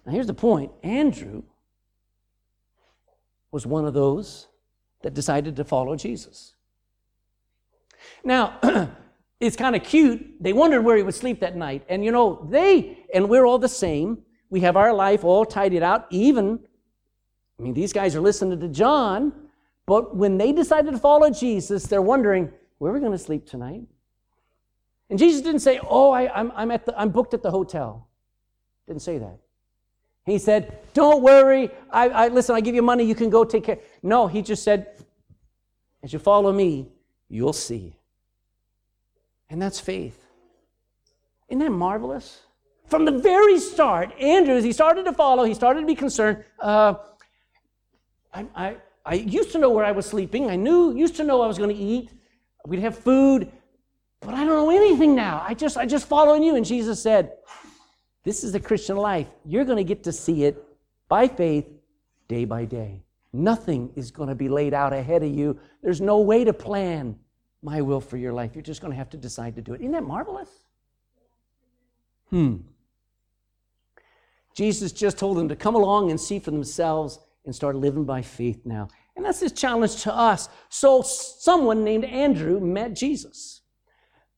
Now, 0.04 0.12
here's 0.12 0.26
the 0.26 0.34
point 0.34 0.70
Andrew 0.82 1.42
was 3.50 3.66
one 3.66 3.86
of 3.86 3.94
those 3.94 4.48
that 5.02 5.14
decided 5.14 5.56
to 5.56 5.64
follow 5.64 5.96
Jesus. 5.96 6.54
Now, 8.22 8.58
it's 9.40 9.56
kind 9.56 9.74
of 9.74 9.82
cute. 9.82 10.42
They 10.42 10.52
wondered 10.52 10.82
where 10.82 10.96
he 10.98 11.02
would 11.02 11.14
sleep 11.14 11.40
that 11.40 11.56
night. 11.56 11.84
And 11.88 12.04
you 12.04 12.12
know, 12.12 12.46
they, 12.50 13.06
and 13.14 13.30
we're 13.30 13.46
all 13.46 13.58
the 13.58 13.68
same. 13.68 14.25
We 14.50 14.60
have 14.60 14.76
our 14.76 14.92
life 14.92 15.24
all 15.24 15.44
tidied 15.44 15.82
out, 15.82 16.06
even, 16.10 16.60
I 17.58 17.62
mean, 17.62 17.74
these 17.74 17.92
guys 17.92 18.14
are 18.14 18.20
listening 18.20 18.60
to 18.60 18.68
John, 18.68 19.32
but 19.86 20.16
when 20.16 20.38
they 20.38 20.52
decided 20.52 20.92
to 20.92 20.98
follow 20.98 21.30
Jesus, 21.30 21.84
they're 21.84 22.02
wondering, 22.02 22.52
where 22.78 22.90
are 22.90 22.94
we 22.94 23.00
going 23.00 23.12
to 23.12 23.18
sleep 23.18 23.46
tonight? 23.46 23.82
And 25.08 25.18
Jesus 25.18 25.42
didn't 25.42 25.60
say, 25.60 25.80
Oh, 25.82 26.10
I, 26.10 26.22
am 26.22 26.50
I'm, 26.50 26.52
I'm, 26.56 26.70
at 26.70 26.86
the, 26.86 26.98
I'm 26.98 27.10
booked 27.10 27.34
at 27.34 27.42
the 27.42 27.50
hotel. 27.50 28.08
Didn't 28.86 29.02
say 29.02 29.18
that. 29.18 29.38
He 30.24 30.38
said, 30.38 30.78
Don't 30.94 31.22
worry. 31.22 31.70
I, 31.90 32.08
I, 32.08 32.28
listen, 32.28 32.54
I 32.54 32.60
give 32.60 32.74
you 32.74 32.82
money. 32.82 33.04
You 33.04 33.14
can 33.14 33.30
go 33.30 33.44
take 33.44 33.64
care. 33.64 33.78
No, 34.02 34.26
he 34.26 34.42
just 34.42 34.64
said, 34.64 35.04
As 36.02 36.12
you 36.12 36.18
follow 36.18 36.52
me, 36.52 36.88
you'll 37.28 37.52
see. 37.52 37.96
And 39.48 39.62
that's 39.62 39.78
faith. 39.78 40.24
Isn't 41.48 41.60
that 41.60 41.70
marvelous? 41.70 42.40
From 42.88 43.04
the 43.04 43.12
very 43.12 43.58
start, 43.58 44.12
Andrew, 44.20 44.54
as 44.54 44.62
he 44.62 44.72
started 44.72 45.04
to 45.06 45.12
follow, 45.12 45.44
he 45.44 45.54
started 45.54 45.80
to 45.80 45.86
be 45.86 45.94
concerned. 45.94 46.44
Uh, 46.60 46.94
I, 48.32 48.46
I, 48.54 48.76
I 49.04 49.14
used 49.14 49.52
to 49.52 49.58
know 49.58 49.70
where 49.70 49.84
I 49.84 49.92
was 49.92 50.06
sleeping. 50.06 50.48
I 50.48 50.56
knew, 50.56 50.94
used 50.96 51.16
to 51.16 51.24
know 51.24 51.42
I 51.42 51.46
was 51.46 51.58
going 51.58 51.74
to 51.74 51.82
eat. 51.82 52.10
We'd 52.64 52.80
have 52.80 52.96
food, 52.96 53.50
but 54.20 54.34
I 54.34 54.38
don't 54.44 54.48
know 54.48 54.70
anything 54.70 55.14
now. 55.14 55.44
I 55.46 55.54
just, 55.54 55.76
I 55.76 55.86
just 55.86 56.06
follow 56.06 56.34
in 56.34 56.42
you. 56.42 56.56
And 56.56 56.64
Jesus 56.64 57.00
said, 57.02 57.32
"This 58.24 58.44
is 58.44 58.52
the 58.52 58.60
Christian 58.60 58.96
life. 58.96 59.28
You're 59.44 59.64
going 59.64 59.78
to 59.78 59.84
get 59.84 60.02
to 60.04 60.12
see 60.12 60.44
it 60.44 60.62
by 61.08 61.28
faith, 61.28 61.66
day 62.28 62.44
by 62.44 62.64
day. 62.64 63.02
Nothing 63.32 63.90
is 63.96 64.10
going 64.10 64.28
to 64.28 64.34
be 64.34 64.48
laid 64.48 64.74
out 64.74 64.92
ahead 64.92 65.22
of 65.22 65.30
you. 65.30 65.58
There's 65.82 66.00
no 66.00 66.20
way 66.20 66.44
to 66.44 66.52
plan 66.52 67.16
my 67.62 67.80
will 67.82 68.00
for 68.00 68.16
your 68.16 68.32
life. 68.32 68.52
You're 68.54 68.62
just 68.62 68.80
going 68.80 68.92
to 68.92 68.96
have 68.96 69.10
to 69.10 69.16
decide 69.16 69.54
to 69.56 69.62
do 69.62 69.74
it. 69.74 69.80
Isn't 69.80 69.92
that 69.92 70.04
marvelous? 70.04 70.48
Hmm. 72.30 72.56
Jesus 74.56 74.90
just 74.90 75.18
told 75.18 75.36
them 75.36 75.50
to 75.50 75.54
come 75.54 75.74
along 75.74 76.10
and 76.10 76.18
see 76.18 76.38
for 76.38 76.50
themselves 76.50 77.18
and 77.44 77.54
start 77.54 77.76
living 77.76 78.04
by 78.04 78.22
faith 78.22 78.64
now. 78.64 78.88
And 79.14 79.24
that's 79.24 79.40
his 79.40 79.52
challenge 79.52 80.02
to 80.02 80.14
us. 80.14 80.48
So, 80.70 81.02
someone 81.02 81.84
named 81.84 82.06
Andrew 82.06 82.58
met 82.58 82.94
Jesus. 82.94 83.60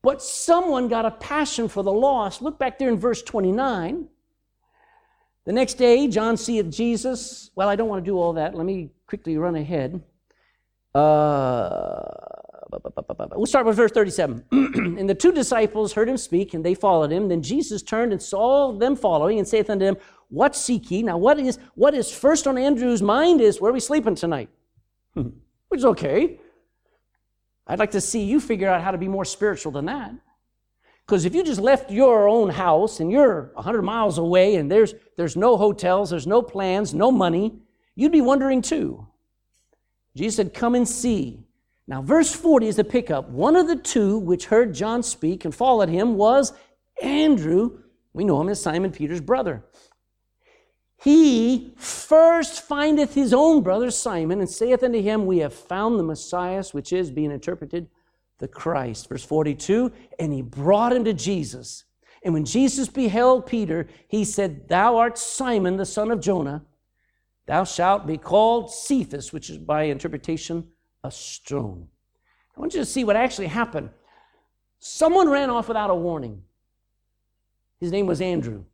But 0.02 0.20
someone 0.20 0.88
got 0.88 1.06
a 1.06 1.12
passion 1.12 1.68
for 1.68 1.82
the 1.82 1.92
lost. 1.92 2.42
Look 2.42 2.58
back 2.58 2.78
there 2.78 2.88
in 2.88 2.98
verse 2.98 3.22
29. 3.22 4.08
The 5.44 5.52
next 5.52 5.74
day, 5.74 6.08
John 6.08 6.36
seeth 6.36 6.70
Jesus. 6.70 7.50
Well, 7.54 7.68
I 7.68 7.76
don't 7.76 7.88
want 7.88 8.04
to 8.04 8.10
do 8.10 8.18
all 8.18 8.34
that. 8.34 8.54
Let 8.54 8.66
me 8.66 8.90
quickly 9.06 9.38
run 9.38 9.54
ahead. 9.54 10.02
Uh, 10.94 12.37
We'll 12.70 13.46
start 13.46 13.66
with 13.66 13.76
verse 13.76 13.92
37. 13.92 14.44
and 14.52 15.08
the 15.08 15.14
two 15.14 15.32
disciples 15.32 15.92
heard 15.92 16.08
him 16.08 16.16
speak, 16.16 16.54
and 16.54 16.64
they 16.64 16.74
followed 16.74 17.10
him. 17.10 17.28
Then 17.28 17.42
Jesus 17.42 17.82
turned 17.82 18.12
and 18.12 18.22
saw 18.22 18.72
them 18.72 18.96
following, 18.96 19.38
and 19.38 19.48
saith 19.48 19.70
unto 19.70 19.84
them, 19.84 19.96
What 20.28 20.54
seek 20.54 20.90
ye? 20.90 21.02
Now, 21.02 21.16
what 21.16 21.38
is 21.38 21.58
what 21.74 21.94
is 21.94 22.12
first 22.12 22.46
on 22.46 22.58
Andrew's 22.58 23.02
mind 23.02 23.40
is 23.40 23.60
where 23.60 23.70
are 23.70 23.74
we 23.74 23.80
sleeping 23.80 24.14
tonight? 24.14 24.50
Hmm. 25.14 25.28
Which 25.68 25.78
is 25.78 25.84
okay. 25.84 26.40
I'd 27.66 27.78
like 27.78 27.90
to 27.92 28.00
see 28.00 28.24
you 28.24 28.40
figure 28.40 28.68
out 28.68 28.82
how 28.82 28.90
to 28.90 28.98
be 28.98 29.08
more 29.08 29.24
spiritual 29.24 29.72
than 29.72 29.86
that. 29.86 30.12
Because 31.06 31.24
if 31.24 31.34
you 31.34 31.42
just 31.42 31.60
left 31.60 31.90
your 31.90 32.28
own 32.28 32.50
house 32.50 33.00
and 33.00 33.10
you're 33.10 33.50
100 33.54 33.82
miles 33.82 34.18
away 34.18 34.56
and 34.56 34.70
there's, 34.70 34.94
there's 35.16 35.36
no 35.36 35.56
hotels, 35.56 36.10
there's 36.10 36.26
no 36.26 36.42
plans, 36.42 36.92
no 36.92 37.10
money, 37.10 37.60
you'd 37.94 38.12
be 38.12 38.20
wondering 38.20 38.60
too. 38.60 39.06
Jesus 40.14 40.36
said, 40.36 40.52
Come 40.52 40.74
and 40.74 40.86
see. 40.86 41.47
Now, 41.88 42.02
verse 42.02 42.30
40 42.34 42.68
is 42.68 42.76
the 42.76 42.84
pickup. 42.84 43.30
One 43.30 43.56
of 43.56 43.66
the 43.66 43.74
two 43.74 44.18
which 44.18 44.44
heard 44.44 44.74
John 44.74 45.02
speak 45.02 45.46
and 45.46 45.54
followed 45.54 45.88
him 45.88 46.16
was 46.16 46.52
Andrew. 47.02 47.78
We 48.12 48.24
know 48.24 48.38
him 48.42 48.50
as 48.50 48.62
Simon 48.62 48.92
Peter's 48.92 49.22
brother. 49.22 49.64
He 51.02 51.72
first 51.78 52.60
findeth 52.60 53.14
his 53.14 53.32
own 53.32 53.62
brother 53.62 53.90
Simon 53.90 54.40
and 54.40 54.50
saith 54.50 54.82
unto 54.82 55.00
him, 55.00 55.24
We 55.24 55.38
have 55.38 55.54
found 55.54 55.98
the 55.98 56.02
Messiah, 56.04 56.62
which 56.72 56.92
is 56.92 57.10
being 57.10 57.30
interpreted 57.30 57.88
the 58.38 58.48
Christ. 58.48 59.08
Verse 59.08 59.24
42 59.24 59.90
And 60.18 60.30
he 60.30 60.42
brought 60.42 60.92
him 60.92 61.04
to 61.04 61.14
Jesus. 61.14 61.84
And 62.22 62.34
when 62.34 62.44
Jesus 62.44 62.88
beheld 62.88 63.46
Peter, 63.46 63.86
he 64.08 64.24
said, 64.24 64.68
Thou 64.68 64.98
art 64.98 65.16
Simon, 65.16 65.78
the 65.78 65.86
son 65.86 66.10
of 66.10 66.20
Jonah. 66.20 66.66
Thou 67.46 67.64
shalt 67.64 68.06
be 68.06 68.18
called 68.18 68.70
Cephas, 68.70 69.32
which 69.32 69.48
is 69.48 69.56
by 69.56 69.84
interpretation 69.84 70.66
a 71.04 71.10
stone. 71.10 71.88
I 72.56 72.60
want 72.60 72.74
you 72.74 72.80
to 72.80 72.86
see 72.86 73.04
what 73.04 73.16
actually 73.16 73.46
happened. 73.46 73.90
Someone 74.80 75.28
ran 75.28 75.50
off 75.50 75.68
without 75.68 75.90
a 75.90 75.94
warning. 75.94 76.42
His 77.80 77.92
name 77.92 78.06
was 78.06 78.20
Andrew. 78.20 78.64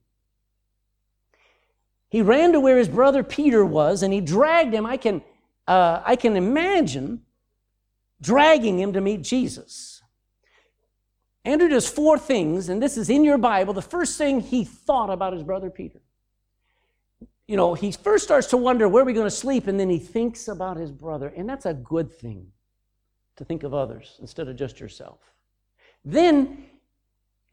He 2.09 2.23
ran 2.23 2.53
to 2.53 2.61
where 2.61 2.79
his 2.79 2.89
brother 2.89 3.23
Peter 3.23 3.65
was 3.65 4.03
and 4.03 4.13
he 4.13 4.21
dragged 4.21 4.73
him. 4.73 4.87
I 4.87 4.97
can, 4.97 5.23
uh, 5.67 6.01
I 6.05 6.17
can 6.17 6.37
imagine 6.37 7.23
dragging 8.21 8.79
him 8.79 8.93
to 8.93 9.01
meet 9.01 9.23
Jesus. 9.23 10.03
Andrew 11.45 11.69
does 11.69 11.87
four 11.87 12.19
things, 12.19 12.71
and 12.71 12.83
this 12.83 12.97
is 12.97 13.11
in 13.11 13.23
your 13.23 13.37
Bible. 13.37 13.75
The 13.75 13.83
first 13.83 14.17
thing 14.17 14.41
he 14.41 14.65
thought 14.65 15.11
about 15.11 15.35
his 15.35 15.43
brother 15.43 15.69
Peter. 15.69 16.01
You 17.47 17.57
know, 17.57 17.75
he 17.75 17.93
first 17.93 18.25
starts 18.25 18.47
to 18.49 18.57
wonder 18.57 18.89
where 18.89 19.03
are 19.03 19.07
we 19.07 19.13
going 19.13 19.27
to 19.27 19.31
sleep, 19.31 19.67
and 19.67 19.79
then 19.79 19.91
he 19.91 19.99
thinks 19.99 20.49
about 20.49 20.77
his 20.77 20.91
brother, 20.91 21.33
and 21.37 21.49
that's 21.49 21.67
a 21.67 21.75
good 21.75 22.13
thing 22.13 22.47
to 23.37 23.45
think 23.45 23.63
of 23.65 23.75
others 23.75 24.17
instead 24.21 24.49
of 24.49 24.57
just 24.57 24.81
yourself. 24.81 25.19
Then, 26.05 26.65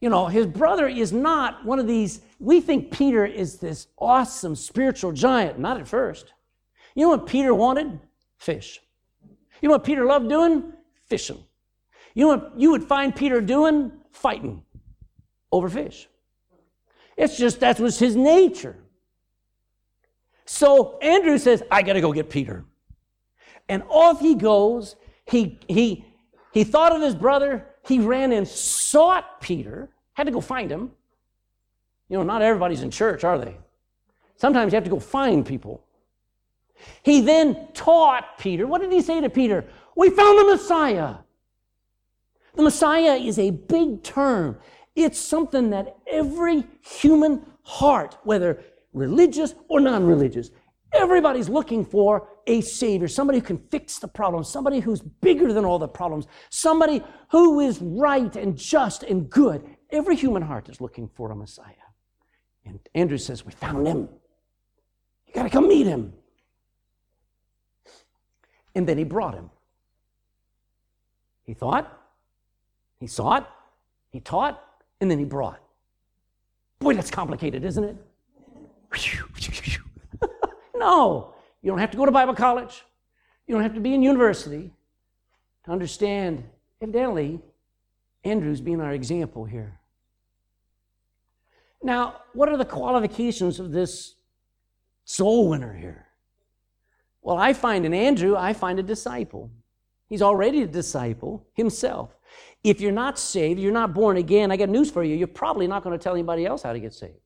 you 0.00 0.08
know, 0.08 0.26
his 0.26 0.46
brother 0.46 0.88
is 0.88 1.12
not 1.12 1.64
one 1.64 1.78
of 1.78 1.86
these, 1.86 2.22
we 2.38 2.60
think 2.60 2.90
Peter 2.90 3.26
is 3.26 3.58
this 3.58 3.88
awesome 3.98 4.54
spiritual 4.54 5.12
giant. 5.12 5.58
Not 5.58 5.78
at 5.78 5.88
first. 5.88 6.32
You 6.94 7.04
know 7.04 7.10
what 7.10 7.26
Peter 7.26 7.54
wanted? 7.54 8.00
Fish. 8.38 8.80
You 9.60 9.68
know 9.68 9.74
what 9.74 9.84
Peter 9.84 10.04
loved 10.04 10.28
doing? 10.28 10.72
Fishing. 11.06 11.42
You 12.14 12.26
know 12.26 12.36
what 12.36 12.52
you 12.56 12.70
would 12.70 12.84
find 12.84 13.14
Peter 13.14 13.40
doing? 13.40 13.92
Fighting 14.10 14.62
over 15.50 15.68
fish. 15.68 16.08
It's 17.16 17.36
just 17.36 17.60
that 17.60 17.78
was 17.80 17.98
his 17.98 18.16
nature. 18.16 18.76
So 20.52 20.98
Andrew 20.98 21.38
says, 21.38 21.62
I 21.70 21.80
got 21.80 21.94
to 21.94 22.02
go 22.02 22.12
get 22.12 22.28
Peter. 22.28 22.66
And 23.70 23.82
off 23.88 24.20
he 24.20 24.34
goes. 24.34 24.96
He, 25.24 25.58
he, 25.66 26.04
he 26.52 26.62
thought 26.62 26.94
of 26.94 27.00
his 27.00 27.14
brother. 27.14 27.66
He 27.86 28.00
ran 28.00 28.32
and 28.32 28.46
sought 28.46 29.40
Peter, 29.40 29.88
had 30.12 30.24
to 30.24 30.30
go 30.30 30.42
find 30.42 30.70
him. 30.70 30.90
You 32.10 32.18
know, 32.18 32.22
not 32.22 32.42
everybody's 32.42 32.82
in 32.82 32.90
church, 32.90 33.24
are 33.24 33.38
they? 33.38 33.56
Sometimes 34.36 34.74
you 34.74 34.76
have 34.76 34.84
to 34.84 34.90
go 34.90 35.00
find 35.00 35.46
people. 35.46 35.82
He 37.02 37.22
then 37.22 37.68
taught 37.72 38.36
Peter. 38.36 38.66
What 38.66 38.82
did 38.82 38.92
he 38.92 39.00
say 39.00 39.22
to 39.22 39.30
Peter? 39.30 39.64
We 39.96 40.10
found 40.10 40.38
the 40.38 40.44
Messiah. 40.44 41.14
The 42.56 42.62
Messiah 42.62 43.14
is 43.14 43.38
a 43.38 43.52
big 43.52 44.02
term. 44.02 44.58
It's 44.94 45.18
something 45.18 45.70
that 45.70 45.96
every 46.06 46.64
human 46.82 47.46
heart, 47.62 48.18
whether 48.24 48.62
religious 48.92 49.54
or 49.68 49.80
non 49.80 50.04
religious, 50.04 50.50
everybody's 50.92 51.48
looking 51.48 51.84
for 51.84 52.28
a 52.46 52.60
Savior, 52.60 53.08
somebody 53.08 53.38
who 53.38 53.44
can 53.44 53.58
fix 53.70 53.98
the 53.98 54.08
problem, 54.08 54.44
somebody 54.44 54.80
who's 54.80 55.00
bigger 55.00 55.52
than 55.52 55.64
all 55.64 55.78
the 55.78 55.88
problems, 55.88 56.26
somebody 56.50 57.02
who 57.30 57.60
is 57.60 57.80
right 57.80 58.34
and 58.36 58.56
just 58.56 59.02
and 59.02 59.30
good. 59.30 59.64
Every 59.90 60.16
human 60.16 60.42
heart 60.42 60.68
is 60.68 60.80
looking 60.80 61.08
for 61.14 61.30
a 61.30 61.36
Messiah. 61.36 61.66
And 62.64 62.80
Andrew 62.94 63.18
says, 63.18 63.44
We 63.44 63.52
found 63.52 63.86
him. 63.86 64.08
You 65.26 65.34
got 65.34 65.44
to 65.44 65.50
come 65.50 65.68
meet 65.68 65.86
him. 65.86 66.12
And 68.74 68.88
then 68.88 68.98
he 68.98 69.04
brought 69.04 69.34
him. 69.34 69.50
He 71.44 71.54
thought, 71.54 71.98
he 72.98 73.06
saw 73.06 73.36
it, 73.36 73.44
he 74.10 74.20
taught, 74.20 74.62
and 75.00 75.10
then 75.10 75.18
he 75.18 75.24
brought. 75.24 75.60
Boy, 76.78 76.94
that's 76.94 77.10
complicated, 77.10 77.64
isn't 77.64 77.82
it? 77.82 77.96
no, 80.74 81.34
you 81.62 81.70
don't 81.70 81.78
have 81.78 81.90
to 81.90 81.96
go 81.96 82.04
to 82.04 82.12
Bible 82.12 82.34
college. 82.34 82.82
You 83.46 83.54
don't 83.54 83.62
have 83.62 83.74
to 83.74 83.80
be 83.80 83.94
in 83.94 84.02
university 84.02 84.72
to 85.64 85.70
understand. 85.70 86.44
Evidently, 86.80 87.40
Andrew's 88.24 88.60
being 88.60 88.80
our 88.80 88.92
example 88.92 89.44
here. 89.44 89.78
Now, 91.82 92.22
what 92.32 92.48
are 92.48 92.56
the 92.56 92.64
qualifications 92.64 93.58
of 93.58 93.72
this 93.72 94.14
soul 95.04 95.48
winner 95.48 95.72
here? 95.72 96.06
Well, 97.22 97.36
I 97.36 97.52
find 97.52 97.84
in 97.84 97.94
Andrew, 97.94 98.36
I 98.36 98.52
find 98.52 98.78
a 98.78 98.82
disciple. 98.82 99.50
He's 100.08 100.22
already 100.22 100.62
a 100.62 100.66
disciple 100.66 101.46
himself. 101.54 102.16
If 102.64 102.80
you're 102.80 102.92
not 102.92 103.18
saved, 103.18 103.60
you're 103.60 103.72
not 103.72 103.94
born 103.94 104.16
again, 104.16 104.50
I 104.50 104.56
got 104.56 104.68
news 104.68 104.90
for 104.90 105.02
you. 105.02 105.16
You're 105.16 105.26
probably 105.26 105.66
not 105.66 105.82
going 105.82 105.98
to 105.98 106.02
tell 106.02 106.14
anybody 106.14 106.46
else 106.46 106.62
how 106.62 106.72
to 106.72 106.80
get 106.80 106.94
saved. 106.94 107.18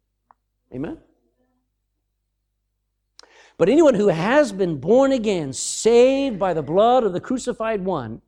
Amen? 0.75 0.99
But 3.59 3.69
anyone 3.69 3.95
who 3.95 4.09
has 4.09 4.53
been 4.53 4.79
born 4.79 5.13
again, 5.13 5.53
saved 5.53 6.39
by 6.39 6.53
the 6.53 6.63
blood 6.63 7.05
of 7.05 7.13
the 7.13 7.21
crucified 7.21 7.85
one, 7.85 8.21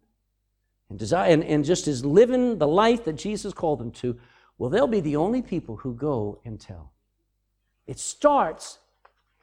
and, 0.89 0.99
desire, 0.99 1.31
and, 1.31 1.45
and 1.45 1.65
just 1.65 1.87
is 1.87 2.05
living 2.05 2.59
the 2.59 2.67
life 2.67 3.05
that 3.05 3.15
Jesus 3.15 3.53
called 3.53 3.79
them 3.79 3.91
to, 3.93 4.19
well, 4.57 4.71
they'll 4.71 4.87
be 4.87 5.01
the 5.01 5.17
only 5.17 5.43
people 5.43 5.77
who 5.77 5.95
go 5.95 6.41
and 6.45 6.59
tell. 6.59 6.93
It 7.87 7.99
starts 7.99 8.79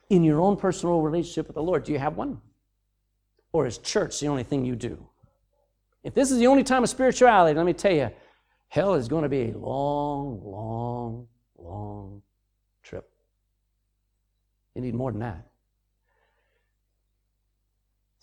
in 0.10 0.24
your 0.24 0.40
own 0.40 0.58
personal 0.58 1.02
relationship 1.02 1.48
with 1.48 1.56
the 1.56 1.64
Lord. 1.64 1.84
Do 1.84 1.92
you 1.92 2.00
have 2.00 2.18
one? 2.18 2.42
Or 3.52 3.66
is 3.68 3.78
church 3.78 4.20
the 4.20 4.28
only 4.28 4.44
thing 4.44 4.66
you 4.66 4.76
do? 4.76 5.08
If 6.04 6.14
this 6.14 6.32
is 6.32 6.40
the 6.40 6.48
only 6.48 6.64
time 6.64 6.84
of 6.84 6.90
spirituality, 6.90 7.56
let 7.56 7.66
me 7.66 7.74
tell 7.74 7.94
you, 7.94 8.12
hell 8.68 8.96
is 8.96 9.08
going 9.08 9.24
to 9.24 9.30
be 9.30 9.52
a 9.52 9.58
long, 9.58 10.42
long, 10.44 11.28
long 11.58 12.22
trip. 12.84 13.10
You 14.76 14.82
need 14.82 14.94
more 14.94 15.12
than 15.12 15.22
that. 15.22 15.48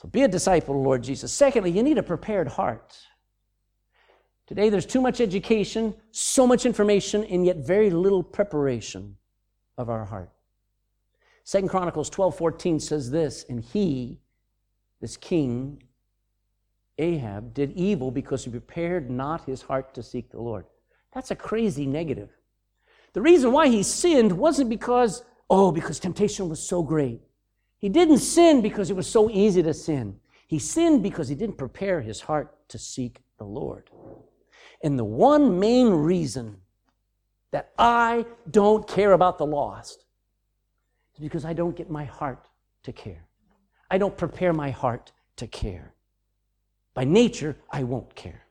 So 0.02 0.08
be 0.08 0.22
a 0.22 0.28
disciple 0.28 0.74
of 0.74 0.82
Lord 0.82 1.04
Jesus. 1.04 1.32
Secondly, 1.32 1.70
you 1.70 1.80
need 1.84 1.96
a 1.96 2.02
prepared 2.02 2.48
heart. 2.48 2.98
Today 4.48 4.68
there's 4.68 4.84
too 4.84 5.00
much 5.00 5.20
education, 5.20 5.94
so 6.10 6.44
much 6.44 6.66
information, 6.66 7.22
and 7.24 7.46
yet 7.46 7.58
very 7.58 7.88
little 7.88 8.24
preparation 8.24 9.16
of 9.78 9.88
our 9.88 10.04
heart. 10.04 10.30
Second 11.44 11.68
Chronicles 11.68 12.10
12 12.10 12.36
14 12.36 12.80
says 12.80 13.12
this, 13.12 13.44
and 13.48 13.60
he, 13.60 14.18
this 15.00 15.16
king, 15.16 15.84
Ahab 16.98 17.54
did 17.54 17.70
evil 17.72 18.10
because 18.10 18.44
he 18.44 18.50
prepared 18.50 19.08
not 19.08 19.44
his 19.44 19.62
heart 19.62 19.94
to 19.94 20.02
seek 20.02 20.32
the 20.32 20.40
Lord. 20.40 20.66
That's 21.14 21.30
a 21.30 21.36
crazy 21.36 21.86
negative. 21.86 22.30
The 23.12 23.22
reason 23.22 23.52
why 23.52 23.68
he 23.68 23.84
sinned 23.84 24.32
wasn't 24.32 24.68
because, 24.68 25.22
oh, 25.48 25.70
because 25.70 26.00
temptation 26.00 26.48
was 26.48 26.60
so 26.60 26.82
great. 26.82 27.20
He 27.82 27.88
didn't 27.88 28.18
sin 28.18 28.62
because 28.62 28.90
it 28.90 28.96
was 28.96 29.08
so 29.08 29.28
easy 29.28 29.60
to 29.64 29.74
sin. 29.74 30.20
He 30.46 30.60
sinned 30.60 31.02
because 31.02 31.28
he 31.28 31.34
didn't 31.34 31.58
prepare 31.58 32.00
his 32.00 32.20
heart 32.20 32.56
to 32.68 32.78
seek 32.78 33.22
the 33.38 33.44
Lord. 33.44 33.90
And 34.84 34.96
the 34.96 35.04
one 35.04 35.58
main 35.58 35.90
reason 35.90 36.58
that 37.50 37.72
I 37.76 38.24
don't 38.48 38.86
care 38.86 39.12
about 39.12 39.36
the 39.36 39.46
lost 39.46 40.04
is 41.14 41.20
because 41.20 41.44
I 41.44 41.54
don't 41.54 41.74
get 41.74 41.90
my 41.90 42.04
heart 42.04 42.46
to 42.84 42.92
care. 42.92 43.26
I 43.90 43.98
don't 43.98 44.16
prepare 44.16 44.52
my 44.52 44.70
heart 44.70 45.10
to 45.36 45.48
care. 45.48 45.92
By 46.94 47.02
nature, 47.02 47.56
I 47.68 47.82
won't 47.82 48.14
care. 48.14 48.42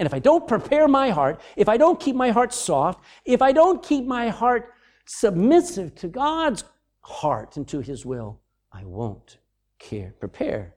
And 0.00 0.06
if 0.06 0.12
I 0.12 0.18
don't 0.18 0.48
prepare 0.48 0.88
my 0.88 1.10
heart, 1.10 1.40
if 1.54 1.68
I 1.68 1.76
don't 1.76 2.00
keep 2.00 2.16
my 2.16 2.30
heart 2.30 2.52
soft, 2.52 3.04
if 3.24 3.42
I 3.42 3.52
don't 3.52 3.80
keep 3.80 4.06
my 4.06 4.28
heart 4.28 4.72
submissive 5.06 5.94
to 5.96 6.08
God's 6.08 6.64
heart 7.02 7.56
and 7.56 7.68
to 7.68 7.80
His 7.80 8.04
will, 8.04 8.41
I 8.72 8.84
won't 8.84 9.38
care. 9.78 10.14
Prepare 10.18 10.74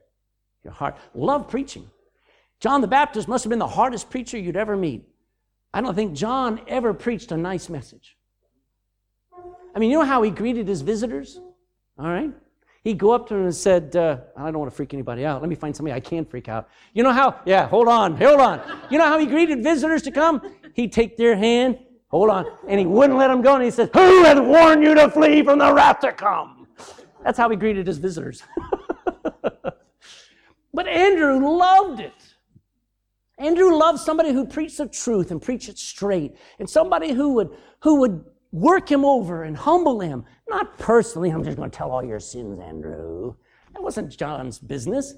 your 0.63 0.73
heart. 0.73 0.97
Love 1.13 1.47
preaching. 1.47 1.89
John 2.60 2.81
the 2.81 2.88
Baptist 2.88 3.27
must 3.27 3.43
have 3.43 3.49
been 3.49 3.60
the 3.60 3.67
hardest 3.67 4.10
preacher 4.10 4.38
you'd 4.38 4.58
ever 4.58 4.75
meet. 4.75 5.08
I 5.73 5.81
don't 5.81 5.93
think 5.93 6.13
John 6.13 6.62
ever 6.67 6.93
preached 6.93 7.31
a 7.31 7.38
nice 7.38 7.69
message. 7.69 8.17
I 9.75 9.79
mean, 9.79 9.91
you 9.91 9.99
know 9.99 10.05
how 10.05 10.21
he 10.23 10.31
greeted 10.31 10.67
his 10.67 10.81
visitors? 10.81 11.39
All 11.99 12.08
right? 12.08 12.31
He'd 12.84 12.97
go 12.97 13.12
up 13.12 13.27
to 13.27 13.34
them 13.34 13.43
and 13.43 13.55
said, 13.55 13.95
uh, 13.95 14.17
I 14.38 14.45
don't 14.45 14.60
want 14.60 14.71
to 14.71 14.75
freak 14.75 14.93
anybody 14.93 15.25
out. 15.25 15.41
Let 15.41 15.49
me 15.49 15.55
find 15.55 15.75
somebody 15.75 15.93
I 15.93 15.99
can 15.99 16.23
freak 16.23 16.47
out. 16.47 16.69
You 16.93 17.03
know 17.03 17.12
how, 17.12 17.41
yeah, 17.45 17.67
hold 17.67 17.88
on, 17.88 18.15
hold 18.15 18.39
on. 18.39 18.62
You 18.89 18.99
know 18.99 19.05
how 19.05 19.17
he 19.17 19.25
greeted 19.25 19.63
visitors 19.63 20.01
to 20.03 20.12
come? 20.12 20.41
He'd 20.73 20.93
take 20.93 21.17
their 21.17 21.36
hand, 21.36 21.79
hold 22.10 22.29
on, 22.29 22.45
and 22.67 22.79
he 22.79 22.86
wouldn't 22.86 23.17
let 23.17 23.29
them 23.29 23.41
go. 23.41 23.55
And 23.55 23.63
he 23.63 23.71
said, 23.71 23.89
Who 23.93 24.23
has 24.23 24.39
warned 24.39 24.84
you 24.84 24.93
to 24.95 25.10
flee 25.10 25.43
from 25.43 25.60
the 25.60 25.73
wrath 25.73 25.99
to 26.01 26.12
come? 26.12 26.54
That's 27.25 27.39
how 27.39 27.49
he 27.49 27.55
greeted 27.55 27.88
his 27.88 27.97
visitors. 27.97 28.43
but 29.41 30.88
Andrew 30.88 31.39
loved 31.39 31.99
it. 31.99 32.13
Andrew 33.39 33.75
loved 33.75 33.99
somebody 33.99 34.31
who 34.31 34.45
preached 34.45 34.77
the 34.77 34.85
truth 34.85 35.31
and 35.31 35.41
preached 35.41 35.67
it 35.67 35.79
straight, 35.79 36.35
and 36.59 36.69
somebody 36.69 37.13
who 37.13 37.33
would, 37.33 37.49
who 37.81 37.99
would 37.99 38.23
work 38.51 38.89
him 38.89 39.03
over 39.03 39.43
and 39.43 39.57
humble 39.57 39.99
him. 39.99 40.23
Not 40.47 40.77
personally, 40.77 41.31
I'm 41.31 41.43
just 41.43 41.57
going 41.57 41.69
to 41.69 41.75
tell 41.75 41.91
all 41.91 42.05
your 42.05 42.19
sins, 42.19 42.59
Andrew. 42.59 43.35
That 43.73 43.81
wasn't 43.81 44.15
John's 44.15 44.59
business. 44.59 45.15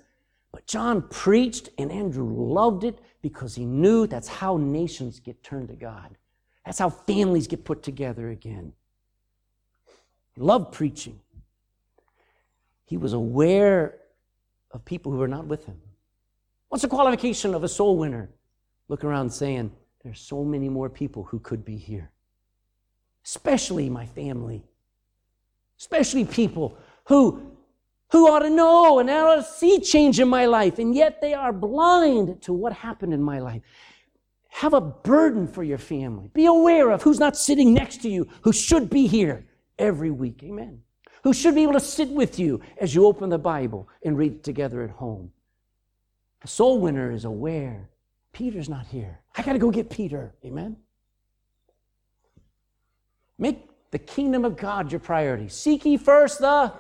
But 0.54 0.66
John 0.66 1.10
preached, 1.10 1.70
and 1.78 1.92
Andrew 1.92 2.34
loved 2.34 2.86
it 2.86 3.00
because 3.22 3.54
he 3.54 3.66
knew 3.66 4.08
that's 4.08 4.30
how 4.30 4.56
nations 4.56 5.20
get 5.20 5.44
turned 5.44 5.68
to 5.68 5.76
God. 5.76 6.18
That's 6.66 6.80
how 6.80 6.90
families 6.90 7.48
get 7.48 7.66
put 7.66 7.84
together 7.84 8.30
again. 8.30 8.72
He 10.34 10.42
loved 10.42 10.72
preaching. 10.72 11.20
He 12.88 12.96
was 12.96 13.12
aware 13.12 13.98
of 14.72 14.84
people 14.86 15.12
who 15.12 15.18
were 15.18 15.28
not 15.28 15.46
with 15.46 15.66
him. 15.66 15.80
What's 16.70 16.82
the 16.82 16.88
qualification 16.88 17.54
of 17.54 17.64
a 17.64 17.68
soul 17.68 17.98
winner? 17.98 18.30
Look 18.88 19.04
around 19.04 19.30
saying, 19.30 19.72
There's 20.04 20.22
so 20.22 20.44
many 20.46 20.70
more 20.70 20.90
people 20.90 21.24
who 21.24 21.40
could 21.40 21.66
be 21.66 21.76
here, 21.76 22.12
especially 23.26 23.90
my 23.90 24.06
family, 24.06 24.64
especially 25.78 26.24
people 26.24 26.78
who, 27.08 27.42
who 28.12 28.32
ought 28.32 28.40
to 28.40 28.50
know 28.50 29.00
and 29.00 29.10
ought 29.10 29.36
to 29.36 29.44
see 29.44 29.82
change 29.82 30.22
in 30.22 30.30
my 30.30 30.46
life, 30.46 30.80
and 30.80 30.96
yet 30.96 31.20
they 31.20 31.34
are 31.34 31.52
blind 31.52 32.42
to 32.44 32.54
what 32.54 32.72
happened 32.72 33.14
in 33.14 33.22
my 33.22 33.40
life. 33.40 33.62
Have 34.48 34.74
a 34.74 34.82
burden 34.82 35.46
for 35.46 35.62
your 35.62 35.78
family. 35.78 36.32
Be 36.34 36.46
aware 36.46 36.90
of 36.90 37.04
who's 37.04 37.20
not 37.20 37.36
sitting 37.36 37.74
next 37.74 38.02
to 38.04 38.10
you, 38.10 38.30
who 38.44 38.54
should 38.54 38.90
be 38.90 39.08
here 39.08 39.46
every 39.78 40.10
week. 40.10 40.42
Amen. 40.42 40.84
Who 41.28 41.34
should 41.34 41.56
be 41.56 41.64
able 41.64 41.74
to 41.74 41.82
sit 41.82 42.08
with 42.08 42.40
you 42.40 42.62
as 42.80 42.96
you 42.96 43.06
open 43.06 43.28
the 43.28 43.38
Bible 43.38 43.90
and 44.02 44.18
read 44.18 44.32
it 44.32 44.44
together 44.46 44.82
at 44.82 44.92
home. 44.92 45.34
A 46.42 46.48
soul 46.48 46.80
winner 46.80 47.12
is 47.12 47.26
aware 47.26 47.90
Peter's 48.32 48.70
not 48.70 48.88
here. 48.88 49.20
I 49.36 49.42
got 49.42 49.52
to 49.52 49.60
go 49.60 49.70
get 49.70 49.90
Peter. 49.90 50.34
Amen. 50.46 50.78
Make 53.38 53.70
the 53.92 54.00
kingdom 54.00 54.46
of 54.46 54.56
God 54.56 54.90
your 54.90 55.02
priority. 55.02 55.50
Seek 55.50 55.84
ye 55.84 55.98
first 55.98 56.40
the 56.40 56.72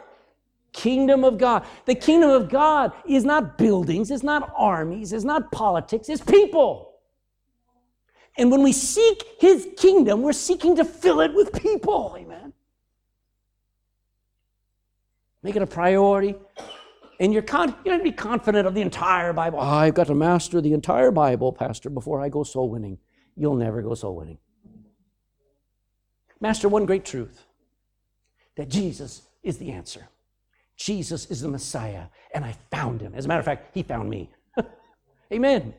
kingdom 0.71 1.25
of 1.25 1.38
God. 1.38 1.65
The 1.83 1.95
kingdom 1.95 2.29
of 2.29 2.47
God 2.47 2.93
is 3.05 3.25
not 3.25 3.57
buildings, 3.57 4.12
it's 4.12 4.23
not 4.23 4.53
armies, 4.55 5.12
it's 5.12 5.25
not 5.25 5.51
politics, 5.51 6.07
it's 6.07 6.23
people. 6.23 6.93
And 8.38 8.49
when 8.49 8.63
we 8.63 8.71
seek 8.71 9.25
his 9.41 9.67
kingdom, 9.75 10.21
we're 10.21 10.31
seeking 10.31 10.77
to 10.77 10.86
fill 10.86 11.19
it 11.19 11.33
with 11.33 11.51
people. 11.51 12.15
Amen. 12.17 12.46
Make 15.47 15.55
it 15.55 15.62
a 15.62 15.65
priority. 15.65 16.36
And 17.21 17.31
you're, 17.31 17.41
con- 17.41 17.73
you 17.86 17.91
don't 17.91 18.03
be 18.03 18.12
confident 18.12 18.67
of 18.67 18.73
the 18.73 18.81
entire 18.81 19.31
Bible. 19.31 19.60
Oh, 19.62 19.63
I've 19.63 19.93
got 19.93 20.07
to 20.07 20.13
master 20.13 20.60
the 20.60 20.73
entire 20.73 21.10
Bible, 21.10 21.53
Pastor, 21.53 21.89
before 21.89 22.19
I 22.19 22.27
go 22.27 22.43
soul 22.43 22.69
winning. 22.69 22.97
You'll 23.38 23.55
never 23.55 23.81
go 23.81 23.93
soul 23.93 24.17
winning. 24.17 24.39
Master 26.41 26.67
one 26.67 26.86
great 26.86 27.05
truth 27.05 27.45
that 28.57 28.67
Jesus 28.67 29.21
is 29.41 29.57
the 29.57 29.71
answer. 29.71 30.10
Jesus 30.75 31.27
is 31.27 31.39
the 31.39 31.47
Messiah, 31.47 32.07
and 32.33 32.43
I 32.43 32.53
found 32.69 32.99
him. 32.99 33.13
As 33.15 33.23
a 33.23 33.29
matter 33.29 33.39
of 33.39 33.45
fact, 33.45 33.73
he 33.73 33.83
found 33.83 34.10
me. 34.10 34.29
Amen. 35.31 35.73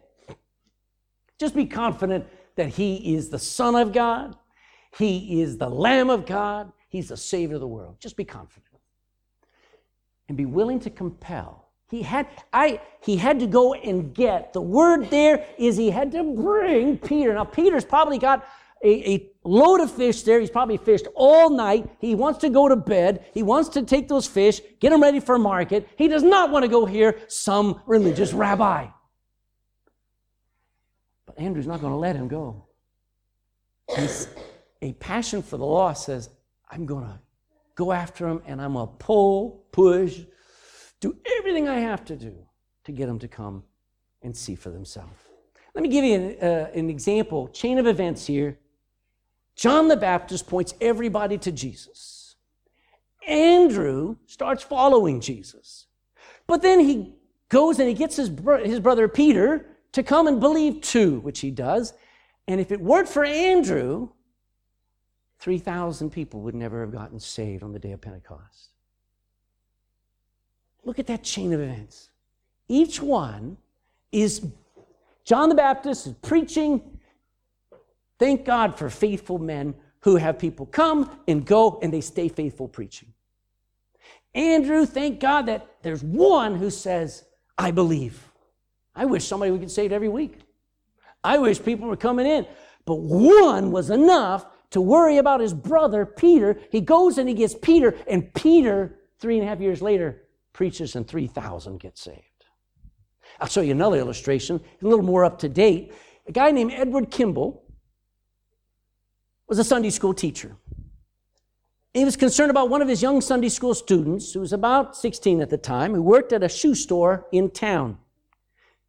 Just 1.38 1.54
be 1.54 1.66
confident 1.66 2.26
that 2.56 2.70
he 2.70 3.14
is 3.14 3.28
the 3.28 3.38
Son 3.38 3.74
of 3.74 3.92
God, 3.92 4.34
he 4.96 5.42
is 5.42 5.58
the 5.58 5.68
Lamb 5.68 6.08
of 6.08 6.24
God, 6.24 6.72
he's 6.88 7.10
the 7.10 7.18
Savior 7.18 7.56
of 7.56 7.60
the 7.60 7.68
world. 7.68 7.96
Just 8.00 8.16
be 8.16 8.24
confident 8.24 8.67
and 10.28 10.36
be 10.36 10.44
willing 10.44 10.78
to 10.80 10.90
compel. 10.90 11.68
He 11.90 12.02
had, 12.02 12.26
I, 12.52 12.80
he 13.00 13.16
had 13.16 13.40
to 13.40 13.46
go 13.46 13.72
and 13.72 14.14
get. 14.14 14.52
The 14.52 14.60
word 14.60 15.08
there 15.10 15.46
is 15.56 15.76
he 15.76 15.90
had 15.90 16.12
to 16.12 16.22
bring 16.22 16.98
Peter. 16.98 17.32
Now, 17.32 17.44
Peter's 17.44 17.84
probably 17.84 18.18
got 18.18 18.46
a, 18.84 19.10
a, 19.10 19.30
load 19.44 19.80
of 19.80 19.90
fish 19.90 20.22
there. 20.22 20.38
He's 20.40 20.50
probably 20.50 20.76
fished 20.76 21.06
all 21.14 21.48
night. 21.48 21.88
He 22.00 22.14
wants 22.14 22.40
to 22.40 22.50
go 22.50 22.68
to 22.68 22.76
bed. 22.76 23.24
He 23.32 23.42
wants 23.42 23.70
to 23.70 23.82
take 23.82 24.06
those 24.06 24.26
fish, 24.26 24.60
get 24.78 24.90
them 24.90 25.00
ready 25.00 25.20
for 25.20 25.38
market. 25.38 25.88
He 25.96 26.06
does 26.08 26.22
not 26.22 26.50
want 26.50 26.64
to 26.64 26.68
go 26.68 26.84
hear 26.84 27.18
some 27.28 27.80
religious 27.86 28.34
rabbi. 28.34 28.88
But 31.24 31.38
Andrew's 31.38 31.66
not 31.66 31.80
going 31.80 31.94
to 31.94 31.98
let 31.98 32.14
him 32.14 32.28
go. 32.28 32.66
He's, 33.96 34.28
a 34.82 34.92
passion 34.94 35.42
for 35.42 35.56
the 35.56 35.64
law 35.64 35.92
says, 35.92 36.30
I'm 36.70 36.86
going 36.86 37.04
to 37.04 37.18
go 37.78 37.92
after 37.92 38.26
them, 38.26 38.42
and 38.44 38.60
I'm 38.60 38.72
going 38.72 38.88
to 38.88 38.92
pull, 38.94 39.64
push, 39.70 40.20
do 40.98 41.16
everything 41.38 41.68
I 41.68 41.78
have 41.78 42.04
to 42.06 42.16
do 42.16 42.34
to 42.84 42.92
get 42.92 43.06
them 43.06 43.20
to 43.20 43.28
come 43.28 43.62
and 44.20 44.36
see 44.36 44.56
for 44.56 44.70
themselves. 44.70 45.14
Let 45.74 45.82
me 45.82 45.88
give 45.88 46.04
you 46.04 46.14
an, 46.14 46.36
uh, 46.42 46.70
an 46.74 46.90
example, 46.90 47.46
chain 47.48 47.78
of 47.78 47.86
events 47.86 48.26
here 48.26 48.58
John 49.58 49.88
the 49.88 49.96
Baptist 49.96 50.46
points 50.46 50.72
everybody 50.80 51.36
to 51.38 51.50
Jesus. 51.50 52.36
Andrew 53.26 54.16
starts 54.26 54.62
following 54.62 55.20
Jesus. 55.20 55.86
But 56.46 56.62
then 56.62 56.78
he 56.78 57.16
goes 57.48 57.80
and 57.80 57.88
he 57.88 57.94
gets 57.94 58.14
his, 58.14 58.30
bro- 58.30 58.64
his 58.64 58.78
brother 58.78 59.08
Peter 59.08 59.66
to 59.92 60.04
come 60.04 60.28
and 60.28 60.38
believe 60.38 60.80
too, 60.80 61.18
which 61.20 61.40
he 61.40 61.50
does. 61.50 61.92
And 62.46 62.60
if 62.60 62.70
it 62.70 62.80
weren't 62.80 63.08
for 63.08 63.24
Andrew, 63.24 64.10
3,000 65.38 66.10
people 66.10 66.40
would 66.40 66.54
never 66.54 66.80
have 66.80 66.92
gotten 66.92 67.20
saved 67.20 67.62
on 67.62 67.72
the 67.72 67.78
day 67.78 67.92
of 67.92 68.00
Pentecost. 68.00 68.70
Look 70.84 70.98
at 70.98 71.06
that 71.06 71.22
chain 71.22 71.52
of 71.52 71.60
events. 71.60 72.10
Each 72.68 73.00
one 73.00 73.56
is 74.10 74.46
John 75.24 75.48
the 75.48 75.54
Baptist 75.54 76.06
is 76.06 76.14
preaching 76.22 76.98
Thank 78.18 78.44
God 78.44 78.76
for 78.76 78.90
faithful 78.90 79.38
men 79.38 79.74
who 80.00 80.16
have 80.16 80.38
people 80.38 80.66
come 80.66 81.10
and 81.28 81.44
go 81.44 81.78
and 81.82 81.92
they 81.92 82.00
stay 82.00 82.28
faithful 82.28 82.68
preaching. 82.68 83.12
Andrew, 84.34 84.84
thank 84.86 85.20
God 85.20 85.46
that 85.46 85.66
there's 85.82 86.02
one 86.02 86.56
who 86.56 86.70
says, 86.70 87.24
I 87.56 87.70
believe. 87.70 88.20
I 88.94 89.04
wish 89.04 89.24
somebody 89.24 89.50
would 89.50 89.60
get 89.60 89.70
saved 89.70 89.92
every 89.92 90.08
week. 90.08 90.40
I 91.22 91.38
wish 91.38 91.62
people 91.62 91.88
were 91.88 91.96
coming 91.96 92.26
in. 92.26 92.46
But 92.84 92.96
one 92.96 93.70
was 93.70 93.90
enough 93.90 94.46
to 94.70 94.80
worry 94.80 95.18
about 95.18 95.40
his 95.40 95.54
brother, 95.54 96.04
Peter. 96.04 96.60
He 96.70 96.80
goes 96.80 97.18
and 97.18 97.28
he 97.28 97.34
gets 97.34 97.54
Peter, 97.54 97.96
and 98.06 98.32
Peter, 98.34 98.98
three 99.18 99.38
and 99.38 99.46
a 99.46 99.48
half 99.48 99.60
years 99.60 99.80
later, 99.80 100.22
preaches 100.52 100.96
and 100.96 101.06
3,000 101.06 101.78
get 101.78 101.96
saved. 101.96 102.22
I'll 103.40 103.48
show 103.48 103.60
you 103.60 103.72
another 103.72 103.98
illustration, 103.98 104.60
a 104.82 104.86
little 104.86 105.04
more 105.04 105.24
up 105.24 105.38
to 105.40 105.48
date. 105.48 105.92
A 106.26 106.32
guy 106.32 106.50
named 106.50 106.72
Edward 106.72 107.10
Kimball 107.10 107.64
was 109.46 109.58
a 109.58 109.64
Sunday 109.64 109.90
school 109.90 110.12
teacher. 110.12 110.56
He 111.94 112.04
was 112.04 112.16
concerned 112.16 112.50
about 112.50 112.68
one 112.68 112.82
of 112.82 112.88
his 112.88 113.02
young 113.02 113.20
Sunday 113.20 113.48
school 113.48 113.74
students, 113.74 114.32
who 114.32 114.40
was 114.40 114.52
about 114.52 114.96
16 114.96 115.40
at 115.40 115.50
the 115.50 115.56
time, 115.56 115.94
who 115.94 116.02
worked 116.02 116.32
at 116.32 116.42
a 116.42 116.48
shoe 116.48 116.74
store 116.74 117.26
in 117.32 117.50
town. 117.50 117.98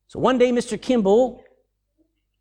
So 0.08 0.20
one 0.20 0.38
day, 0.38 0.52
Mr. 0.52 0.80
Kimball 0.80 1.44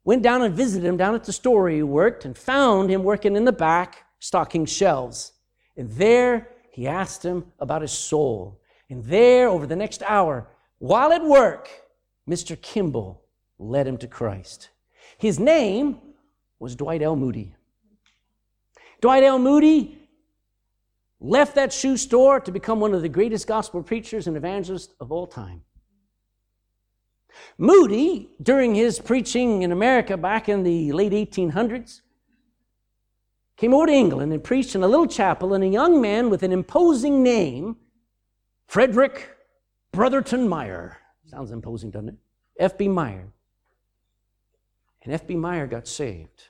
went 0.08 0.22
down 0.22 0.40
and 0.40 0.54
visited 0.54 0.88
him 0.88 0.96
down 0.96 1.14
at 1.14 1.24
the 1.24 1.32
store 1.34 1.68
he 1.68 1.82
worked 1.82 2.24
and 2.24 2.34
found 2.34 2.88
him 2.88 3.04
working 3.04 3.36
in 3.36 3.44
the 3.44 3.52
back, 3.52 4.06
stocking 4.20 4.64
shelves. 4.64 5.32
And 5.76 5.90
there, 5.90 6.48
he 6.70 6.88
asked 6.88 7.22
him 7.22 7.52
about 7.60 7.82
his 7.82 7.92
soul. 7.92 8.58
And 8.88 9.04
there, 9.04 9.48
over 9.48 9.66
the 9.66 9.76
next 9.76 10.02
hour, 10.08 10.48
while 10.78 11.12
at 11.12 11.22
work, 11.22 11.68
Mr. 12.26 12.58
Kimball 12.58 13.22
led 13.58 13.86
him 13.86 13.98
to 13.98 14.06
Christ. 14.06 14.70
His 15.18 15.38
name 15.38 16.00
was 16.58 16.74
Dwight 16.74 17.02
L. 17.02 17.14
Moody. 17.14 17.54
Dwight 19.02 19.24
L. 19.24 19.38
Moody 19.38 20.08
left 21.20 21.54
that 21.56 21.70
shoe 21.70 21.98
store 21.98 22.40
to 22.40 22.50
become 22.50 22.80
one 22.80 22.94
of 22.94 23.02
the 23.02 23.10
greatest 23.10 23.46
gospel 23.46 23.82
preachers 23.82 24.26
and 24.26 24.38
evangelists 24.38 24.94
of 25.00 25.12
all 25.12 25.26
time. 25.26 25.64
Moody, 27.58 28.30
during 28.42 28.74
his 28.74 28.98
preaching 28.98 29.62
in 29.62 29.72
America 29.72 30.16
back 30.16 30.48
in 30.48 30.62
the 30.62 30.92
late 30.92 31.12
1800s, 31.12 32.02
came 33.56 33.74
over 33.74 33.86
to 33.86 33.92
England 33.92 34.32
and 34.32 34.42
preached 34.42 34.74
in 34.74 34.82
a 34.82 34.88
little 34.88 35.06
chapel, 35.06 35.54
and 35.54 35.64
a 35.64 35.68
young 35.68 36.00
man 36.00 36.30
with 36.30 36.42
an 36.42 36.52
imposing 36.52 37.22
name, 37.22 37.76
Frederick 38.66 39.36
Brotherton 39.92 40.48
Meyer, 40.48 40.98
sounds 41.26 41.50
imposing, 41.50 41.90
doesn't 41.90 42.10
it? 42.10 42.14
F.B. 42.58 42.88
Meyer. 42.88 43.28
And 45.02 45.12
F.B. 45.14 45.36
Meyer 45.36 45.66
got 45.66 45.88
saved. 45.88 46.44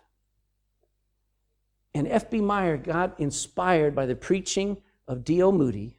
And 1.95 2.07
F.B. 2.09 2.41
Meyer 2.41 2.77
got 2.77 3.19
inspired 3.19 3.95
by 3.95 4.07
the 4.07 4.15
preaching 4.15 4.79
of 5.07 5.25
D.L. 5.25 5.53
Moody 5.53 5.99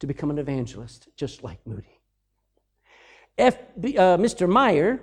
to 0.00 0.06
become 0.06 0.30
an 0.30 0.38
evangelist, 0.38 1.08
just 1.16 1.42
like 1.42 1.58
Moody. 1.66 1.97
Uh, 3.38 3.52
Mr. 3.78 4.48
Meyer, 4.48 5.00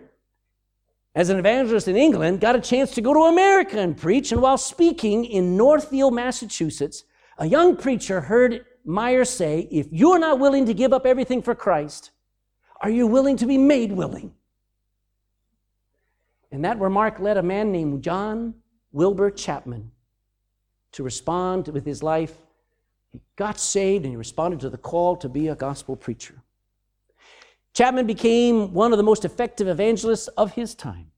as 1.15 1.29
an 1.29 1.39
evangelist 1.39 1.87
in 1.87 1.95
England, 1.95 2.41
got 2.41 2.55
a 2.55 2.59
chance 2.59 2.91
to 2.91 3.01
go 3.01 3.13
to 3.13 3.21
America 3.21 3.79
and 3.79 3.95
preach. 3.95 4.31
And 4.31 4.41
while 4.41 4.57
speaking 4.57 5.23
in 5.23 5.55
Northfield, 5.55 6.13
Massachusetts, 6.13 7.05
a 7.37 7.45
young 7.45 7.77
preacher 7.77 8.21
heard 8.21 8.65
Meyer 8.83 9.23
say, 9.23 9.67
If 9.71 9.87
you're 9.91 10.19
not 10.19 10.39
willing 10.39 10.65
to 10.65 10.73
give 10.73 10.91
up 10.91 11.05
everything 11.05 11.41
for 11.41 11.55
Christ, 11.55 12.11
are 12.81 12.89
you 12.89 13.07
willing 13.07 13.37
to 13.37 13.45
be 13.45 13.57
made 13.57 13.91
willing? 13.91 14.33
And 16.51 16.63
that 16.65 16.79
remark 16.79 17.19
led 17.19 17.37
a 17.37 17.43
man 17.43 17.71
named 17.71 18.03
John 18.03 18.55
Wilbur 18.91 19.31
Chapman 19.31 19.91
to 20.93 21.03
respond 21.03 21.67
with 21.69 21.85
his 21.85 22.03
life. 22.03 22.37
He 23.11 23.21
got 23.35 23.59
saved 23.59 24.05
and 24.05 24.13
he 24.13 24.17
responded 24.17 24.59
to 24.61 24.69
the 24.69 24.77
call 24.77 25.17
to 25.17 25.27
be 25.27 25.47
a 25.47 25.55
gospel 25.55 25.95
preacher. 25.95 26.35
Chapman 27.75 28.07
became 28.07 28.73
one 28.73 28.93
of 28.93 28.97
the 28.97 29.03
most 29.03 29.25
effective 29.25 29.67
evangelists 29.67 30.29
of 30.29 30.53
his 30.53 30.73
time. 30.75 31.11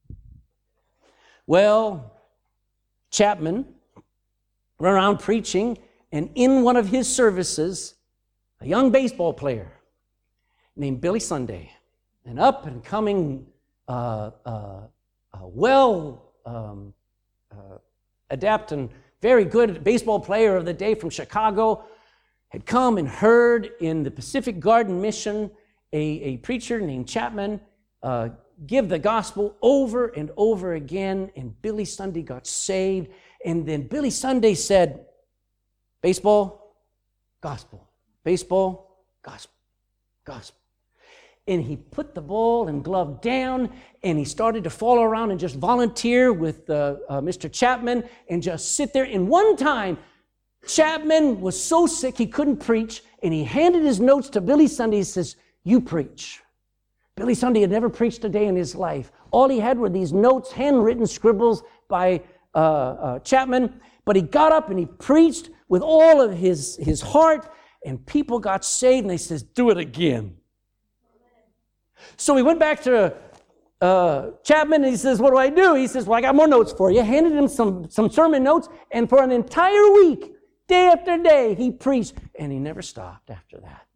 Well, 1.45 2.19
Chapman 3.11 3.65
run 4.79 4.93
around 4.95 5.19
preaching, 5.19 5.77
and 6.11 6.31
in 6.33 6.63
one 6.63 6.75
of 6.75 6.87
his 6.87 7.07
services, 7.07 7.93
a 8.59 8.65
young 8.65 8.89
baseball 8.89 9.33
player 9.33 9.71
named 10.75 10.99
Billy 10.99 11.19
Sunday, 11.19 11.71
an 12.25 12.39
up 12.39 12.65
and 12.65 12.83
coming, 12.83 13.45
uh, 13.87 14.31
uh, 14.43 14.79
well 15.43 16.33
um, 16.43 16.91
uh, 17.51 17.77
adept 18.31 18.71
and 18.71 18.89
very 19.21 19.45
good 19.45 19.83
baseball 19.83 20.19
player 20.19 20.55
of 20.55 20.65
the 20.65 20.73
day 20.73 20.95
from 20.95 21.11
Chicago, 21.11 21.85
had 22.49 22.65
come 22.65 22.97
and 22.97 23.07
heard 23.07 23.69
in 23.79 24.01
the 24.01 24.09
Pacific 24.09 24.59
Garden 24.59 24.99
Mission 24.99 25.51
a, 25.93 25.97
a 25.99 26.37
preacher 26.37 26.79
named 26.79 27.07
Chapman 27.07 27.61
uh, 28.03 28.29
give 28.65 28.89
the 28.89 28.99
gospel 28.99 29.55
over 29.61 30.07
and 30.07 30.31
over 30.35 30.73
again, 30.73 31.31
and 31.35 31.59
Billy 31.61 31.85
Sunday 31.85 32.23
got 32.23 32.47
saved. 32.47 33.09
And 33.45 33.65
then 33.65 33.87
Billy 33.87 34.09
Sunday 34.09 34.55
said, 34.55 35.05
Baseball, 36.01 36.75
gospel. 37.41 37.87
Baseball, 38.23 39.03
gospel. 39.21 39.53
Gospel. 40.25 40.59
And 41.47 41.63
he 41.63 41.77
put 41.77 42.13
the 42.13 42.21
ball 42.21 42.67
and 42.67 42.83
glove 42.83 43.21
down 43.21 43.69
and 44.03 44.17
he 44.17 44.25
started 44.25 44.65
to 44.65 44.69
follow 44.69 45.01
around 45.01 45.31
and 45.31 45.39
just 45.39 45.55
volunteer 45.55 46.33
with 46.33 46.69
uh, 46.69 46.97
uh, 47.07 47.21
Mr. 47.21 47.51
Chapman 47.51 48.03
and 48.29 48.43
just 48.43 48.75
sit 48.75 48.91
there. 48.91 49.05
And 49.05 49.29
one 49.29 49.55
time, 49.55 49.97
Chapman 50.67 51.39
was 51.39 51.61
so 51.61 51.87
sick 51.87 52.17
he 52.17 52.27
couldn't 52.27 52.57
preach 52.57 53.01
and 53.23 53.33
he 53.33 53.45
handed 53.45 53.83
his 53.83 54.01
notes 54.01 54.29
to 54.31 54.41
Billy 54.41 54.67
Sunday. 54.67 54.97
He 54.97 55.03
says, 55.03 55.37
You 55.67 55.81
preach. 55.81 56.41
Billy 57.17 57.33
Sunday 57.33 57.59
had 57.59 57.71
never 57.71 57.89
preached 57.89 58.23
a 58.23 58.29
day 58.29 58.47
in 58.47 58.55
his 58.55 58.73
life. 58.73 59.11
All 59.31 59.49
he 59.49 59.59
had 59.59 59.77
were 59.77 59.89
these 59.89 60.13
notes, 60.13 60.53
handwritten 60.53 61.05
scribbles 61.05 61.61
by 61.89 62.21
uh, 62.55 62.57
uh, 62.57 63.19
Chapman. 63.19 63.81
But 64.05 64.15
he 64.15 64.21
got 64.21 64.53
up 64.53 64.69
and 64.69 64.79
he 64.79 64.85
preached 64.85 65.49
with 65.67 65.81
all 65.81 66.21
of 66.21 66.31
his, 66.31 66.77
his 66.77 67.01
heart, 67.01 67.51
and 67.85 68.05
people 68.05 68.39
got 68.39 68.63
saved, 68.63 69.03
and 69.03 69.09
they 69.09 69.17
says, 69.17 69.43
Do 69.43 69.69
it 69.69 69.77
again. 69.77 70.37
So 72.15 72.37
he 72.37 72.43
went 72.43 72.59
back 72.61 72.81
to 72.83 73.13
uh, 73.81 74.29
Chapman 74.45 74.85
and 74.85 74.91
he 74.91 74.97
says, 74.97 75.19
What 75.19 75.31
do 75.31 75.37
I 75.37 75.49
do? 75.49 75.75
He 75.75 75.87
says, 75.87 76.05
Well, 76.05 76.17
I 76.17 76.21
got 76.21 76.33
more 76.33 76.47
notes 76.47 76.71
for 76.71 76.91
you. 76.91 77.01
Handed 77.01 77.33
him 77.33 77.49
some, 77.49 77.89
some 77.89 78.09
sermon 78.09 78.41
notes, 78.41 78.69
and 78.91 79.09
for 79.09 79.21
an 79.21 79.33
entire 79.33 79.91
week, 79.91 80.33
day 80.69 80.87
after 80.87 81.17
day, 81.17 81.55
he 81.55 81.71
preached, 81.71 82.13
and 82.39 82.53
he 82.53 82.57
never 82.57 82.81
stopped 82.81 83.29
after 83.29 83.59
that. 83.59 83.86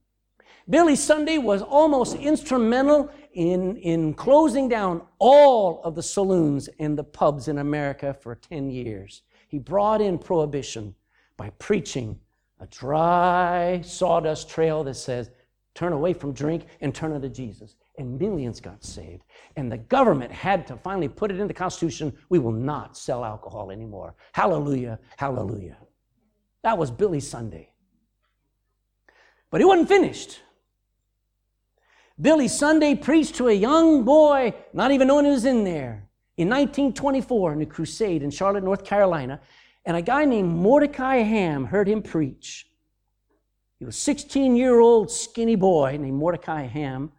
Billy 0.72 0.96
Sunday 0.96 1.38
was 1.38 1.62
almost 1.62 2.16
instrumental 2.16 3.12
in, 3.34 3.76
in 3.76 4.14
closing 4.14 4.70
down 4.70 5.02
all 5.20 5.82
of 5.84 5.96
the 5.96 6.02
saloons 6.02 6.70
and 6.80 6.98
the 6.98 7.04
pubs 7.04 7.50
in 7.50 7.58
America 7.58 8.14
for 8.14 8.36
10 8.36 8.70
years. 8.70 9.24
He 9.50 9.60
brought 9.60 10.00
in 10.00 10.18
prohibition 10.18 10.96
by 11.36 11.50
preaching 11.60 12.18
a 12.62 12.68
dry 12.68 13.82
sawdust 13.84 14.50
trail 14.50 14.82
that 14.86 14.94
says, 14.94 15.30
turn 15.76 15.92
away 15.92 16.14
from 16.14 16.32
drink 16.32 16.68
and 16.80 16.96
turn 16.96 17.12
unto 17.12 17.28
Jesus. 17.28 17.76
And 17.98 18.18
millions 18.18 18.62
got 18.62 18.82
saved. 18.82 19.24
And 19.58 19.70
the 19.70 19.78
government 19.78 20.32
had 20.32 20.66
to 20.68 20.78
finally 20.78 21.10
put 21.10 21.32
it 21.32 21.40
in 21.42 21.50
the 21.50 21.54
Constitution 21.54 22.18
we 22.30 22.40
will 22.40 22.54
not 22.54 22.98
sell 22.98 23.26
alcohol 23.26 23.72
anymore. 23.72 24.16
Hallelujah, 24.32 25.00
hallelujah. 25.18 25.78
That 26.64 26.78
was 26.78 26.90
Billy 26.90 27.20
Sunday. 27.20 27.74
But 29.50 29.60
he 29.60 29.66
wasn't 29.66 29.90
finished. 29.90 30.40
Billy 32.20 32.48
Sunday 32.48 32.96
preached 32.96 33.36
to 33.36 33.48
a 33.48 33.54
young 33.54 34.04
boy, 34.04 34.54
not 34.74 34.92
even 34.92 35.08
knowing 35.08 35.26
he 35.26 35.32
was 35.32 35.46
in 35.46 35.64
there, 35.64 36.08
in 36.38 36.50
1924 36.50 37.54
in 37.54 37.62
a 37.62 37.66
crusade 37.66 38.24
in 38.24 38.32
Charlotte, 38.32 38.64
North 38.64 38.84
Carolina. 38.84 39.40
And 39.86 39.98
a 39.98 40.02
guy 40.02 40.26
named 40.26 40.50
Mordecai 40.50 41.18
Ham 41.18 41.66
heard 41.66 41.88
him 41.88 42.02
preach. 42.02 42.68
He 43.80 43.86
was 43.86 43.96
a 43.96 44.00
16 44.00 44.56
year 44.56 44.80
old 44.80 45.10
skinny 45.10 45.56
boy 45.56 45.98
named 46.00 46.18
Mordecai 46.18 46.68
Ham, 46.68 47.12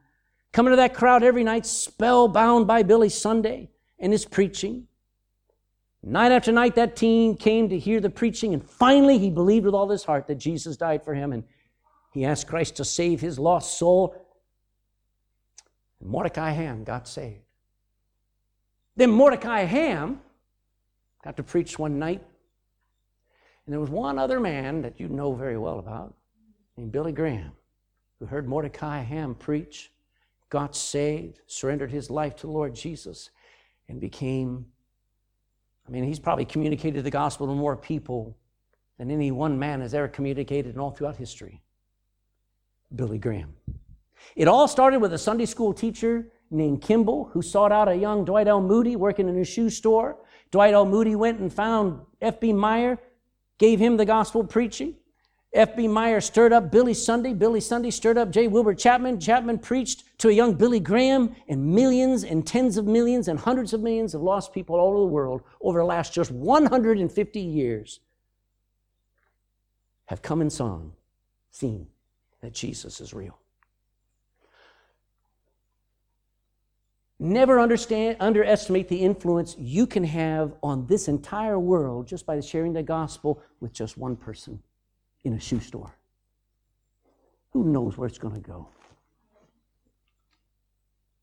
coming 0.53 0.71
to 0.71 0.77
that 0.77 0.95
crowd 0.95 1.25
every 1.25 1.43
night, 1.43 1.67
spellbound 1.67 2.67
by 2.67 2.85
Billy 2.85 3.09
Sunday 3.09 3.71
and 3.99 4.13
his 4.13 4.25
preaching. 4.25 4.87
Night 6.05 6.33
after 6.33 6.51
night, 6.51 6.75
that 6.75 6.97
teen 6.97 7.37
came 7.37 7.69
to 7.69 7.79
hear 7.79 8.01
the 8.01 8.11
preaching, 8.11 8.55
and 8.55 8.65
finally 8.65 9.19
he 9.19 9.31
believed 9.31 9.65
with 9.65 9.75
all 9.75 9.89
his 9.89 10.03
heart 10.03 10.27
that 10.27 10.35
Jesus 10.35 10.77
died 10.77 11.05
for 11.05 11.15
him, 11.15 11.33
and 11.33 11.45
he 12.13 12.25
asked 12.25 12.49
Christ 12.49 12.77
to 12.77 12.85
save 12.85 13.21
his 13.21 13.39
lost 13.39 13.79
soul. 13.79 14.15
Mordecai 16.05 16.51
Ham 16.51 16.85
got 16.85 17.07
saved. 17.07 17.41
Then 18.97 19.11
Mordecai 19.11 19.61
Ham 19.61 20.21
got 21.25 21.37
to 21.37 21.43
preach 21.43 21.79
one 21.79 21.99
night. 21.99 22.23
And 23.65 23.73
there 23.73 23.81
was 23.81 23.91
one 23.91 24.19
other 24.19 24.41
man 24.41 24.83
that 24.83 24.99
you 24.99 25.09
know 25.09 25.33
very 25.35 25.57
well 25.57 25.79
about, 25.79 26.15
named 26.77 26.93
Billy 26.93 27.13
Graham, 27.13 27.53
who 28.19 28.27
heard 28.27 28.49
Mordecai 28.49 29.01
Ham 29.01 29.35
preach, 29.35 29.93
got 30.51 30.75
saved, 30.75 31.41
surrendered 31.47 31.91
his 31.91 32.11
life 32.11 32.37
to 32.37 32.47
the 32.47 32.53
Lord 32.53 32.75
Jesus, 32.75 33.31
and 33.89 34.01
became, 34.01 34.67
I 35.87 35.91
mean, 35.91 36.05
he's 36.05 36.19
probably 36.19 36.45
communicated 36.45 37.05
the 37.05 37.11
gospel 37.11 37.47
to 37.47 37.55
more 37.55 37.77
people 37.77 38.37
than 38.99 39.11
any 39.11 39.31
one 39.31 39.59
man 39.59 39.81
has 39.81 39.95
ever 39.95 40.09
communicated 40.09 40.75
in 40.75 40.81
all 40.81 40.91
throughout 40.91 41.17
history. 41.17 41.63
Billy 42.95 43.19
Graham. 43.19 43.55
It 44.37 44.49
all 44.49 44.69
started 44.69 45.01
with 45.01 45.13
a 45.13 45.19
Sunday 45.19 45.47
school 45.47 45.73
teacher 45.73 46.29
named 46.51 46.83
Kimball 46.83 47.31
who 47.33 47.43
sought 47.43 47.73
out 47.73 47.89
a 47.89 47.95
young 47.95 48.25
Dwight 48.25 48.49
L. 48.49 48.61
Moody 48.61 48.97
working 48.97 49.29
in 49.29 49.39
a 49.39 49.45
shoe 49.45 49.71
store. 49.71 50.19
Dwight 50.51 50.75
L. 50.75 50.85
Moody 50.85 51.15
went 51.15 51.41
and 51.41 51.53
found 51.53 52.01
F.B. 52.21 52.53
Meyer, 52.53 52.99
gave 53.59 53.79
him 53.79 53.97
the 53.97 54.05
gospel 54.05 54.45
preaching. 54.45 54.95
F.B. 55.55 55.87
Meyer 55.87 56.21
stirred 56.21 56.53
up 56.53 56.71
Billy 56.71 56.95
Sunday. 56.95 57.35
Billy 57.35 57.61
Sunday 57.61 57.91
stirred 57.91 58.17
up 58.17 58.31
J. 58.31 58.49
Wilbur 58.49 58.75
Chapman. 58.75 59.21
Chapman 59.21 59.59
preached 59.59 60.05
to 60.19 60.29
a 60.29 60.33
young 60.33 60.55
Billy 60.55 60.81
Graham, 60.81 61.35
and 61.47 61.75
millions 61.75 62.25
and 62.25 62.47
tens 62.47 62.79
of 62.79 62.87
millions 62.87 63.29
and 63.29 63.39
hundreds 63.39 63.75
of 63.75 63.83
millions 63.83 64.15
of 64.15 64.23
lost 64.23 64.55
people 64.55 64.77
all 64.77 64.93
over 64.93 65.01
the 65.01 65.07
world 65.07 65.43
over 65.61 65.79
the 65.79 65.85
last 65.85 66.15
just 66.15 66.31
150 66.31 67.41
years 67.41 68.01
have 70.07 70.23
come 70.23 70.41
and 70.41 70.53
sung, 70.53 70.93
seen 71.51 71.87
that 72.41 72.53
Jesus 72.53 73.01
is 73.01 73.13
real. 73.13 73.39
Never 77.23 77.61
understand, 77.61 78.17
underestimate 78.19 78.89
the 78.89 78.97
influence 78.97 79.55
you 79.57 79.87
can 79.87 80.03
have 80.03 80.57
on 80.61 80.89
this 80.89 81.07
entire 81.07 81.57
world 81.57 82.09
just 82.09 82.27
by 82.27 82.41
sharing 82.41 82.73
the 82.73 82.83
gospel 82.83 83.41
with 83.61 83.73
just 83.73 83.97
one 83.97 84.17
person 84.17 84.61
in 85.23 85.35
a 85.35 85.39
shoe 85.39 85.61
store. 85.61 85.95
Who 87.53 87.63
knows 87.63 87.97
where 87.97 88.09
it's 88.09 88.19
going 88.19 88.35
to 88.35 88.41
go? 88.41 88.67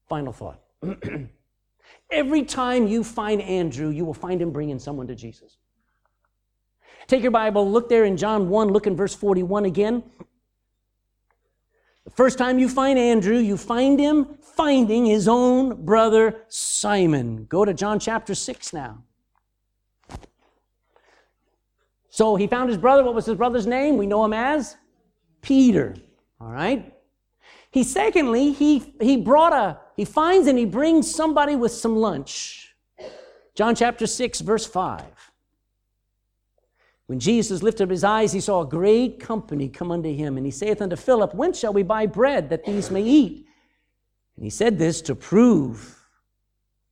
Final 0.07 0.31
thought. 0.31 0.61
Every 2.09 2.43
time 2.43 2.87
you 2.87 3.03
find 3.03 3.41
Andrew, 3.41 3.89
you 3.89 4.05
will 4.05 4.13
find 4.13 4.41
him 4.41 4.51
bringing 4.51 4.79
someone 4.79 5.07
to 5.07 5.15
Jesus. 5.15 5.57
Take 7.07 7.23
your 7.23 7.31
Bible, 7.31 7.69
look 7.69 7.89
there 7.89 8.05
in 8.05 8.15
John 8.15 8.47
1, 8.47 8.69
look 8.69 8.87
in 8.87 8.95
verse 8.95 9.15
41 9.15 9.65
again. 9.65 10.03
First 12.15 12.37
time 12.37 12.59
you 12.59 12.69
find 12.69 12.97
Andrew, 12.97 13.37
you 13.37 13.57
find 13.57 13.99
him 13.99 14.37
finding 14.41 15.05
his 15.05 15.27
own 15.27 15.85
brother 15.85 16.43
Simon. 16.47 17.45
Go 17.45 17.65
to 17.65 17.73
John 17.73 17.99
chapter 17.99 18.35
6 18.35 18.73
now. 18.73 19.03
So 22.09 22.35
he 22.35 22.47
found 22.47 22.69
his 22.69 22.77
brother. 22.77 23.03
What 23.03 23.15
was 23.15 23.25
his 23.25 23.35
brother's 23.35 23.67
name? 23.67 23.97
We 23.97 24.07
know 24.07 24.25
him 24.25 24.33
as 24.33 24.75
Peter. 25.41 25.95
All 26.41 26.51
right? 26.51 26.93
He 27.71 27.83
secondly, 27.83 28.51
he, 28.51 28.95
he 28.99 29.17
brought 29.17 29.53
a, 29.53 29.79
he 29.95 30.05
finds 30.05 30.47
and 30.47 30.57
he 30.57 30.65
brings 30.65 31.13
somebody 31.13 31.55
with 31.55 31.71
some 31.71 31.95
lunch. 31.95 32.75
John 33.55 33.75
chapter 33.75 34.07
6, 34.07 34.41
verse 34.41 34.65
5. 34.65 35.03
When 37.09 37.19
Jesus 37.19 37.63
lifted 37.63 37.85
up 37.85 37.89
his 37.89 38.03
eyes, 38.03 38.33
he 38.33 38.39
saw 38.39 38.61
a 38.61 38.67
great 38.67 39.19
company 39.19 39.67
come 39.67 39.91
unto 39.91 40.13
him, 40.13 40.37
and 40.37 40.45
he 40.45 40.51
saith 40.51 40.79
unto 40.79 40.95
Philip, 40.95 41.33
When 41.33 41.53
shall 41.53 41.73
we 41.73 41.81
buy 41.81 42.05
bread 42.05 42.51
that 42.51 42.65
these 42.65 42.91
may 42.91 43.01
eat? 43.01 43.47
And 44.35 44.43
he 44.43 44.51
said 44.51 44.77
this 44.77 45.01
to 45.01 45.15
prove 45.15 45.99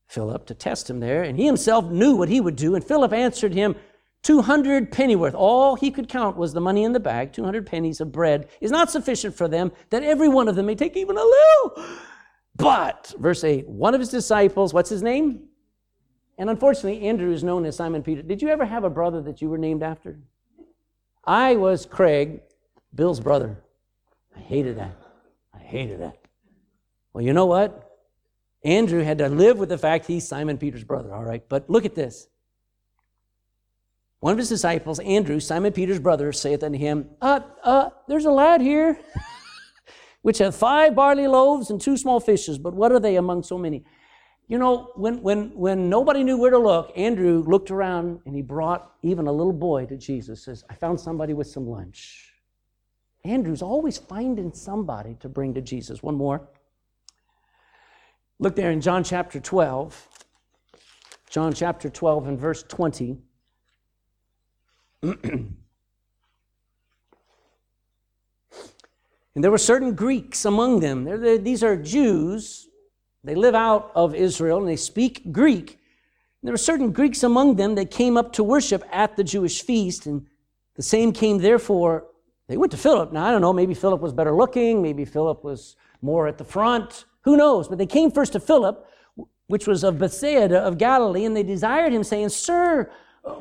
Philip, 0.07 0.47
to 0.47 0.55
test 0.55 0.89
him 0.89 1.01
there, 1.01 1.21
and 1.21 1.37
he 1.37 1.45
himself 1.45 1.85
knew 1.85 2.15
what 2.15 2.29
he 2.29 2.41
would 2.41 2.55
do. 2.55 2.73
And 2.73 2.83
Philip 2.83 3.13
answered 3.13 3.53
him, 3.53 3.75
200 4.23 4.91
pennyworth. 4.91 5.35
All 5.35 5.75
he 5.75 5.91
could 5.91 6.09
count 6.09 6.35
was 6.35 6.51
the 6.51 6.61
money 6.61 6.83
in 6.83 6.93
the 6.93 6.99
bag. 6.99 7.31
200 7.31 7.67
pennies 7.67 8.01
of 8.01 8.11
bread 8.11 8.47
is 8.59 8.71
not 8.71 8.89
sufficient 8.89 9.35
for 9.35 9.47
them, 9.47 9.71
that 9.91 10.01
every 10.01 10.29
one 10.29 10.47
of 10.47 10.55
them 10.55 10.65
may 10.65 10.73
take 10.73 10.97
even 10.97 11.15
a 11.15 11.23
little. 11.23 11.85
But, 12.55 13.13
verse 13.19 13.43
8, 13.43 13.69
one 13.69 13.93
of 13.93 13.99
his 13.99 14.09
disciples, 14.09 14.73
what's 14.73 14.89
his 14.89 15.03
name? 15.03 15.49
And 16.37 16.49
unfortunately, 16.49 17.07
Andrew 17.07 17.31
is 17.31 17.43
known 17.43 17.65
as 17.65 17.75
Simon 17.75 18.03
Peter. 18.03 18.21
Did 18.21 18.41
you 18.41 18.49
ever 18.49 18.65
have 18.65 18.83
a 18.83 18.89
brother 18.89 19.21
that 19.21 19.41
you 19.41 19.49
were 19.49 19.57
named 19.57 19.81
after? 19.81 20.19
I 21.23 21.55
was 21.55 21.85
Craig, 21.85 22.41
Bill's 22.93 23.19
brother. 23.19 23.57
I 24.35 24.39
hated 24.39 24.77
that. 24.77 24.95
I 25.53 25.59
hated 25.59 26.01
that. 26.01 26.17
Well, 27.13 27.23
you 27.23 27.33
know 27.33 27.47
what? 27.47 27.83
Andrew 28.63 29.01
had 29.01 29.17
to 29.19 29.29
live 29.29 29.57
with 29.57 29.69
the 29.69 29.77
fact 29.77 30.05
he's 30.05 30.27
Simon 30.27 30.57
Peter's 30.57 30.83
brother, 30.83 31.13
all 31.13 31.23
right? 31.23 31.43
But 31.47 31.69
look 31.69 31.85
at 31.85 31.95
this. 31.95 32.27
One 34.19 34.31
of 34.31 34.37
his 34.37 34.49
disciples, 34.49 34.99
Andrew, 34.99 35.39
Simon 35.39 35.73
Peter's 35.73 35.99
brother, 35.99 36.31
saith 36.31 36.63
unto 36.63 36.77
him, 36.77 37.09
Uh, 37.21 37.39
uh, 37.63 37.89
there's 38.07 38.25
a 38.25 38.31
lad 38.31 38.61
here 38.61 38.99
which 40.21 40.39
hath 40.39 40.55
five 40.55 40.95
barley 40.95 41.27
loaves 41.27 41.69
and 41.69 41.79
two 41.79 41.97
small 41.97 42.19
fishes, 42.19 42.57
but 42.57 42.73
what 42.73 42.91
are 42.91 42.99
they 42.99 43.15
among 43.15 43.43
so 43.43 43.57
many? 43.57 43.83
You 44.47 44.57
know, 44.57 44.91
when, 44.95 45.21
when, 45.21 45.49
when 45.53 45.89
nobody 45.89 46.23
knew 46.23 46.37
where 46.37 46.51
to 46.51 46.57
look, 46.57 46.93
Andrew 46.95 47.43
looked 47.45 47.69
around 47.69 48.21
and 48.25 48.33
he 48.33 48.41
brought 48.41 48.93
even 49.01 49.27
a 49.27 49.31
little 49.31 49.51
boy 49.51 49.85
to 49.87 49.97
Jesus. 49.97 50.45
Says, 50.45 50.63
I 50.69 50.73
found 50.73 50.99
somebody 50.99 51.33
with 51.33 51.47
some 51.47 51.67
lunch. 51.67 52.33
Andrew's 53.25 53.61
always 53.61 53.97
finding 53.97 54.53
somebody 54.53 55.15
to 55.19 55.27
bring 55.27 55.53
to 55.55 55.61
Jesus. 55.61 56.01
One 56.01 56.15
more. 56.15 56.47
Look 58.39 58.55
there 58.55 58.71
in 58.71 58.79
John 58.79 59.03
chapter 59.03 59.41
12. 59.41 60.07
John 61.29 61.51
chapter 61.53 61.89
12 61.89 62.27
and 62.27 62.39
verse 62.39 62.63
20. 62.63 63.17
and 65.01 65.57
there 69.35 69.51
were 69.51 69.57
certain 69.57 69.93
Greeks 69.93 70.45
among 70.45 70.79
them. 70.79 71.03
They're, 71.03 71.17
they're, 71.17 71.37
these 71.37 71.63
are 71.63 71.75
Jews. 71.75 72.66
They 73.23 73.35
live 73.35 73.55
out 73.55 73.91
of 73.95 74.15
Israel 74.15 74.59
and 74.59 74.67
they 74.67 74.75
speak 74.75 75.31
Greek. 75.31 75.79
There 76.43 76.53
were 76.53 76.57
certain 76.57 76.91
Greeks 76.91 77.23
among 77.23 77.55
them 77.55 77.75
that 77.75 77.91
came 77.91 78.15
up 78.15 78.31
to 78.33 78.43
worship 78.43 78.83
at 78.91 79.17
the 79.17 79.23
Jewish 79.23 79.63
feast, 79.63 80.05
and 80.05 80.27
the 80.75 80.83
same 80.83 81.11
came 81.11 81.39
therefore. 81.39 82.05
They 82.47 82.57
went 82.57 82.71
to 82.71 82.77
Philip. 82.77 83.11
Now, 83.11 83.25
I 83.25 83.31
don't 83.31 83.41
know, 83.41 83.51
maybe 83.51 83.73
Philip 83.73 83.99
was 83.99 84.13
better 84.13 84.33
looking, 84.33 84.81
maybe 84.81 85.03
Philip 85.03 85.43
was 85.43 85.75
more 86.01 86.27
at 86.27 86.37
the 86.37 86.45
front. 86.45 87.05
Who 87.21 87.35
knows? 87.35 87.67
But 87.67 87.79
they 87.79 87.85
came 87.85 88.11
first 88.11 88.33
to 88.33 88.39
Philip, 88.39 88.87
which 89.47 89.67
was 89.67 89.83
of 89.83 89.97
Bethsaida 89.97 90.59
of 90.59 90.77
Galilee, 90.77 91.25
and 91.25 91.35
they 91.35 91.43
desired 91.43 91.91
him, 91.91 92.03
saying, 92.03 92.29
Sir, 92.29 92.89
uh, 93.25 93.35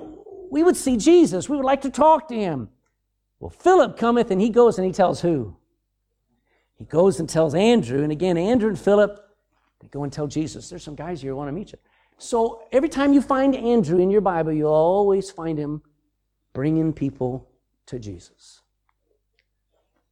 we 0.50 0.62
would 0.62 0.76
see 0.76 0.96
Jesus. 0.96 1.48
We 1.48 1.56
would 1.56 1.64
like 1.64 1.82
to 1.82 1.90
talk 1.90 2.28
to 2.28 2.34
him. 2.34 2.70
Well, 3.38 3.50
Philip 3.50 3.96
cometh 3.96 4.30
and 4.30 4.40
he 4.40 4.48
goes 4.48 4.78
and 4.78 4.86
he 4.86 4.92
tells 4.92 5.20
who? 5.20 5.56
He 6.78 6.84
goes 6.84 7.20
and 7.20 7.28
tells 7.28 7.54
Andrew. 7.54 8.02
And 8.02 8.10
again, 8.10 8.36
Andrew 8.36 8.68
and 8.68 8.78
Philip, 8.78 9.20
go 9.91 10.05
and 10.05 10.12
tell 10.12 10.26
Jesus, 10.26 10.68
There's 10.68 10.82
some 10.82 10.95
guys 10.95 11.22
here 11.22 11.32
who 11.32 11.37
want 11.37 11.49
to 11.49 11.53
meet 11.53 11.72
you. 11.72 11.78
So 12.18 12.62
every 12.72 12.89
time 12.89 13.12
you 13.12 13.20
find 13.20 13.55
Andrew 13.55 13.99
in 13.99 14.11
your 14.11 14.20
Bible, 14.20 14.53
you'll 14.53 14.72
always 14.72 15.30
find 15.30 15.59
him 15.59 15.82
bringing 16.53 16.93
people 16.93 17.49
to 17.87 17.99
Jesus. 17.99 18.62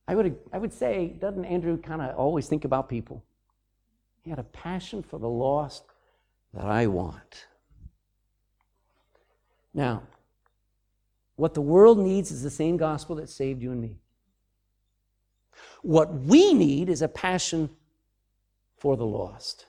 I 0.07 0.15
would, 0.15 0.37
I 0.53 0.59
would 0.59 0.73
say, 0.73 1.17
doesn't 1.19 1.47
Andrew 1.47 1.79
kind 1.79 2.03
of 2.03 2.15
always 2.17 2.47
think 2.47 2.65
about 2.65 2.89
people? 2.91 3.25
He 4.23 4.31
had 4.31 4.39
a 4.39 4.45
passion 4.45 5.03
for 5.03 5.19
the 5.19 5.29
lost 5.29 5.85
that 6.53 6.67
I 6.67 6.87
want. 6.87 7.47
Now, 9.73 10.03
what 11.37 11.55
the 11.55 11.63
world 11.63 11.99
needs 11.99 12.31
is 12.31 12.43
the 12.43 12.51
same 12.51 12.77
gospel 12.77 13.17
that 13.17 13.29
saved 13.29 13.63
you 13.63 13.73
and 13.73 13.81
me. 13.81 13.99
What 15.83 16.15
we 16.15 16.55
need 16.55 16.89
is 16.89 17.03
a 17.03 17.09
passion 17.09 17.71
for 18.85 18.99
the 18.99 19.07
lost. 19.07 19.65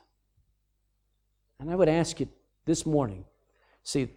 And 1.61 1.71
I 1.71 1.75
would 1.75 1.87
ask 1.87 2.19
you 2.19 2.27
this 2.65 2.85
morning 2.85 3.23
see, 3.81 4.09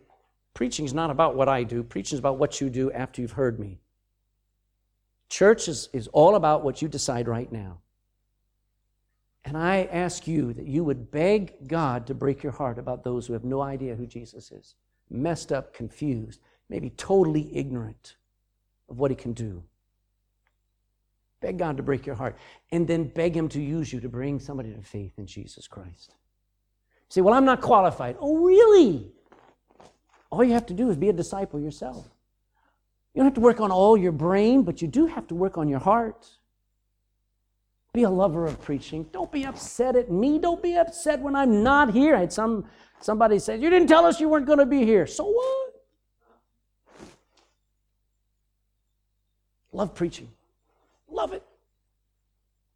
preaching 0.54 0.84
is 0.84 0.92
not 0.92 1.08
about 1.08 1.36
what 1.36 1.48
I 1.48 1.62
do, 1.62 1.84
preaching 1.84 2.16
is 2.16 2.18
about 2.18 2.36
what 2.36 2.60
you 2.60 2.68
do 2.68 2.90
after 2.90 3.22
you've 3.22 3.30
heard 3.30 3.60
me. 3.60 3.78
Church 5.28 5.68
is, 5.68 5.88
is 5.92 6.08
all 6.08 6.34
about 6.34 6.64
what 6.64 6.82
you 6.82 6.88
decide 6.88 7.28
right 7.28 7.52
now. 7.52 7.78
And 9.44 9.56
I 9.56 9.84
ask 9.84 10.26
you 10.26 10.52
that 10.54 10.66
you 10.66 10.82
would 10.82 11.12
beg 11.12 11.68
God 11.68 12.04
to 12.08 12.14
break 12.14 12.42
your 12.42 12.50
heart 12.50 12.76
about 12.76 13.04
those 13.04 13.24
who 13.24 13.34
have 13.34 13.44
no 13.44 13.60
idea 13.60 13.94
who 13.94 14.04
Jesus 14.04 14.50
is, 14.50 14.74
messed 15.10 15.52
up, 15.52 15.72
confused, 15.72 16.40
maybe 16.68 16.90
totally 16.90 17.56
ignorant 17.56 18.16
of 18.88 18.98
what 18.98 19.12
he 19.12 19.16
can 19.16 19.32
do. 19.32 19.62
Beg 21.40 21.58
God 21.58 21.76
to 21.76 21.82
break 21.82 22.04
your 22.04 22.14
heart. 22.14 22.36
And 22.72 22.86
then 22.86 23.04
beg 23.04 23.36
him 23.36 23.48
to 23.50 23.60
use 23.60 23.92
you 23.92 24.00
to 24.00 24.08
bring 24.08 24.40
somebody 24.40 24.72
to 24.72 24.82
faith 24.82 25.12
in 25.18 25.26
Jesus 25.26 25.68
Christ. 25.68 26.14
say, 27.08 27.20
well, 27.20 27.34
I'm 27.34 27.44
not 27.44 27.60
qualified. 27.60 28.16
Oh, 28.20 28.38
really? 28.38 29.12
All 30.30 30.42
you 30.42 30.52
have 30.52 30.66
to 30.66 30.74
do 30.74 30.90
is 30.90 30.96
be 30.96 31.08
a 31.08 31.12
disciple 31.12 31.60
yourself. 31.60 32.08
You 33.14 33.20
don't 33.20 33.26
have 33.26 33.34
to 33.34 33.40
work 33.40 33.60
on 33.60 33.70
all 33.70 33.96
your 33.96 34.12
brain, 34.12 34.62
but 34.62 34.82
you 34.82 34.88
do 34.88 35.06
have 35.06 35.26
to 35.28 35.34
work 35.34 35.56
on 35.56 35.68
your 35.68 35.78
heart. 35.78 36.28
Be 37.92 38.02
a 38.02 38.10
lover 38.10 38.46
of 38.46 38.60
preaching. 38.60 39.06
Don't 39.12 39.32
be 39.32 39.44
upset 39.44 39.96
at 39.96 40.10
me. 40.10 40.38
Don't 40.38 40.62
be 40.62 40.76
upset 40.76 41.20
when 41.20 41.34
I'm 41.34 41.62
not 41.62 41.92
here. 41.92 42.14
I 42.14 42.20
had 42.20 42.32
some 42.32 42.66
somebody 43.00 43.38
said, 43.38 43.62
You 43.62 43.70
didn't 43.70 43.88
tell 43.88 44.04
us 44.04 44.20
you 44.20 44.28
weren't 44.28 44.46
going 44.46 44.58
to 44.58 44.66
be 44.66 44.84
here. 44.84 45.06
So 45.06 45.24
what? 45.24 45.74
Love 49.72 49.94
preaching. 49.94 50.28
Love 51.10 51.32
it. 51.32 51.42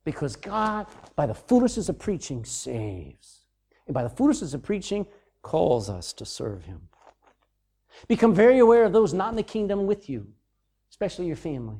Because 0.04 0.36
God, 0.36 0.86
by 1.14 1.26
the 1.26 1.34
foolishness 1.34 1.88
of 1.88 1.98
preaching, 1.98 2.44
saves. 2.44 3.46
And 3.86 3.94
by 3.94 4.02
the 4.02 4.10
foolishness 4.10 4.54
of 4.54 4.62
preaching, 4.62 5.06
calls 5.42 5.88
us 5.88 6.12
to 6.14 6.24
serve 6.24 6.64
Him. 6.64 6.88
Become 8.08 8.34
very 8.34 8.58
aware 8.58 8.84
of 8.84 8.92
those 8.92 9.12
not 9.12 9.30
in 9.30 9.36
the 9.36 9.42
kingdom 9.42 9.86
with 9.86 10.08
you, 10.08 10.26
especially 10.90 11.26
your 11.26 11.36
family. 11.36 11.78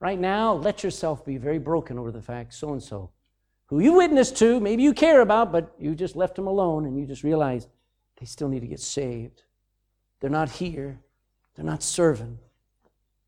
Right 0.00 0.18
now, 0.18 0.54
let 0.54 0.84
yourself 0.84 1.24
be 1.24 1.38
very 1.38 1.58
broken 1.58 1.98
over 1.98 2.12
the 2.12 2.22
fact 2.22 2.54
so 2.54 2.72
and 2.72 2.82
so, 2.82 3.10
who 3.66 3.80
you 3.80 3.94
witnessed 3.94 4.36
to, 4.38 4.60
maybe 4.60 4.82
you 4.82 4.94
care 4.94 5.20
about, 5.20 5.52
but 5.52 5.74
you 5.78 5.94
just 5.94 6.16
left 6.16 6.36
them 6.36 6.46
alone 6.46 6.86
and 6.86 6.98
you 6.98 7.06
just 7.06 7.22
realize 7.22 7.66
they 8.18 8.26
still 8.26 8.48
need 8.48 8.60
to 8.60 8.66
get 8.66 8.80
saved. 8.80 9.42
They're 10.20 10.30
not 10.30 10.50
here, 10.50 11.00
they're 11.54 11.64
not 11.64 11.82
serving. 11.82 12.38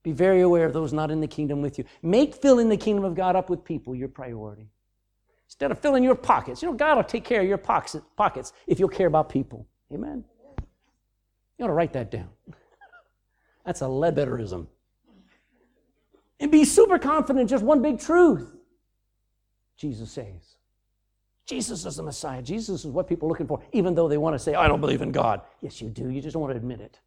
Be 0.02 0.12
very 0.12 0.40
aware 0.40 0.64
of 0.64 0.72
those 0.72 0.92
not 0.92 1.10
in 1.10 1.20
the 1.20 1.26
kingdom 1.26 1.60
with 1.60 1.78
you. 1.78 1.84
Make 2.02 2.34
filling 2.34 2.68
the 2.68 2.76
kingdom 2.76 3.04
of 3.04 3.14
God 3.14 3.36
up 3.36 3.50
with 3.50 3.64
people 3.64 3.94
your 3.94 4.08
priority. 4.08 4.70
Instead 5.46 5.70
of 5.70 5.78
filling 5.78 6.02
your 6.02 6.14
pockets, 6.14 6.62
you 6.62 6.68
know, 6.68 6.74
God 6.74 6.96
will 6.96 7.04
take 7.04 7.24
care 7.24 7.42
of 7.42 7.48
your 7.48 7.58
pockets 7.58 8.52
if 8.66 8.78
you'll 8.78 8.88
care 8.88 9.08
about 9.08 9.28
people. 9.28 9.66
Amen. 9.92 10.24
You 11.58 11.64
ought 11.64 11.68
to 11.68 11.74
write 11.74 11.92
that 11.92 12.10
down. 12.10 12.28
That's 13.66 13.82
a 13.82 13.84
Ledbetterism. 13.84 14.66
And 16.38 16.50
be 16.50 16.64
super 16.64 16.98
confident 16.98 17.50
just 17.50 17.64
one 17.64 17.82
big 17.82 17.98
truth 17.98 18.56
Jesus 19.76 20.10
saves. 20.10 20.56
Jesus 21.44 21.84
is 21.84 21.96
the 21.96 22.02
Messiah. 22.02 22.40
Jesus 22.40 22.84
is 22.84 22.90
what 22.90 23.08
people 23.08 23.26
are 23.26 23.30
looking 23.30 23.48
for, 23.48 23.60
even 23.72 23.94
though 23.94 24.08
they 24.08 24.18
want 24.18 24.34
to 24.34 24.38
say, 24.38 24.54
I 24.54 24.68
don't 24.68 24.80
believe 24.80 25.02
in 25.02 25.10
God. 25.10 25.42
Yes, 25.60 25.82
you 25.82 25.88
do. 25.88 26.08
You 26.08 26.22
just 26.22 26.34
don't 26.34 26.42
want 26.42 26.52
to 26.52 26.56
admit 26.56 26.80
it 26.80 27.00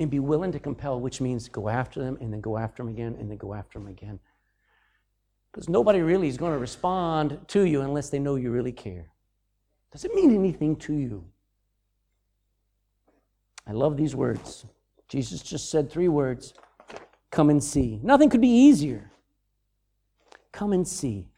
and 0.00 0.10
be 0.10 0.18
willing 0.18 0.50
to 0.50 0.58
compel, 0.58 0.98
which 0.98 1.20
means 1.20 1.48
go 1.48 1.68
after 1.68 2.00
them 2.00 2.16
and 2.20 2.32
then 2.32 2.40
go 2.40 2.56
after 2.56 2.82
them 2.82 2.90
again 2.90 3.16
and 3.20 3.30
then 3.30 3.36
go 3.36 3.54
after 3.54 3.78
them 3.78 3.86
again. 3.86 4.18
Because 5.52 5.68
nobody 5.68 6.00
really 6.00 6.26
is 6.26 6.38
going 6.38 6.52
to 6.52 6.58
respond 6.58 7.38
to 7.48 7.66
you 7.66 7.82
unless 7.82 8.08
they 8.08 8.18
know 8.18 8.36
you 8.36 8.50
really 8.50 8.72
care. 8.72 9.10
Does 9.92 10.04
it 10.04 10.14
mean 10.14 10.34
anything 10.34 10.76
to 10.76 10.94
you? 10.94 11.24
I 13.66 13.72
love 13.72 13.96
these 13.96 14.16
words. 14.16 14.64
Jesus 15.08 15.42
just 15.42 15.70
said 15.70 15.90
three 15.90 16.08
words 16.08 16.54
come 17.30 17.50
and 17.50 17.62
see. 17.62 18.00
Nothing 18.02 18.30
could 18.30 18.40
be 18.40 18.48
easier. 18.48 19.10
Come 20.50 20.72
and 20.72 20.86
see. 20.86 21.28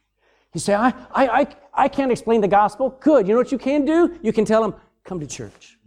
You 0.55 0.61
say, 0.61 0.75
I, 0.75 0.89
I, 1.11 1.27
I, 1.27 1.47
I 1.75 1.89
can't 1.89 2.13
explain 2.13 2.41
the 2.41 2.49
gospel. 2.49 2.97
Good. 3.01 3.27
You 3.27 3.35
know 3.35 3.41
what 3.41 3.53
you 3.53 3.59
can 3.59 3.85
do? 3.85 4.19
You 4.23 4.33
can 4.33 4.45
tell 4.45 4.63
them, 4.63 4.75
come 5.05 5.19
to 5.21 5.27
church. 5.27 5.79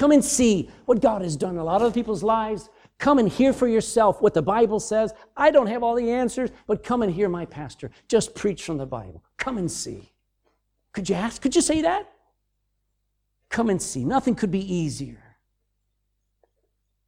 Come 0.00 0.12
and 0.12 0.24
see 0.24 0.70
what 0.86 1.02
God 1.02 1.20
has 1.20 1.36
done 1.36 1.50
in 1.50 1.58
a 1.58 1.64
lot 1.64 1.82
of 1.82 1.92
people's 1.92 2.22
lives. 2.22 2.70
Come 2.96 3.18
and 3.18 3.28
hear 3.28 3.52
for 3.52 3.68
yourself 3.68 4.22
what 4.22 4.32
the 4.32 4.40
Bible 4.40 4.80
says. 4.80 5.12
I 5.36 5.50
don't 5.50 5.66
have 5.66 5.82
all 5.82 5.94
the 5.94 6.10
answers, 6.10 6.48
but 6.66 6.82
come 6.82 7.02
and 7.02 7.12
hear 7.12 7.28
my 7.28 7.44
pastor 7.44 7.90
just 8.08 8.34
preach 8.34 8.64
from 8.64 8.78
the 8.78 8.86
Bible. 8.86 9.22
Come 9.36 9.58
and 9.58 9.70
see. 9.70 10.14
Could 10.94 11.10
you 11.10 11.16
ask? 11.16 11.42
Could 11.42 11.54
you 11.54 11.60
say 11.60 11.82
that? 11.82 12.10
Come 13.50 13.68
and 13.68 13.82
see. 13.82 14.02
Nothing 14.02 14.34
could 14.34 14.50
be 14.50 14.74
easier. 14.74 15.22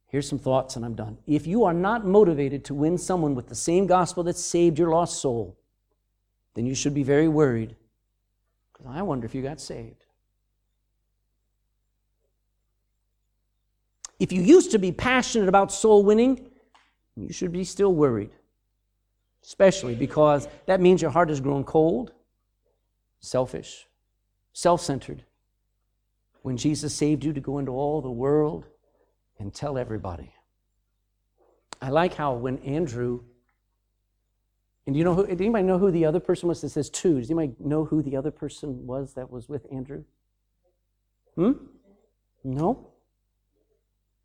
Here's 0.05 0.29
some 0.29 0.37
thoughts, 0.37 0.75
and 0.75 0.85
I'm 0.85 0.93
done. 0.93 1.17
If 1.25 1.47
you 1.47 1.63
are 1.63 1.73
not 1.73 2.05
motivated 2.05 2.63
to 2.65 2.75
win 2.75 2.99
someone 2.99 3.33
with 3.33 3.47
the 3.47 3.55
same 3.55 3.87
gospel 3.87 4.21
that 4.25 4.37
saved 4.37 4.77
your 4.77 4.91
lost 4.91 5.19
soul, 5.19 5.57
then 6.53 6.67
you 6.67 6.75
should 6.75 6.93
be 6.93 7.01
very 7.01 7.27
worried. 7.27 7.75
Because 8.71 8.85
I 8.87 9.01
wonder 9.01 9.25
if 9.25 9.33
you 9.33 9.41
got 9.41 9.59
saved. 9.59 10.02
If 14.23 14.31
you 14.31 14.41
used 14.41 14.71
to 14.71 14.79
be 14.79 14.93
passionate 14.93 15.49
about 15.49 15.69
soul 15.69 16.01
winning, 16.01 16.49
you 17.17 17.33
should 17.33 17.51
be 17.51 17.65
still 17.65 17.93
worried, 17.93 18.29
especially 19.43 19.95
because 19.95 20.47
that 20.65 20.79
means 20.79 21.01
your 21.01 21.11
heart 21.11 21.27
has 21.27 21.41
grown 21.41 21.65
cold, 21.65 22.13
selfish, 23.19 23.85
self 24.53 24.79
centered. 24.79 25.25
When 26.41 26.55
Jesus 26.55 26.95
saved 26.95 27.25
you 27.25 27.33
to 27.33 27.41
go 27.41 27.59
into 27.59 27.73
all 27.73 28.01
the 28.01 28.09
world 28.09 28.65
and 29.39 29.53
tell 29.53 29.77
everybody. 29.77 30.31
I 31.81 31.89
like 31.89 32.13
how 32.13 32.33
when 32.33 32.59
Andrew, 32.59 33.23
and 34.87 34.95
you 34.95 35.03
know 35.03 35.15
who, 35.15 35.27
Did 35.27 35.41
anybody 35.41 35.65
know 35.65 35.79
who 35.79 35.91
the 35.91 36.05
other 36.05 36.21
person 36.21 36.47
was? 36.47 36.61
that 36.61 36.69
says 36.69 36.89
two. 36.89 37.19
Does 37.19 37.29
anybody 37.29 37.55
know 37.59 37.83
who 37.83 38.01
the 38.01 38.15
other 38.15 38.31
person 38.31 38.87
was 38.87 39.15
that 39.15 39.29
was 39.29 39.49
with 39.49 39.67
Andrew? 39.69 40.05
Hmm? 41.35 41.51
No? 42.45 42.92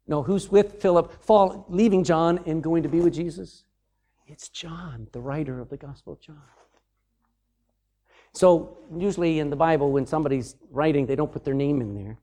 No, 0.09 0.23
who's 0.23 0.51
with 0.51 0.81
Philip, 0.81 1.23
fall, 1.23 1.67
leaving 1.69 2.03
John 2.03 2.41
and 2.47 2.63
going 2.63 2.83
to 2.83 2.89
be 2.89 3.01
with 3.01 3.13
Jesus? 3.13 3.65
It's 4.27 4.49
John, 4.49 5.07
the 5.13 5.21
writer 5.21 5.61
of 5.61 5.69
the 5.69 5.77
Gospel 5.77 6.15
of 6.15 6.21
John. 6.21 6.43
So, 8.33 8.79
usually 8.97 9.39
in 9.39 9.51
the 9.51 9.57
Bible, 9.57 9.91
when 9.93 10.07
somebody's 10.07 10.57
writing, 10.71 11.07
they 11.07 11.17
don't 11.17 11.33
put 11.33 11.45
their 11.45 11.55
name 11.55 11.81
in 11.81 11.95
there. 11.95 12.19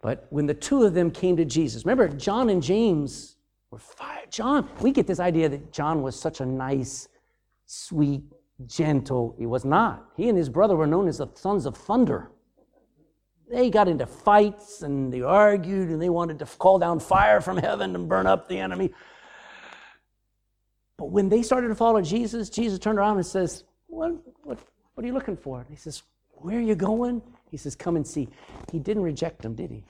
But 0.00 0.26
when 0.30 0.46
the 0.46 0.54
two 0.54 0.82
of 0.84 0.94
them 0.94 1.10
came 1.10 1.36
to 1.36 1.44
Jesus, 1.44 1.84
remember, 1.84 2.08
John 2.08 2.50
and 2.50 2.62
James 2.62 3.36
were 3.70 3.78
fire. 3.78 4.24
John, 4.30 4.68
we 4.80 4.90
get 4.90 5.06
this 5.06 5.20
idea 5.20 5.48
that 5.48 5.72
John 5.72 6.02
was 6.02 6.18
such 6.18 6.40
a 6.40 6.46
nice, 6.46 7.08
sweet, 7.66 8.22
gentle. 8.66 9.34
He 9.38 9.46
was 9.46 9.64
not. 9.64 10.10
He 10.16 10.28
and 10.28 10.36
his 10.36 10.48
brother 10.48 10.76
were 10.76 10.86
known 10.86 11.08
as 11.08 11.18
the 11.18 11.28
sons 11.34 11.66
of 11.66 11.76
thunder. 11.76 12.30
They 13.52 13.68
got 13.68 13.86
into 13.86 14.06
fights 14.06 14.80
and 14.80 15.12
they 15.12 15.20
argued 15.20 15.90
and 15.90 16.00
they 16.00 16.08
wanted 16.08 16.38
to 16.38 16.46
call 16.46 16.78
down 16.78 17.00
fire 17.00 17.42
from 17.42 17.58
heaven 17.58 17.94
and 17.94 18.08
burn 18.08 18.26
up 18.26 18.48
the 18.48 18.58
enemy. 18.58 18.94
But 20.96 21.10
when 21.10 21.28
they 21.28 21.42
started 21.42 21.68
to 21.68 21.74
follow 21.74 22.00
Jesus, 22.00 22.48
Jesus 22.48 22.78
turned 22.78 22.98
around 22.98 23.18
and 23.18 23.26
says, 23.26 23.64
What, 23.88 24.12
what, 24.42 24.58
what 24.94 25.04
are 25.04 25.06
you 25.06 25.12
looking 25.12 25.36
for? 25.36 25.60
And 25.60 25.68
he 25.68 25.76
says, 25.76 26.02
Where 26.30 26.56
are 26.56 26.62
you 26.62 26.74
going? 26.74 27.20
He 27.50 27.58
says, 27.58 27.76
Come 27.76 27.96
and 27.96 28.06
see. 28.06 28.26
He 28.72 28.78
didn't 28.78 29.02
reject 29.02 29.42
them, 29.42 29.54
did 29.54 29.70
he? 29.70 29.84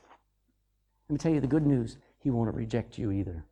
Let 1.08 1.12
me 1.12 1.18
tell 1.18 1.32
you 1.32 1.40
the 1.40 1.46
good 1.46 1.64
news. 1.64 1.98
He 2.18 2.30
won't 2.30 2.52
reject 2.52 2.98
you 2.98 3.12
either. 3.12 3.44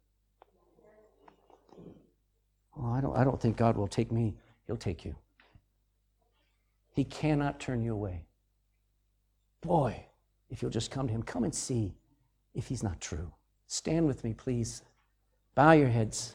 Well, 2.75 2.93
I 2.93 3.01
don't, 3.01 3.17
I 3.17 3.23
don't 3.23 3.41
think 3.41 3.57
God 3.57 3.77
will 3.77 3.87
take 3.87 4.11
me. 4.11 4.35
He'll 4.67 4.77
take 4.77 5.05
you. 5.05 5.15
He 6.95 7.05
cannot 7.05 7.61
turn 7.61 7.81
you 7.85 7.93
away. 7.93 8.25
Boy, 9.61 10.05
if 10.49 10.63
you'll 10.63 10.71
just 10.71 10.91
come 10.91 11.07
to 11.07 11.13
Him, 11.13 11.23
come 11.23 11.45
and 11.45 11.55
see 11.55 11.95
if 12.55 12.67
He's 12.67 12.83
not 12.83 13.01
true. 13.01 13.33
Stand 13.67 14.07
with 14.07 14.25
me, 14.25 14.35
please. 14.35 14.83
Bow 15.55 15.73
your 15.73 15.89
heads. 15.89 16.35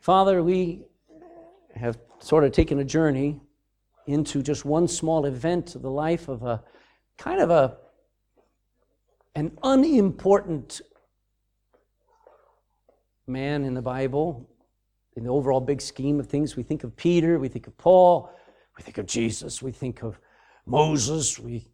Father, 0.00 0.42
we 0.42 0.82
have 1.76 1.96
sort 2.18 2.42
of 2.42 2.50
taken 2.50 2.80
a 2.80 2.84
journey 2.84 3.40
into 4.06 4.42
just 4.42 4.64
one 4.64 4.88
small 4.88 5.26
event 5.26 5.76
of 5.76 5.82
the 5.82 5.90
life 5.90 6.28
of 6.28 6.42
a 6.42 6.62
kind 7.18 7.40
of 7.40 7.50
a 7.50 7.76
an 9.34 9.56
unimportant 9.62 10.82
man 13.26 13.64
in 13.64 13.74
the 13.74 13.82
Bible. 13.82 14.50
In 15.16 15.24
the 15.24 15.30
overall 15.30 15.60
big 15.60 15.80
scheme 15.80 16.18
of 16.20 16.26
things, 16.26 16.56
we 16.56 16.62
think 16.62 16.84
of 16.84 16.96
Peter, 16.96 17.38
we 17.38 17.48
think 17.48 17.66
of 17.66 17.76
Paul, 17.76 18.32
we 18.76 18.82
think 18.82 18.98
of 18.98 19.06
Jesus, 19.06 19.60
we 19.62 19.72
think 19.72 20.02
of 20.02 20.18
Moses, 20.64 21.38
we, 21.38 21.68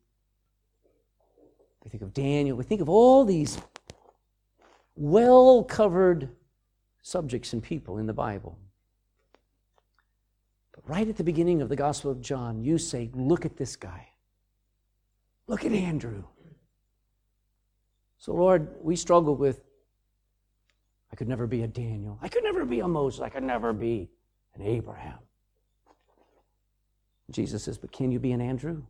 we 1.85 1.91
think 1.91 2.03
of 2.03 2.13
Daniel, 2.13 2.57
we 2.57 2.65
think 2.65 2.81
of 2.81 2.89
all 2.89 3.25
these 3.25 3.59
well 4.97 5.63
covered 5.63 6.31
subjects 7.03 7.53
and 7.53 7.63
people 7.63 7.99
in 7.99 8.07
the 8.07 8.13
Bible. 8.13 8.59
But 10.75 10.89
right 10.89 11.09
at 11.09 11.17
the 11.17 11.25
beginning 11.25 11.63
of 11.63 11.69
the 11.69 11.77
Gospel 11.77 12.11
of 12.11 12.21
John, 12.21 12.63
you 12.63 12.77
say, 12.77 13.11
Look 13.15 13.47
at 13.47 13.57
this 13.57 13.77
guy. 13.77 14.09
Look 15.47 15.65
at 15.65 15.73
Andrew. 15.73 16.25
So, 18.19 18.35
Lord, 18.35 18.69
we 18.83 18.97
struggle 18.97 19.37
with 19.37 19.63
I 21.13 21.17
could 21.17 21.29
never 21.29 21.47
be 21.47 21.63
a 21.63 21.67
Daniel. 21.67 22.19
I 22.23 22.29
could 22.29 22.45
never 22.45 22.65
be 22.65 22.81
a 22.81 22.89
Moses. 22.89 23.21
I 23.21 23.29
could 23.29 23.43
never 23.43 23.73
be 23.73 24.09
an 24.55 24.63
Abraham. 24.63 25.19
Jesus 27.31 27.65
says, 27.65 27.79
But 27.79 27.93
can 27.93 28.11
you 28.11 28.19
be 28.19 28.33
an 28.33 28.41
Andrew? 28.41 28.83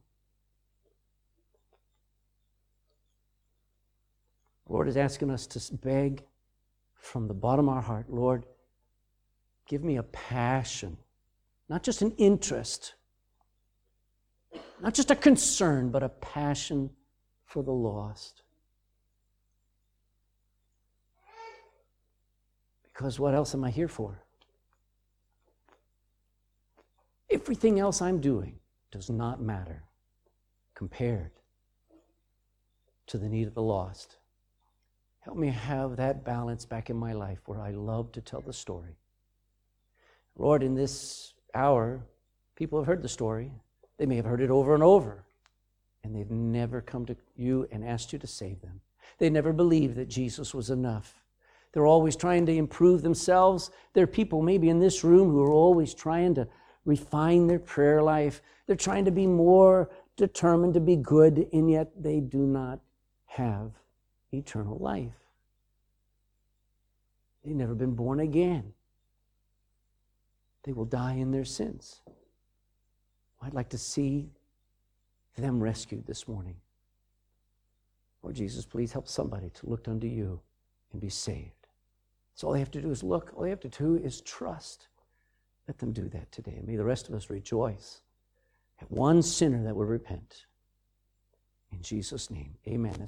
Lord 4.68 4.88
is 4.88 4.96
asking 4.96 5.30
us 5.30 5.46
to 5.48 5.74
beg 5.76 6.24
from 6.94 7.26
the 7.26 7.34
bottom 7.34 7.68
of 7.68 7.76
our 7.76 7.82
heart, 7.82 8.10
Lord, 8.10 8.44
give 9.66 9.82
me 9.82 9.96
a 9.96 10.02
passion, 10.02 10.96
not 11.68 11.82
just 11.82 12.02
an 12.02 12.12
interest, 12.18 12.94
not 14.80 14.94
just 14.94 15.10
a 15.10 15.16
concern, 15.16 15.90
but 15.90 16.02
a 16.02 16.08
passion 16.08 16.90
for 17.44 17.62
the 17.62 17.72
lost. 17.72 18.42
Because 22.98 23.20
what 23.20 23.32
else 23.32 23.54
am 23.54 23.62
I 23.62 23.70
here 23.70 23.86
for? 23.86 24.20
Everything 27.30 27.78
else 27.78 28.02
I'm 28.02 28.20
doing 28.20 28.58
does 28.90 29.08
not 29.08 29.40
matter 29.40 29.84
compared 30.74 31.30
to 33.06 33.16
the 33.16 33.28
need 33.28 33.46
of 33.46 33.54
the 33.54 33.62
lost. 33.62 34.16
Help 35.20 35.36
me 35.36 35.46
have 35.46 35.94
that 35.94 36.24
balance 36.24 36.64
back 36.64 36.90
in 36.90 36.96
my 36.96 37.12
life 37.12 37.38
where 37.46 37.60
I 37.60 37.70
love 37.70 38.10
to 38.12 38.20
tell 38.20 38.40
the 38.40 38.52
story. 38.52 38.96
Lord, 40.36 40.64
in 40.64 40.74
this 40.74 41.34
hour, 41.54 42.04
people 42.56 42.80
have 42.80 42.88
heard 42.88 43.02
the 43.02 43.08
story. 43.08 43.52
They 43.98 44.06
may 44.06 44.16
have 44.16 44.24
heard 44.24 44.40
it 44.40 44.50
over 44.50 44.74
and 44.74 44.82
over, 44.82 45.22
and 46.02 46.16
they've 46.16 46.32
never 46.32 46.80
come 46.80 47.06
to 47.06 47.16
you 47.36 47.68
and 47.70 47.84
asked 47.84 48.12
you 48.12 48.18
to 48.18 48.26
save 48.26 48.60
them. 48.60 48.80
They 49.18 49.30
never 49.30 49.52
believed 49.52 49.94
that 49.94 50.08
Jesus 50.08 50.52
was 50.52 50.68
enough. 50.68 51.14
They're 51.72 51.86
always 51.86 52.16
trying 52.16 52.46
to 52.46 52.52
improve 52.52 53.02
themselves. 53.02 53.70
There 53.92 54.04
are 54.04 54.08
people 54.08 54.42
maybe 54.42 54.68
in 54.68 54.78
this 54.78 55.04
room 55.04 55.28
who 55.30 55.42
are 55.42 55.52
always 55.52 55.94
trying 55.94 56.34
to 56.36 56.48
refine 56.84 57.46
their 57.46 57.58
prayer 57.58 58.02
life. 58.02 58.40
They're 58.66 58.76
trying 58.76 59.04
to 59.04 59.10
be 59.10 59.26
more 59.26 59.90
determined 60.16 60.74
to 60.74 60.80
be 60.80 60.96
good, 60.96 61.46
and 61.52 61.70
yet 61.70 61.90
they 62.02 62.20
do 62.20 62.38
not 62.38 62.80
have 63.26 63.72
eternal 64.32 64.78
life. 64.78 65.12
They've 67.44 67.54
never 67.54 67.74
been 67.74 67.94
born 67.94 68.20
again. 68.20 68.72
They 70.64 70.72
will 70.72 70.84
die 70.84 71.14
in 71.14 71.30
their 71.30 71.44
sins. 71.44 72.00
I'd 73.40 73.54
like 73.54 73.68
to 73.70 73.78
see 73.78 74.30
them 75.36 75.62
rescued 75.62 76.06
this 76.06 76.26
morning. 76.26 76.56
Lord 78.22 78.34
Jesus, 78.34 78.66
please 78.66 78.92
help 78.92 79.06
somebody 79.06 79.50
to 79.50 79.68
look 79.68 79.86
unto 79.86 80.06
you 80.06 80.40
and 80.92 81.00
be 81.00 81.08
saved. 81.08 81.57
So 82.38 82.46
all 82.46 82.52
they 82.52 82.60
have 82.60 82.70
to 82.70 82.80
do 82.80 82.92
is 82.92 83.02
look, 83.02 83.32
all 83.34 83.42
they 83.42 83.50
have 83.50 83.58
to 83.58 83.68
do 83.68 83.96
is 83.96 84.20
trust. 84.20 84.86
Let 85.66 85.78
them 85.78 85.90
do 85.90 86.08
that 86.10 86.30
today. 86.30 86.62
May 86.64 86.76
the 86.76 86.84
rest 86.84 87.08
of 87.08 87.14
us 87.16 87.30
rejoice 87.30 88.00
at 88.80 88.88
one 88.92 89.22
sinner 89.22 89.64
that 89.64 89.74
will 89.74 89.86
repent. 89.86 90.44
In 91.72 91.82
Jesus' 91.82 92.30
name, 92.30 92.54
amen. 92.68 92.94
That's 92.96 93.06